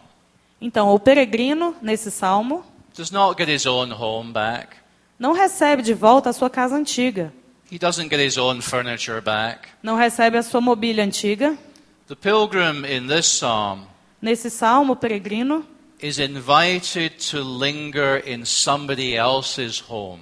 Então, 0.60 0.90
o 0.94 1.00
peregrino, 1.00 1.76
nesse 1.82 2.10
salmo, 2.10 2.64
does 2.96 3.12
not 3.12 3.38
get 3.38 3.50
his 3.50 3.66
own 3.66 3.92
home 3.94 4.32
back. 4.32 4.76
não 5.20 5.32
recebe 5.34 5.82
de 5.82 5.94
volta 5.94 6.30
a 6.30 6.34
sua 6.34 6.50
casa 6.50 6.76
antiga, 6.76 7.34
He 7.72 7.80
doesn't 7.80 8.10
get 8.10 8.20
his 8.20 8.38
own 8.38 8.62
furniture 8.62 9.20
back. 9.22 9.68
não 9.82 9.96
recebe 9.96 10.38
a 10.38 10.44
sua 10.44 10.62
mobília 10.62 11.04
antiga. 11.04 11.58
The 12.08 12.16
pilgrim 12.16 12.86
in 12.86 13.08
this 13.08 13.26
psalm 13.28 13.86
Nesse 14.22 14.50
salmo, 14.50 14.94
o 14.94 14.96
peregrino, 14.96 15.66
is 16.02 16.18
invited 16.20 17.12
to 17.32 17.42
linger 17.42 18.22
in 18.26 18.46
somebody 18.46 19.16
else's 19.16 19.82
home, 19.90 20.22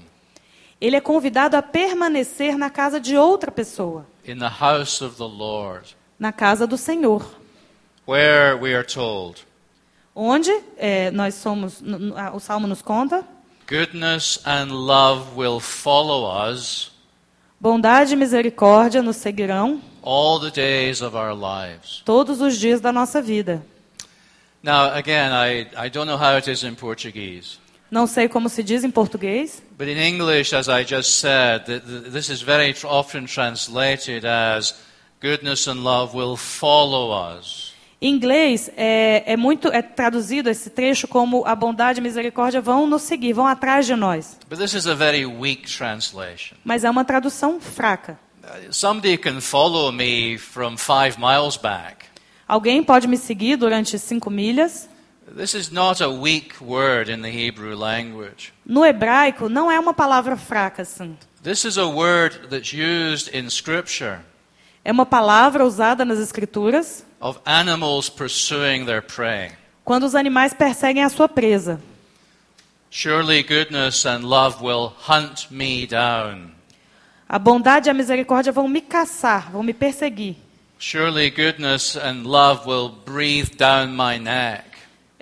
ele 0.79 0.95
é 0.95 1.01
convidado 1.01 1.55
a 1.57 1.61
permanecer 1.61 2.57
na 2.57 2.69
casa 2.69 2.99
de 2.99 3.15
outra 3.17 3.51
pessoa, 3.51 4.05
in 4.25 4.39
the 4.39 4.49
house 4.49 5.01
of 5.01 5.17
the 5.17 5.27
Lord, 5.27 5.85
na 6.19 6.31
casa 6.31 6.67
do 6.67 6.77
Senhor, 6.77 7.25
where 8.05 8.55
we 8.57 8.73
are 8.73 8.85
told, 8.85 9.45
onde 10.15 10.51
é, 10.77 11.11
nós 11.11 11.35
somos, 11.35 11.81
o 12.33 12.39
salmo 12.39 12.67
nos 12.67 12.81
conta, 12.81 13.25
goodness 13.67 14.39
and 14.45 14.71
love 14.71 15.35
will 15.35 15.59
follow 15.59 16.25
us 16.51 16.91
bondade 17.59 18.13
e 18.13 18.15
misericórdia 18.17 19.03
nos 19.03 19.17
seguirão 19.17 19.79
all 20.01 20.39
the 20.39 20.49
days 20.49 21.01
of 21.01 21.15
our 21.15 21.33
lives. 21.33 22.01
todos 22.03 22.41
os 22.41 22.57
dias 22.57 22.81
da 22.81 22.91
nossa 22.91 23.21
vida. 23.21 23.63
Now, 24.63 24.93
again, 24.93 25.31
I, 25.31 25.67
I 25.75 25.89
don't 25.89 26.05
know 26.05 26.17
how 26.17 26.37
it 26.37 26.47
is 26.47 26.63
in 26.63 26.75
Portuguese. 26.75 27.60
Não 27.91 28.07
sei 28.07 28.29
como 28.29 28.47
se 28.47 28.63
diz 28.63 28.85
em 28.85 28.89
português, 28.89 29.61
But 29.77 29.89
in 29.89 29.97
English, 29.99 30.55
as 30.55 30.67
I 30.69 30.85
just 30.87 31.19
said, 31.19 31.65
th- 31.65 31.81
th- 31.83 32.11
this 32.13 32.29
is 32.29 32.41
very 32.41 32.73
often 32.85 33.25
translated 33.25 34.25
as 34.25 34.73
goodness 35.21 35.67
and 35.67 35.83
love 35.83 36.15
will 36.17 36.37
follow 36.37 37.11
us. 37.37 37.73
Em 38.01 38.15
inglês 38.15 38.71
é, 38.77 39.23
é 39.33 39.37
muito 39.37 39.67
é 39.67 39.81
traduzido 39.81 40.49
esse 40.49 40.69
trecho 40.71 41.07
como 41.07 41.45
a 41.45 41.53
bondade 41.53 41.99
e 41.99 42.01
misericórdia 42.01 42.59
vão 42.61 42.87
nos 42.87 43.01
seguir, 43.03 43.33
vão 43.33 43.45
atrás 43.45 43.85
de 43.85 43.95
nós. 43.95 44.37
But 44.49 44.57
this 44.57 44.73
is 44.73 44.87
a 44.87 44.95
very 44.95 45.25
weak 45.25 45.63
translation. 45.71 46.55
Mas 46.63 46.83
é 46.83 46.89
uma 46.89 47.03
tradução 47.05 47.59
fraca. 47.59 48.17
Uh, 48.43 48.73
Somebody 48.73 49.17
can 49.17 49.39
follow 49.41 49.91
me 49.91 50.37
from 50.37 50.77
five 50.77 51.19
miles 51.19 51.57
back. 51.57 52.05
Alguém 52.47 52.83
pode 52.83 53.07
me 53.07 53.17
seguir 53.17 53.55
durante 53.57 53.99
cinco 53.99 54.29
milhas. 54.31 54.89
This 55.35 55.53
is 55.53 55.71
not 55.71 56.01
a 56.01 56.09
weak 56.09 56.59
word 56.59 57.09
in 57.09 57.21
the 57.21 57.29
Hebrew 57.29 57.75
language. 57.75 58.51
No 58.65 58.83
hebraico 58.85 59.47
não 59.47 59.71
é 59.71 59.79
uma 59.79 59.93
palavra 59.93 60.35
fraca 60.35 60.81
assim. 60.81 61.17
This 61.41 61.63
is 61.63 61.77
a 61.77 61.85
word 61.87 62.49
that's 62.49 62.73
used 62.73 63.33
in 63.33 63.49
Scripture 63.49 64.19
É 64.83 64.91
uma 64.91 65.05
palavra 65.05 65.65
usada 65.65 66.03
nas 66.03 66.19
escrituras 66.19 67.05
of 67.19 67.39
animals 67.45 68.09
pursuing 68.09 68.85
their 68.85 69.01
prey. 69.01 69.51
quando 69.85 70.03
os 70.03 70.15
animais 70.15 70.53
perseguem 70.53 71.03
a 71.03 71.09
sua 71.09 71.29
presa. 71.29 71.79
Surely 72.89 73.41
goodness 73.41 74.05
and 74.05 74.23
love 74.23 74.61
will 74.61 74.91
hunt 75.07 75.47
me 75.49 75.87
down. 75.87 76.51
A 77.29 77.39
bondade 77.39 77.87
e 77.87 77.89
a 77.89 77.93
misericórdia 77.93 78.51
vão 78.51 78.67
me 78.67 78.81
caçar, 78.81 79.49
vão 79.49 79.63
me 79.63 79.73
perseguir. 79.73 80.35
Surely 80.77 81.29
goodness 81.29 81.95
and 81.95 82.23
love 82.25 82.67
will 82.67 82.89
breathe 83.05 83.55
down 83.55 83.87
my 83.95 84.19
neck. 84.19 84.70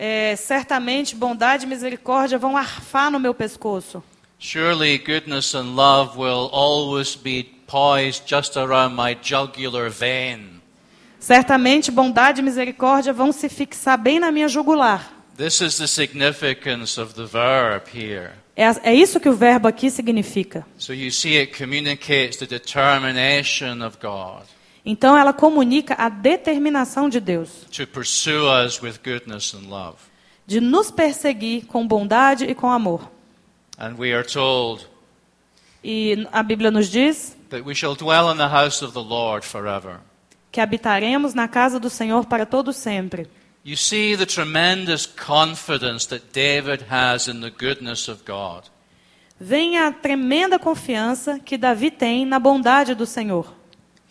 É, 0.01 0.33
certamente 0.37 1.13
bondade 1.13 1.65
e 1.65 1.67
misericórdia 1.67 2.37
vão 2.37 2.55
arfar 2.55 3.11
no 3.11 3.19
meu 3.19 3.33
pescoço. 3.33 4.01
Surely 4.39 4.97
goodness 4.97 5.53
and 5.53 5.75
love 5.75 6.17
will 6.17 6.49
always 6.53 7.17
be 7.17 7.43
poised 7.67 8.23
just 8.25 8.55
around 8.55 8.95
my 8.95 9.17
jugular 9.21 9.89
vein. 9.89 10.61
Certamente 11.19 11.91
bondade 11.91 12.39
e 12.39 12.41
misericórdia 12.41 13.11
vão 13.11 13.33
se 13.33 13.49
fixar 13.49 13.97
bem 13.97 14.21
na 14.21 14.31
minha 14.31 14.47
jugular. 14.47 15.11
This 15.35 15.59
is 15.59 15.75
the 15.75 15.87
significance 15.87 16.97
of 16.97 17.13
the 17.15 17.25
verb 17.25 17.83
here. 17.93 18.31
É, 18.55 18.91
é 18.91 18.93
isso 18.93 19.19
que 19.19 19.27
o 19.27 19.33
verbo 19.33 19.67
aqui 19.67 19.91
significa. 19.91 20.65
So 20.77 20.93
you 20.93 21.11
see, 21.11 21.37
it 21.37 21.61
communicates 21.61 22.37
the 22.37 22.45
determination 22.45 23.85
of 23.85 23.97
God 24.01 24.45
Então 24.85 25.17
ela 25.17 25.33
comunica 25.33 25.93
a 25.97 26.07
determinação 26.09 27.09
de 27.09 27.19
Deus 27.19 27.65
to 27.71 27.85
pursue 27.87 28.41
us 28.65 28.81
with 28.81 28.95
goodness 29.03 29.53
and 29.53 29.67
love. 29.69 29.97
de 30.47 30.59
nos 30.59 30.89
perseguir 30.89 31.65
com 31.67 31.85
bondade 31.87 32.45
e 32.45 32.55
com 32.55 32.69
amor. 32.71 33.09
And 33.77 33.95
we 33.97 34.13
are 34.13 34.23
told 34.27 34.85
E 35.83 36.27
a 36.31 36.41
Bíblia 36.43 36.71
nos 36.71 36.89
diz 36.89 37.35
that 37.49 37.63
we 37.65 37.73
shall 37.75 37.95
dwell 37.95 38.31
in 38.31 38.37
the 38.37 38.47
house 38.47 38.81
of 38.83 38.93
the 38.93 38.99
Lord 39.03 39.45
forever. 39.45 39.99
que 40.51 40.59
habitaremos 40.59 41.33
na 41.33 41.47
casa 41.47 41.79
do 41.79 41.89
Senhor 41.89 42.25
para 42.25 42.45
todo 42.45 42.73
sempre. 42.73 43.27
You 43.63 43.75
see 43.77 44.15
the 44.17 44.25
tremendous 44.25 45.05
confidence 45.05 46.07
that 46.07 46.23
David 46.33 46.85
has 46.89 47.27
in 47.27 47.41
the 47.41 47.49
goodness 47.51 48.07
of 48.07 48.23
God. 48.25 48.63
Vem 49.39 49.77
a 49.77 49.91
tremenda 49.91 50.57
confiança 50.57 51.37
que 51.39 51.57
Davi 51.57 51.91
tem 51.91 52.25
na 52.25 52.39
bondade 52.39 52.95
do 52.95 53.05
Senhor. 53.05 53.53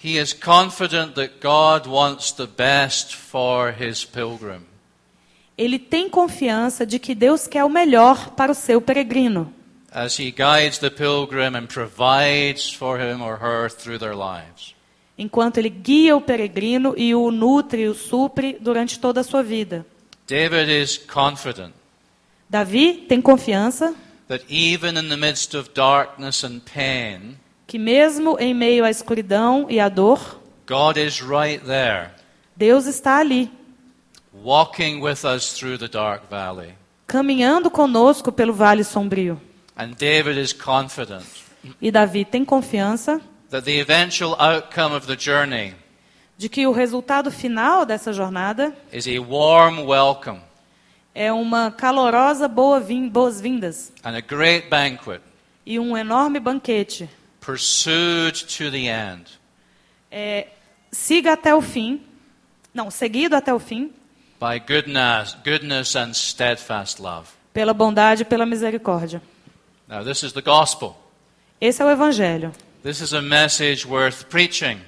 He 0.03 0.17
is 0.17 0.33
confident 0.33 1.15
that 1.15 1.41
God 1.41 1.89
wants 1.89 2.33
the 2.33 2.47
best 2.47 3.15
for 3.17 3.73
his 3.73 4.05
pilgrim. 4.05 4.63
Ele 5.57 5.79
tem 5.79 6.09
confiança 6.09 6.87
de 6.87 6.99
que 7.01 7.15
Deus 7.17 7.49
quer 7.49 7.65
o 7.65 7.69
melhor 7.69 8.31
para 8.31 8.53
o 8.53 8.55
seu 8.55 8.81
peregrino, 8.81 9.53
as 9.91 10.19
he 10.19 10.31
guides 10.31 10.79
the 10.79 10.91
pilgrim 10.91 11.57
and 11.57 11.67
provides 11.67 12.73
for 12.73 12.97
him 12.99 13.21
or 13.23 13.39
her 13.41 13.69
through 13.69 13.99
their 13.99 14.15
lives. 14.15 14.75
enquanto 15.19 15.59
ele 15.59 15.69
guia 15.69 16.17
o 16.17 16.21
peregrino 16.21 16.95
e 16.97 17.13
o 17.13 17.31
nutre 17.33 17.83
e 17.83 17.89
o 17.89 17.95
supre 17.95 18.57
durante 18.61 19.01
toda 19.01 19.21
a 19.21 19.25
sua 19.25 19.43
vida. 19.43 19.85
David 20.29 20.71
is 20.71 20.97
confident 20.97 21.73
Davi 22.49 23.05
tem 23.09 23.21
confiança 23.21 23.95
that 24.29 24.45
even 24.49 24.97
in 24.97 25.09
the 25.09 25.17
midst 25.17 25.55
of 25.55 25.71
darkness 25.75 26.45
and 26.45 26.61
pain, 26.61 27.37
que 27.69 27.79
mesmo 27.79 28.39
em 28.41 28.55
meio 28.55 28.83
à 28.83 28.91
escuridão 28.91 29.67
e 29.69 29.79
à 29.79 29.91
dor, 29.91 30.41
God 30.67 30.97
is 30.97 31.21
right 31.21 31.63
there, 31.67 32.09
Deus 32.57 32.87
está 32.87 33.19
ali, 33.19 33.51
walking 34.43 35.03
with 35.03 35.23
us 35.25 35.53
through 35.53 35.79
the 35.79 35.87
dark 35.87 36.23
valley. 36.31 36.73
caminhando 37.07 37.71
conosco 37.71 38.33
pelo 38.33 38.55
vale 38.55 38.83
sombrio. 38.83 39.39
And 39.77 39.91
David 39.91 40.41
is 40.41 40.53
confident 40.55 41.27
E 41.81 41.91
Davi 41.91 42.25
tem 42.25 42.43
confiança 42.43 43.21
that 43.51 43.65
the 43.67 43.79
eventual 43.79 44.35
outcome 44.41 44.97
of 44.97 45.07
the 45.07 45.17
journey 45.17 45.75
de 46.39 46.49
que 46.49 46.67
o 46.67 46.73
resultado 46.73 47.31
final 47.31 47.85
dessa 47.85 48.15
jornada 48.15 48.75
is 48.91 49.07
a 49.07 49.21
warm 49.21 49.81
welcome 49.81 50.41
é 51.15 51.31
uma 51.31 51.71
calorosa 51.71 52.49
boa 52.49 52.81
boas-vindas 53.11 53.93
and 54.03 54.17
a 54.17 54.21
great 54.21 54.71
banquet 54.71 55.21
e 55.67 55.79
um 55.79 55.95
enorme 55.95 56.41
banquete. 56.41 57.11
Pursued 57.49 58.45
to 58.47 58.71
the 58.71 58.89
end. 58.89 59.25
É, 60.11 60.49
siga 60.93 61.33
até 61.33 61.55
o 61.55 61.63
fim, 61.63 62.03
não, 62.75 62.91
seguido 62.91 63.35
até 63.35 63.55
o 63.55 63.59
fim, 63.59 63.91
by 64.39 64.61
goodness, 64.61 65.35
goodness 65.43 65.97
and 65.97 66.13
steadfast 66.13 67.01
love. 67.01 67.29
pela 67.55 67.73
bondade 67.73 68.23
e 68.23 68.25
pela 68.27 68.45
misericórdia. 68.45 69.23
Now, 69.89 70.05
this 70.05 70.23
is 70.23 70.33
the 70.33 70.43
gospel. 70.43 70.95
Esse 71.59 71.81
é 71.81 71.85
o 71.87 71.91
evangelho. 71.91 72.53
This 72.83 73.01
is 73.01 73.15
a 73.15 73.23
message 73.23 73.87
worth 73.87 74.27
preaching. 74.27 74.81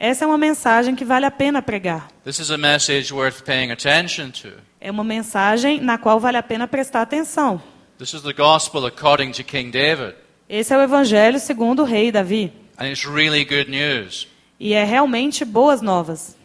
Essa 0.00 0.24
é 0.24 0.26
uma 0.26 0.38
mensagem 0.38 0.96
que 0.96 1.04
vale 1.04 1.24
a 1.24 1.30
pena 1.30 1.62
pregar. 1.62 2.08
This 2.24 2.40
is 2.40 2.50
a 2.50 2.58
message 2.58 3.14
worth 3.14 3.44
paying 3.44 3.70
attention 3.70 4.30
to. 4.30 4.48
É 4.80 4.90
uma 4.90 5.04
mensagem 5.04 5.80
na 5.80 5.96
qual 5.98 6.18
vale 6.18 6.36
a 6.36 6.42
pena 6.42 6.66
prestar 6.66 7.02
atenção. 7.02 7.62
This 7.96 8.12
is 8.12 8.22
the 8.22 8.32
gospel 8.32 8.86
according 8.86 9.30
to 9.32 9.44
King 9.44 9.70
David. 9.70 10.16
Esse 10.48 10.72
é 10.72 10.78
o 10.78 10.82
evangelho 10.82 11.38
segundo 11.38 11.82
o 11.82 11.84
rei 11.84 12.10
Davi. 12.10 12.52
And 12.78 12.86
it's 12.86 13.04
really 13.04 13.44
good 13.44 13.70
news. 13.70 14.28
E 14.58 14.72
é 14.72 14.84
realmente 14.84 15.44
boas 15.44 15.82
novas. 15.82 16.36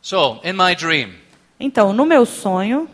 So, 0.00 0.40
in 0.44 0.52
my 0.52 0.74
dream, 0.74 1.14
Então, 1.58 1.92
no 1.92 2.04
meu 2.04 2.26
sonho, 2.26 2.88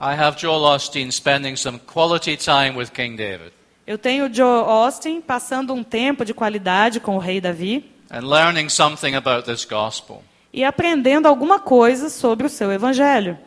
I 0.00 0.14
have 0.14 0.40
Joel 0.40 0.62
Osteen 0.64 1.10
spending 1.10 1.56
some 1.56 1.78
quality 1.78 2.36
time 2.36 2.76
with 2.76 2.90
King 2.90 3.16
David 3.16 3.52
eu 3.88 3.96
tenho 3.96 4.32
Joe 4.32 4.64
Austin 4.68 5.18
passando 5.18 5.72
um 5.72 5.82
tempo 5.82 6.22
de 6.22 6.34
qualidade 6.34 7.00
com 7.00 7.16
o 7.16 7.18
rei 7.18 7.40
Davi 7.40 7.90
and 8.10 8.20
learning 8.20 8.68
something 8.68 9.14
about 9.14 9.50
this 9.50 9.64
gospel. 9.64 10.22
e 10.52 10.62
aprendendo 10.62 11.26
alguma 11.26 11.58
coisa 11.58 12.10
sobre 12.10 12.46
o 12.46 12.50
seu 12.50 12.70
evangelho. 12.70 13.38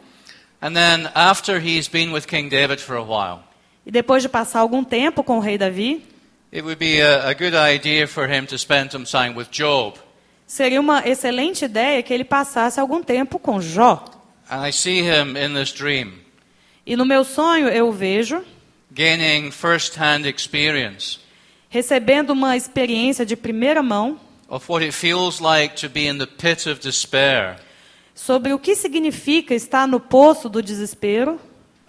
And 0.60 0.74
then, 0.74 1.08
after 1.14 1.60
he's 1.64 1.88
been 1.88 2.12
with 2.12 2.26
King 2.26 2.50
David 2.50 2.80
for 2.82 2.96
a 2.96 3.04
while, 3.04 3.44
E 3.86 3.92
depois 3.92 4.22
de 4.22 4.30
passar 4.30 4.60
algum 4.60 4.84
tempo 4.84 5.24
com 5.24 5.38
o 5.38 5.40
rei 5.40 5.58
Davi, 5.58 6.06
it 6.54 6.62
would 6.62 6.78
be 6.78 7.02
a, 7.02 7.30
a 7.30 7.34
good 7.34 7.56
idea 7.56 8.08
for 8.08 8.30
him 8.30 8.46
to 8.46 8.58
spend 8.58 8.92
some 8.92 9.06
time 9.06 9.36
with 9.36 9.48
Job. 9.52 9.98
seria 10.46 10.80
uma 10.80 11.02
excelente 11.08 11.66
ideia 11.66 12.04
que 12.04 12.14
ele 12.14 12.26
passasse 12.26 12.80
algum 12.80 13.02
tempo 13.02 13.40
com 13.40 13.62
Jó. 13.62 14.04
And 14.50 14.68
I 14.68 14.72
see 14.74 15.00
him 15.02 15.38
in 15.38 15.54
this 15.54 15.72
dream 15.72 16.14
E 16.86 16.96
no 16.96 17.06
meu 17.06 17.24
sonho 17.24 17.70
eu 17.70 17.88
o 17.88 17.92
vejo 17.92 18.44
gaining 18.92 19.50
first 19.52 19.98
hand 19.98 20.26
experience 20.28 21.20
recebendo 21.70 22.32
uma 22.32 22.58
experiência 22.58 23.26
de 23.26 23.36
primeira 23.38 23.82
mão 23.82 24.20
of 24.50 24.70
what 24.70 24.84
it 24.84 24.92
feels 24.94 25.40
like 25.40 25.76
to 25.76 25.88
be 25.88 26.06
in 26.08 26.18
the 26.18 26.26
pit 26.26 26.70
of 26.70 26.82
despair 26.82 27.56
sobre 28.14 28.52
o 28.52 28.60
que 28.60 28.76
significa 28.76 29.56
estar 29.56 29.88
no 29.88 30.00
poço 30.02 30.50
do 30.50 30.62
desespero 30.62 31.40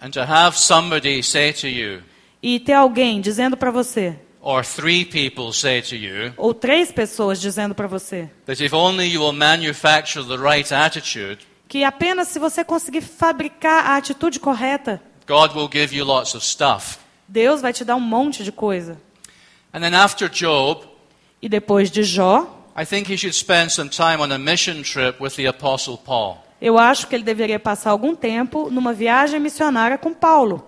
and 0.03 0.11
to 0.11 0.25
have 0.25 0.57
somebody 0.57 1.23
say 1.23 1.53
to 1.53 1.67
you, 1.67 2.03
e 2.41 2.59
ter 2.59 2.73
alguém 2.73 3.21
dizendo 3.21 3.55
para 3.55 3.71
você, 3.71 4.19
or 4.41 4.65
three 4.65 5.05
people 5.05 5.53
say 5.53 5.81
to 5.81 5.95
you, 5.95 6.33
ou 6.35 6.53
três 6.53 6.91
pessoas 6.91 7.39
dizendo 7.39 7.73
para 7.73 7.87
você, 7.87 8.29
that 8.45 8.61
if 8.61 8.73
only 8.73 9.07
you 9.07 9.21
will 9.21 9.31
manufacture 9.31 10.27
the 10.27 10.35
right 10.35 10.73
attitude, 10.73 11.47
que 11.69 11.85
apenas 11.85 12.27
se 12.27 12.37
você 12.37 12.65
conseguir 12.65 13.01
fabricar 13.01 13.85
a 13.85 13.95
atitude 13.95 14.41
correta, 14.41 15.01
God 15.25 15.55
will 15.55 15.69
give 15.71 15.95
you 15.95 16.03
lots 16.03 16.35
of 16.35 16.45
stuff. 16.45 16.97
Deus 17.25 17.61
vai 17.61 17.71
te 17.71 17.85
dar 17.85 17.95
um 17.95 18.01
monte 18.01 18.43
de 18.43 18.51
coisa. 18.51 18.97
And 19.71 19.79
then 19.79 19.95
after 19.95 20.29
Job, 20.29 20.85
E 21.41 21.47
depois 21.47 21.89
de 21.89 22.03
Jó, 22.03 22.45
I 22.77 22.85
think 22.85 23.09
he 23.09 23.17
should 23.17 23.33
spend 23.33 23.71
some 23.71 23.89
time 23.89 24.21
on 24.21 24.31
a 24.33 24.37
mission 24.37 24.83
trip 24.83 25.21
with 25.21 25.35
the 25.35 25.45
Apostle 25.45 25.97
Paul 25.97 26.42
eu 26.63 26.79
acho 26.79 27.07
que 27.07 27.13
ele 27.13 27.25
deveria 27.25 27.59
passar 27.59 27.91
algum 27.91 28.15
tempo 28.15 28.69
numa 28.71 28.93
viagem 28.93 29.37
missionária 29.37 29.97
com 29.97 30.13
Paulo, 30.13 30.65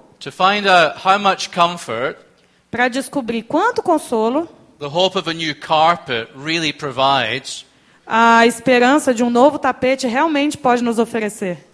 para 2.69 2.87
descobrir 2.89 3.43
quanto 3.43 3.81
consolo 3.81 4.49
the 4.77 4.85
hope 4.85 5.17
of 5.17 5.29
a 5.29 5.33
new 5.33 5.55
carpet 5.55 6.27
really 6.35 6.73
provides 6.73 7.65
a 8.05 8.45
esperança 8.45 9.13
de 9.13 9.23
um 9.23 9.29
novo 9.29 9.57
tapete 9.57 10.05
realmente 10.05 10.57
pode 10.57 10.83
nos 10.83 10.99
oferecer. 10.99 11.65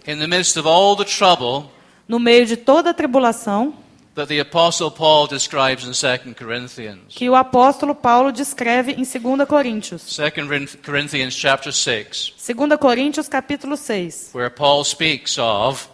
trouble 1.04 1.68
No 2.06 2.20
meio 2.20 2.46
de 2.46 2.56
toda 2.56 2.90
a 2.90 2.94
tribulação 2.94 3.74
that 4.14 4.28
the 4.28 4.38
Apostle 4.40 4.90
Paul 4.90 5.26
describes 5.26 5.84
in 5.84 5.92
2 5.92 6.34
Corinthians. 6.34 7.00
que 7.08 7.28
o 7.30 7.34
apóstolo 7.34 7.94
Paulo 7.94 8.30
descreve 8.30 8.92
em 8.92 9.04
2 9.04 9.46
Coríntios. 9.48 10.16
2 10.16 10.76
Corinthians 10.84 11.34
chapter 11.34 11.72
6, 11.72 12.34
2 12.36 12.76
Coríntios 12.78 13.28
capítulo 13.28 13.76
6, 13.76 14.30
where 14.34 14.50
Paul 14.50 14.84
speaks 14.84 15.38
of 15.38 15.88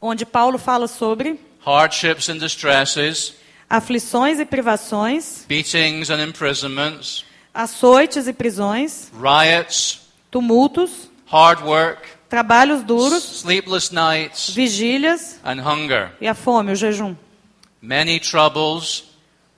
onde 0.00 0.26
Paulo 0.26 0.58
fala 0.58 0.86
sobre 0.86 1.38
hardships 1.64 2.28
and 2.28 2.38
distresses, 2.38 3.34
aflições 3.70 4.38
e 4.38 4.44
privações, 4.44 5.44
beatings 5.48 6.10
and 6.10 6.20
imprisonments, 6.22 7.24
açoites 7.54 8.26
e 8.28 8.32
prisões, 8.32 9.10
riots, 9.14 10.00
tumultos, 10.30 11.08
hard 11.26 11.62
work, 11.62 12.02
trabalhos 12.28 12.82
duros, 12.82 13.22
sleepless 13.40 13.90
nights, 13.92 14.50
vigílias 14.50 15.38
and 15.44 15.60
hunger. 15.62 16.10
e 16.20 16.26
a 16.28 16.34
fome, 16.34 16.72
o 16.72 16.74
jejum. 16.76 17.14
Many 17.82 18.20
troubles 18.20 19.04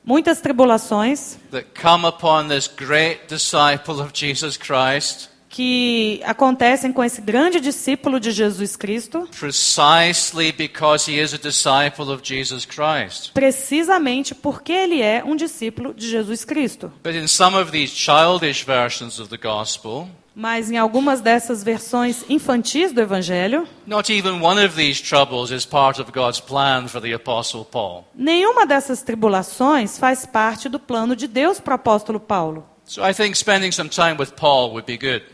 Muitas 0.04 0.40
tribulações 0.40 1.38
that 1.50 1.68
come 1.80 2.06
upon 2.06 2.48
this 2.48 2.66
great 2.68 3.26
disciple 3.28 4.00
of 4.00 4.10
Jesus 4.12 4.56
Christ 4.56 5.30
que 5.54 6.20
acontecem 6.24 6.92
com 6.92 7.04
esse 7.04 7.20
grande 7.20 7.60
discípulo 7.60 8.18
de 8.18 8.32
Jesus 8.32 8.74
Cristo, 8.74 9.28
precisely 9.38 10.50
because 10.50 11.08
he 11.08 11.22
is 11.22 11.32
a 11.32 11.38
disciple 11.38 12.12
of 12.12 12.22
Jesus 12.24 12.64
Christ. 12.64 13.30
precisamente 13.32 14.34
porque 14.34 14.72
ele 14.72 15.00
é 15.00 15.22
um 15.24 15.36
discípulo 15.36 15.94
de 15.94 16.10
Jesus 16.10 16.44
Cristo. 16.44 16.92
But 17.04 17.14
in 17.14 17.28
some 17.28 17.56
of 17.56 17.70
these 17.70 17.94
childish 17.94 18.64
versions 18.66 19.20
of 19.20 19.28
the 19.28 19.38
gospel, 19.38 20.08
Mas 20.34 20.68
em 20.70 20.76
algumas 20.76 21.20
dessas 21.20 21.62
versões 21.62 22.24
infantis 22.28 22.92
do 22.92 23.00
Evangelho, 23.00 23.68
not 23.86 24.12
even 24.12 24.40
one 24.42 24.64
of 24.64 24.74
these 24.74 25.00
troubles 25.00 25.52
is 25.52 25.64
part 25.64 26.00
of 26.00 26.10
God's 26.10 26.40
plan 26.40 26.88
for 26.88 27.00
the 27.00 27.12
Apostle 27.12 27.64
Paul. 27.64 28.04
nenhuma 28.14 28.66
dessas 28.66 29.00
tribulações 29.02 29.96
faz 29.96 30.26
parte 30.26 30.68
do 30.68 30.80
plano 30.80 31.14
de 31.14 31.28
Deus 31.28 31.60
para 31.60 31.72
o 31.72 31.74
apóstolo 31.76 32.18
Paulo. 32.18 32.66
So 32.84 33.06
I 33.06 33.14
think 33.14 33.36
spending 33.36 33.70
some 33.70 33.88
time 33.88 34.16
with 34.18 34.32
Paul 34.32 34.70
would 34.70 34.86
be 34.86 34.96
good. 34.96 35.24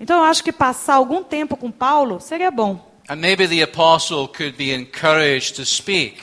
Então 0.00 0.18
eu 0.18 0.24
acho 0.24 0.42
que 0.42 0.52
passar 0.52 0.94
algum 0.94 1.22
tempo 1.22 1.56
com 1.56 1.70
Paulo 1.70 2.20
seria 2.20 2.50
bom. 2.50 2.80
And 3.08 3.16
maybe 3.16 3.46
the 3.46 3.62
apostle 3.62 4.28
could 4.28 4.56
be 4.56 4.72
encouraged 4.72 5.54
to 5.56 5.64
speak 5.64 6.20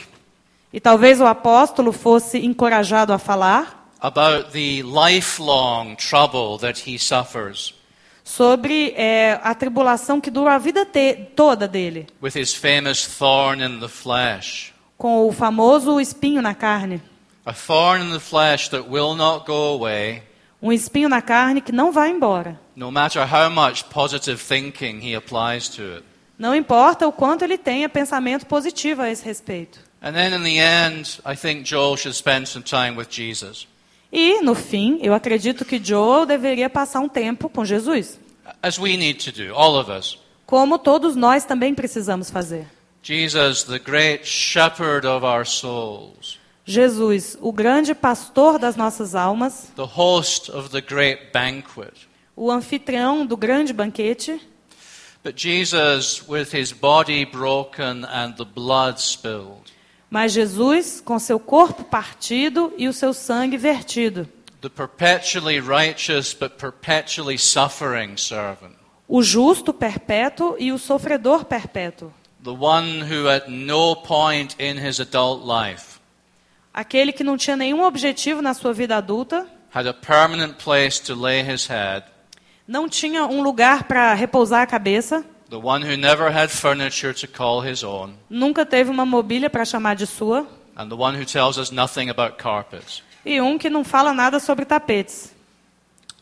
E 0.73 0.79
talvez 0.81 1.21
o 1.21 1.25
apóstolo 1.25 1.93
fosse 1.93 2.37
encorajado 2.45 3.13
a 3.13 3.17
falar 3.17 3.87
about 4.01 4.51
the 4.51 4.83
lifelong 4.83 5.95
trouble 5.95 6.59
that 6.59 6.83
he 6.85 6.99
suffers 6.99 7.73
sobre 8.25 8.91
é, 8.97 9.39
a 9.43 9.53
tribulação 9.53 10.19
que 10.19 10.31
dura 10.31 10.55
a 10.55 10.57
vida 10.57 10.85
toda 11.35 11.67
dele, 11.67 12.07
with 12.21 12.31
his 12.35 12.53
famous 12.55 13.05
thorn 13.05 13.63
in 13.63 13.79
the 13.79 13.87
flesh. 13.87 14.73
com 14.97 15.27
o 15.27 15.31
famoso 15.31 15.99
espinho 16.01 16.41
na 16.41 16.55
carne. 16.55 17.01
A 17.45 17.53
thorn 17.53 18.03
in 18.03 18.11
the 18.11 18.19
flesh 18.19 18.67
that 18.69 18.89
will 18.89 19.13
not 19.15 19.45
go 19.45 19.75
away, 19.75 20.23
Um 20.61 20.73
espinho 20.73 21.07
na 21.07 21.21
carne 21.21 21.61
que 21.61 21.71
não 21.71 21.91
vai 21.91 22.09
embora. 22.09 22.59
no 22.75 22.91
matter 22.91 23.21
how 23.31 23.47
much 23.49 23.83
positive 23.85 24.41
thinking 24.43 24.99
he 24.99 25.15
applies 25.15 25.69
to 25.69 25.81
it. 25.97 26.03
Não 26.37 26.55
importa 26.55 27.07
o 27.07 27.11
quanto 27.13 27.43
ele 27.43 27.57
tenha 27.57 27.87
pensamento 27.87 28.45
positivo 28.47 29.03
a 29.03 29.09
esse 29.09 29.23
respeito. 29.23 29.79
And 30.01 30.13
then 30.13 30.33
in 30.33 30.43
the 30.43 30.57
end, 30.59 31.19
I 31.25 31.35
think 31.35 31.63
Joel 31.63 31.95
should 31.97 32.15
spend 32.15 32.47
some 32.47 32.63
time 32.63 32.97
with 32.97 33.07
Jesus. 33.09 33.67
E, 34.11 34.41
no 34.41 34.55
fim, 34.55 34.99
eu 35.01 35.13
acredito 35.13 35.65
que 35.65 35.83
Joel 35.83 36.25
deveria 36.25 36.69
passar 36.69 36.99
um 36.99 37.09
tempo 37.09 37.49
com 37.49 37.65
Jesus, 37.65 38.19
As 38.61 38.77
we 38.77 38.95
need 38.97 39.23
to 39.25 39.31
do, 39.31 39.53
all 39.55 39.75
of 39.79 39.91
us. 39.91 40.17
como 40.45 40.77
todos 40.77 41.15
nós 41.15 41.43
também 41.45 41.73
precisamos 41.73 42.29
fazer. 42.29 42.67
Jesus, 43.03 43.63
the 43.63 43.77
great 43.79 44.25
shepherd 44.27 45.05
of 45.05 45.25
our 45.25 45.45
souls, 45.45 46.39
Jesus, 46.65 47.37
o 47.41 47.51
grande 47.51 47.93
pastor 47.93 48.57
das 48.57 48.75
nossas 48.75 49.13
almas, 49.13 49.71
the 49.75 49.83
host 49.83 50.49
of 50.51 50.69
the 50.69 50.81
great 50.81 51.31
banquet. 51.33 51.93
o 52.35 52.49
anfitrião 52.51 53.25
do 53.25 53.35
grande 53.37 53.73
banquete, 53.73 54.39
But 55.23 55.35
Jesus, 55.41 56.23
with 56.27 56.53
his 56.55 56.71
body 56.71 57.25
broken 57.25 58.05
and 58.05 58.33
the 58.37 58.45
blood 58.45 58.99
spilled, 58.99 59.64
mas 60.15 60.31
Jesus 60.31 61.01
com 61.01 61.19
seu 61.19 61.37
corpo 61.37 61.83
partido 61.83 62.73
e 62.77 62.87
o 62.87 62.93
seu 62.93 63.13
sangue 63.13 63.57
vertido, 63.57 64.25
the 64.61 64.69
perpetually 64.69 65.59
righteous 65.59 66.33
but 66.33 66.51
perpetually 66.51 67.37
suffering 67.37 68.15
servant, 68.15 68.71
o 69.09 69.21
justo 69.21 69.73
perpétuo 69.73 70.55
e 70.57 70.71
o 70.71 70.77
sofredor 70.77 71.43
perpétuo, 71.43 72.13
the 72.41 72.51
one 72.51 73.03
who 73.03 73.27
at 73.27 73.49
no 73.49 73.93
point 73.93 74.55
in 74.57 74.79
his 74.79 75.01
adult 75.01 75.43
life 75.45 75.99
aquele 76.73 77.11
que 77.11 77.21
não 77.21 77.35
tinha 77.35 77.57
nenhum 77.57 77.83
objetivo 77.83 78.41
na 78.41 78.53
sua 78.53 78.71
vida 78.71 78.95
adulta 78.95 79.45
had 79.73 79.85
a 79.85 79.93
permanent 79.93 80.53
place 80.63 80.97
to 80.97 81.13
lay 81.13 81.41
his 81.41 81.67
head, 81.67 82.05
não 82.65 82.87
tinha 82.87 83.25
um 83.25 83.43
lugar 83.43 83.83
para 83.83 84.13
repousar 84.13 84.61
a 84.61 84.65
cabeça, 84.65 85.25
the 85.49 85.59
one 85.59 85.81
who 85.85 85.95
never 85.95 86.29
had 86.31 86.49
furniture 86.49 87.13
to 87.13 87.27
call 87.27 87.61
his 87.61 87.83
own, 87.83 88.15
nunca 88.29 88.65
teve 88.65 88.89
uma 88.89 89.05
mobília 89.05 89.49
para 89.49 89.65
chamar 89.65 89.95
de 89.95 90.05
sua, 90.07 90.47
and 90.75 90.89
the 90.89 90.95
one 90.95 91.15
who 91.17 91.25
tells 91.25 91.57
us 91.57 91.71
nothing 91.71 92.09
about 92.09 92.37
carpets. 92.37 93.01
e 93.25 93.39
um 93.41 93.57
que 93.57 93.69
não 93.69 93.83
fala 93.83 94.13
nada 94.13 94.39
sobre 94.39 94.65
tapetes. 94.65 95.33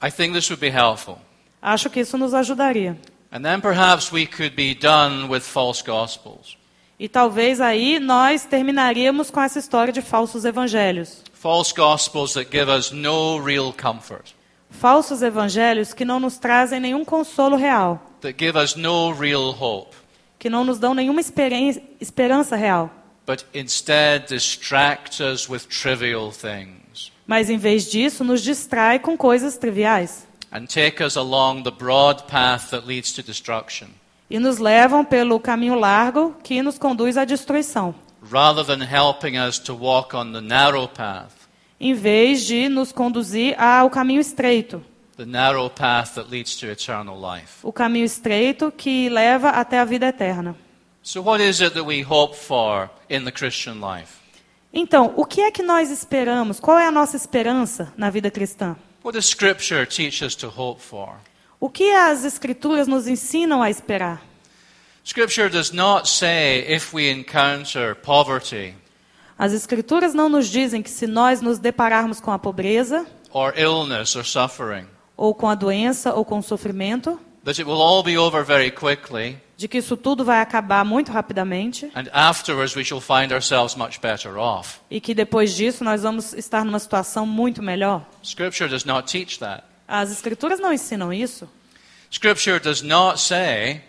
I 0.02 0.12
think 0.12 0.34
this 0.34 0.50
would 0.50 0.60
be 0.60 0.70
helpful. 0.70 1.20
Acho 1.62 1.90
que 1.90 2.02
isso 2.02 2.18
nos 2.18 2.34
ajudaria. 2.34 2.98
And 3.32 3.42
then 3.42 3.62
perhaps 3.62 4.12
we 4.12 4.26
could 4.28 4.56
be 4.56 4.76
done 4.76 5.28
with 5.28 5.42
false 5.42 5.82
gospels. 5.82 6.58
E 7.00 7.08
talvez 7.10 7.60
aí 7.60 8.00
nós 8.00 8.46
terminaríamos 8.46 9.32
com 9.32 9.42
essa 9.42 9.60
história 9.60 9.92
de 9.92 10.02
falsos 10.02 10.46
evangelhos. 10.46 11.24
False 11.34 11.74
gospels 11.74 12.34
that 12.34 12.50
give 12.52 12.70
us 12.70 12.92
no 12.92 13.40
real 13.40 13.74
comfort, 13.74 14.34
Falsos 14.80 15.22
evangelhos 15.22 15.94
que 15.94 16.04
não 16.04 16.20
nos 16.20 16.38
trazem 16.38 16.80
nenhum 16.80 17.06
consolo 17.06 17.56
real, 17.56 18.02
that 18.20 18.36
give 18.38 18.58
us 18.58 18.76
no 18.76 19.14
real 19.14 19.56
hope, 19.58 19.96
que 20.38 20.50
não 20.50 20.66
nos 20.66 20.78
dão 20.78 20.94
nenhuma 20.94 21.22
esperança 21.22 22.56
real, 22.58 22.92
but 23.26 23.46
instead 23.54 24.28
distract 24.28 25.24
us 25.24 25.50
with 25.50 25.68
trivial 25.70 26.32
things. 26.32 27.12
Mas 27.26 27.50
em 27.50 27.58
vez 27.58 27.90
disso 27.90 28.26
nos 28.26 28.42
distrai 28.42 29.00
com 29.00 29.16
coisas 29.16 29.58
triviais. 29.58 30.28
And 30.52 30.66
take 30.66 31.02
us 31.02 31.16
along 31.16 31.64
the 31.64 31.72
broad 31.72 32.24
path 32.24 32.72
that 32.72 32.86
leads 32.86 33.14
to 33.14 33.24
destruction, 33.24 33.88
e 34.30 34.38
nos 34.38 34.58
levam 34.58 35.06
pelo 35.06 35.40
caminho 35.40 35.76
largo 35.76 36.36
que 36.44 36.62
nos 36.62 36.78
conduz 36.78 37.16
à 37.16 37.24
destruição, 37.24 37.96
rather 38.30 38.66
than 38.66 38.84
helping 38.84 39.38
us 39.38 39.58
to 39.60 39.74
walk 39.74 40.14
on 40.14 40.34
the 40.34 40.42
narrow 40.42 40.90
path, 40.90 41.43
em 41.84 41.94
vez 41.94 42.46
de 42.46 42.70
nos 42.70 42.94
conduzir 42.94 43.62
ao 43.62 43.90
caminho 43.90 44.22
estreito, 44.22 44.82
the 45.18 45.26
narrow 45.26 45.70
path 45.70 46.16
that 46.16 46.32
leads 46.32 46.56
to 46.56 46.68
eternal 46.68 47.20
life. 47.20 47.60
o 47.62 47.74
caminho 47.74 48.06
estreito 48.06 48.72
que 48.72 49.10
leva 49.10 49.50
até 49.50 49.78
a 49.78 49.84
vida 49.84 50.08
eterna. 50.08 50.56
Então, 54.74 55.14
o 55.18 55.26
que 55.26 55.42
é 55.42 55.52
que 55.52 55.62
nós 55.62 55.92
esperamos? 55.92 56.60
Qual 56.62 56.80
é 56.80 56.88
a 56.88 56.92
nossa 56.92 57.18
esperança 57.18 57.94
na 57.98 58.10
vida 58.10 58.32
cristã? 58.32 58.78
O 61.60 61.70
que 61.70 61.92
as 61.92 62.24
escrituras 62.24 62.88
nos 62.88 63.08
ensinam 63.10 63.62
a 63.62 63.70
esperar? 63.70 64.22
Scripture 65.04 65.50
does 65.50 65.74
not 65.74 66.08
say 66.08 66.66
if 66.74 66.94
we 66.94 67.12
encounter 67.12 67.94
poverty 67.94 68.74
As 69.38 69.52
escrituras 69.54 70.14
não 70.14 70.30
nos 70.30 70.48
dizem 70.48 70.82
que 70.82 70.90
se 70.90 71.08
nós 71.08 71.42
nos 71.42 71.58
depararmos 71.60 72.20
com 72.20 72.32
a 72.32 72.40
pobreza, 72.40 73.06
or 73.32 73.54
illness 73.58 74.16
or 74.16 74.24
suffering, 74.26 74.86
ou 75.18 75.34
com 75.34 75.50
a 75.50 75.56
doença, 75.56 76.14
ou 76.14 76.24
com 76.24 76.40
o 76.40 76.44
sofrimento, 76.44 77.20
that 77.44 77.60
it 77.60 77.64
will 77.70 77.82
all 77.82 78.04
be 78.04 78.18
over 78.18 78.44
very 78.46 78.72
quickly, 78.72 79.38
de 79.58 79.68
que 79.68 79.78
isso 79.80 79.98
tudo 79.98 80.24
vai 80.24 80.40
acabar 80.42 80.84
muito 80.86 81.12
rapidamente 81.12 81.92
and 81.96 82.06
afterwards 82.12 82.76
we 82.76 82.84
shall 82.84 83.02
find 83.02 83.32
ourselves 83.32 83.76
much 83.76 84.00
better 84.00 84.38
off. 84.38 84.80
e 84.90 85.02
que 85.02 85.14
depois 85.16 85.54
disso 85.56 85.84
nós 85.84 86.04
vamos 86.04 86.34
estar 86.34 86.64
numa 86.64 86.80
situação 86.80 87.26
muito 87.26 87.62
melhor. 87.62 88.06
Scripture 88.24 88.70
does 88.70 88.86
not 88.86 89.12
teach 89.12 89.40
that. 89.40 89.64
As 89.88 90.12
escrituras 90.12 90.60
não 90.60 90.72
ensinam 90.72 91.12
isso. 91.12 91.50
Scripture 92.10 92.60
does 92.60 92.82
not 92.82 93.20
say 93.20 93.82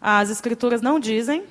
As 0.00 0.30
escrituras 0.30 0.80
não 0.80 0.98
dizem 0.98 1.44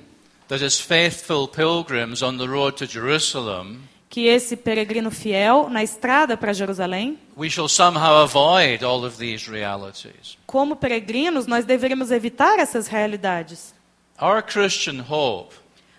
that 0.48 0.64
as 0.64 0.80
faithful 0.80 1.48
pilgrims 1.48 2.22
on 2.22 2.38
the 2.38 2.46
road 2.46 2.76
to 2.78 2.86
Jerusalem, 2.86 3.80
que 4.08 4.26
esse 4.26 4.56
peregrino 4.56 5.10
fiel 5.10 5.70
na 5.70 5.82
estrada 5.82 6.36
para 6.36 6.52
Jerusalém, 6.52 7.18
we 7.36 7.48
shall 7.48 7.68
somehow 7.68 8.22
avoid 8.22 8.84
all 8.84 9.04
of 9.04 9.16
these 9.16 9.50
realities. 9.50 10.36
como 10.46 10.76
peregrinos, 10.76 11.46
nós 11.46 11.64
deveríamos 11.64 12.10
evitar 12.10 12.58
essas 12.58 12.88
realidades. 12.88 13.74
Our 14.20 14.42
Christian 14.42 15.02
hope 15.08 15.54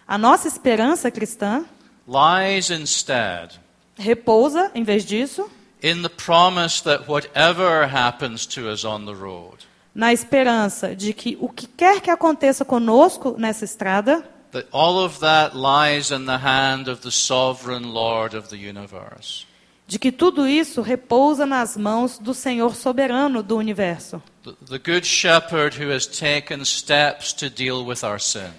A 0.08 0.18
nossa 0.18 0.48
esperança 0.48 1.10
cristã 1.10 1.66
lies 2.08 2.70
instead 2.70 3.54
repousa, 3.98 4.70
em 4.76 4.84
vez 4.84 5.06
disso, 5.06 5.50
in 5.82 6.02
the 6.02 6.10
promise 6.10 6.84
that 6.84 7.06
whatever 7.10 7.88
happens 7.88 8.46
to 8.46 8.70
us 8.70 8.84
on 8.84 9.06
the 9.06 9.14
road, 9.14 9.66
na 9.96 10.12
esperança 10.14 10.96
de 10.96 11.14
que 11.14 11.38
o 11.40 11.48
que 11.50 11.68
quer 11.68 12.02
que 12.02 12.12
aconteça 12.12 12.66
conosco 12.66 13.36
nessa 13.38 13.64
estrada, 13.66 14.24
that 14.54 14.68
all 14.72 15.04
of 15.04 15.20
that 15.20 15.54
lies 15.56 16.12
in 16.12 16.26
the 16.26 16.38
hand 16.38 16.88
of 16.88 17.02
the 17.02 17.12
sovereign 17.12 17.92
Lord 17.94 18.34
of 18.34 18.48
the 18.50 18.56
universe. 18.58 19.46
de 19.86 20.00
que 20.00 20.12
tudo 20.14 20.48
isso 20.48 20.82
repousa 20.82 21.46
nas 21.46 21.76
mãos 21.76 22.18
do 22.18 22.34
Senhor 22.34 22.74
soberano 22.76 23.44
do 23.44 23.58
universo, 23.58 24.22
The, 24.44 24.56
the 24.66 24.80
good 24.80 25.06
shepherd 25.06 25.76
who 25.78 25.92
has 25.94 26.06
taken 26.08 26.64
steps 26.66 27.34
to 27.34 27.50
deal 27.50 27.84
with 27.86 28.04
our 28.04 28.20
sin. 28.20 28.52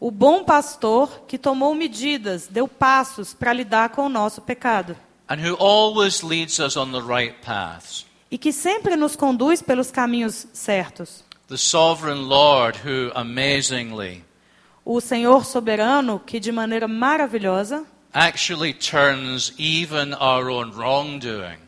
o 0.00 0.10
bom 0.10 0.44
pastor 0.44 1.08
que 1.28 1.38
tomou 1.38 1.74
medidas, 1.74 2.48
deu 2.48 2.66
passos 2.68 3.32
para 3.32 3.52
lidar 3.52 3.90
com 3.90 4.06
o 4.06 4.08
nosso 4.08 4.40
pecado 4.42 4.96
And 5.28 5.36
who 5.40 5.56
always 5.58 6.22
leads 6.22 6.58
us 6.60 6.76
on 6.76 6.90
the 6.92 7.00
right 7.00 7.34
paths. 7.42 8.04
e 8.30 8.36
que 8.38 8.52
sempre 8.52 8.96
nos 8.96 9.14
conduz 9.16 9.62
pelos 9.62 9.90
caminhos 9.92 10.46
certos. 10.52 11.24
The 11.48 11.56
sovereign 11.56 12.26
Lord 12.28 12.78
who 12.84 13.10
amazingly 13.14 14.24
O 14.88 15.00
Senhor 15.00 15.44
soberano 15.44 16.20
que 16.24 16.38
de 16.38 16.52
maneira 16.52 16.86
maravilhosa 16.86 17.84
actually 18.12 18.72
turns 18.72 19.52
even 19.58 20.14
our 20.14 20.48
own 20.48 20.70
wrongdoing, 20.70 21.58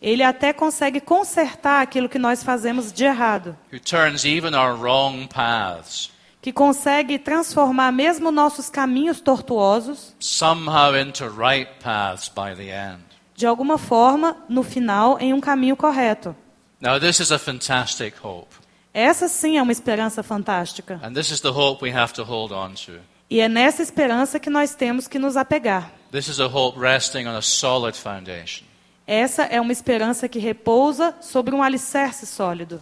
ele 0.00 0.22
até 0.22 0.52
consegue 0.52 1.00
consertar 1.00 1.80
aquilo 1.80 2.06
que 2.06 2.18
nós 2.18 2.42
fazemos 2.44 2.92
de 2.92 3.02
errado, 3.04 3.56
who 3.72 3.80
turns 3.80 4.26
even 4.26 4.54
our 4.54 4.76
wrong 4.78 5.26
paths 5.26 6.10
que 6.42 6.52
consegue 6.52 7.18
transformar 7.18 7.90
mesmo 7.90 8.30
nossos 8.30 8.68
caminhos 8.68 9.22
tortuosos 9.22 10.14
somehow 10.20 10.94
into 10.94 11.26
right 11.26 11.70
paths 11.82 12.28
by 12.28 12.54
the 12.54 12.68
end. 12.70 13.02
de 13.34 13.46
alguma 13.46 13.78
forma, 13.78 14.36
no 14.50 14.62
final, 14.62 15.18
em 15.18 15.32
um 15.32 15.40
caminho 15.40 15.76
correto. 15.76 16.36
Now, 16.78 17.00
this 17.00 17.20
is 17.20 17.32
a 17.32 17.38
fantastic 17.38 18.14
hope. 18.22 18.63
Essa 18.94 19.26
sim 19.26 19.58
é 19.58 19.62
uma 19.62 19.72
esperança 19.72 20.22
fantástica. 20.22 21.00
And 21.02 21.12
this 21.12 21.32
is 21.32 21.40
the 21.40 21.48
hope 21.48 21.84
we 21.84 21.92
have 21.92 22.14
to 22.14 22.22
hold 22.22 22.52
on 22.52 22.74
to. 22.86 23.00
E 23.28 23.40
é 23.40 23.48
nessa 23.48 23.82
esperança 23.82 24.38
que 24.38 24.48
nós 24.48 24.76
temos 24.76 25.08
que 25.08 25.18
nos 25.18 25.36
apegar. 25.36 25.90
This 26.12 26.28
is 26.28 26.38
a 26.38 26.46
hope 26.46 26.78
resting 26.78 27.26
on 27.26 27.36
a 27.36 27.42
solid 27.42 27.98
foundation. 27.98 28.64
Essa 29.04 29.42
é 29.42 29.60
uma 29.60 29.72
esperança 29.72 30.28
que 30.28 30.38
repousa 30.38 31.12
sobre 31.20 31.52
um 31.52 31.62
alicerce 31.62 32.24
sólido. 32.24 32.80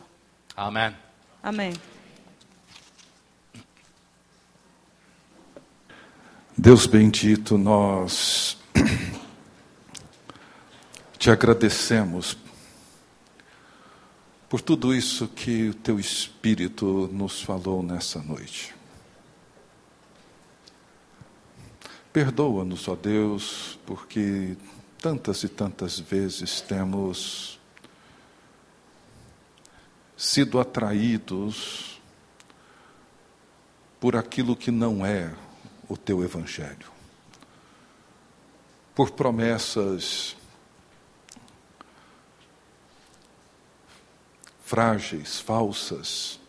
Amen. 0.54 0.94
Amém. 1.42 1.72
Deus 6.56 6.86
bendito, 6.86 7.56
nós 7.56 8.58
te 11.18 11.30
agradecemos 11.30 12.36
por 14.52 14.60
tudo 14.60 14.94
isso 14.94 15.28
que 15.28 15.70
o 15.70 15.74
teu 15.74 15.98
Espírito 15.98 17.08
nos 17.10 17.40
falou 17.40 17.82
nessa 17.82 18.20
noite. 18.20 18.74
Perdoa-nos, 22.12 22.86
ó 22.86 22.94
Deus, 22.94 23.78
porque 23.86 24.54
tantas 25.00 25.42
e 25.42 25.48
tantas 25.48 25.98
vezes 25.98 26.60
temos 26.60 27.58
sido 30.18 30.60
atraídos 30.60 31.98
por 33.98 34.16
aquilo 34.16 34.54
que 34.54 34.70
não 34.70 35.06
é 35.06 35.34
o 35.88 35.96
teu 35.96 36.22
Evangelho, 36.22 36.92
por 38.94 39.12
promessas 39.12 40.36
frágeis, 44.72 45.38
falsas, 45.38 46.40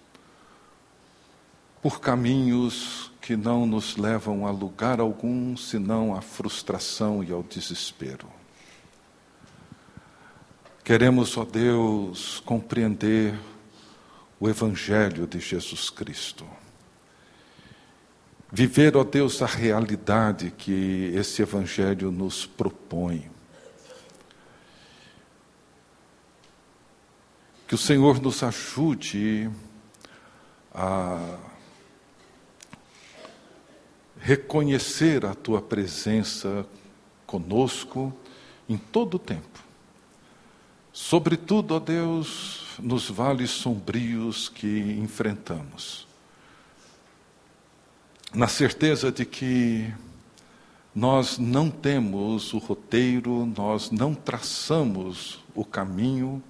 por 1.81 1.99
caminhos 1.99 3.11
que 3.19 3.35
não 3.35 3.65
nos 3.65 3.97
levam 3.97 4.47
a 4.47 4.49
lugar 4.49 5.01
algum 5.01 5.57
senão 5.57 6.15
à 6.15 6.21
frustração 6.21 7.21
e 7.21 7.33
ao 7.33 7.43
desespero. 7.43 8.29
Queremos, 10.85 11.35
ó 11.35 11.43
Deus, 11.43 12.41
compreender 12.45 13.37
o 14.39 14.47
Evangelho 14.47 15.27
de 15.27 15.41
Jesus 15.41 15.89
Cristo. 15.89 16.47
Viver, 18.49 18.95
ó 18.95 19.03
Deus, 19.03 19.41
a 19.41 19.47
realidade 19.47 20.49
que 20.49 21.11
esse 21.13 21.41
Evangelho 21.41 22.09
nos 22.09 22.45
propõe. 22.45 23.32
Que 27.67 27.75
o 27.75 27.77
Senhor 27.77 28.21
nos 28.21 28.43
ajude 28.43 29.49
a 30.73 31.37
reconhecer 34.19 35.25
a 35.25 35.33
tua 35.33 35.61
presença 35.61 36.65
conosco 37.25 38.13
em 38.69 38.77
todo 38.77 39.15
o 39.15 39.19
tempo. 39.19 39.59
Sobretudo, 40.93 41.75
ó 41.75 41.79
Deus, 41.79 42.77
nos 42.79 43.09
vales 43.09 43.49
sombrios 43.49 44.47
que 44.47 44.97
enfrentamos. 44.99 46.07
Na 48.33 48.47
certeza 48.47 49.11
de 49.11 49.25
que 49.25 49.93
nós 50.93 51.37
não 51.37 51.69
temos 51.69 52.53
o 52.53 52.59
roteiro, 52.59 53.51
nós 53.57 53.89
não 53.89 54.13
traçamos 54.13 55.39
o 55.55 55.65
caminho, 55.65 56.41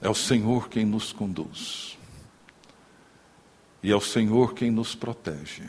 é 0.00 0.08
o 0.08 0.14
Senhor 0.14 0.68
quem 0.68 0.84
nos 0.84 1.12
conduz. 1.12 1.98
E 3.82 3.90
é 3.90 3.96
o 3.96 4.00
Senhor 4.00 4.54
quem 4.54 4.70
nos 4.70 4.94
protege. 4.94 5.64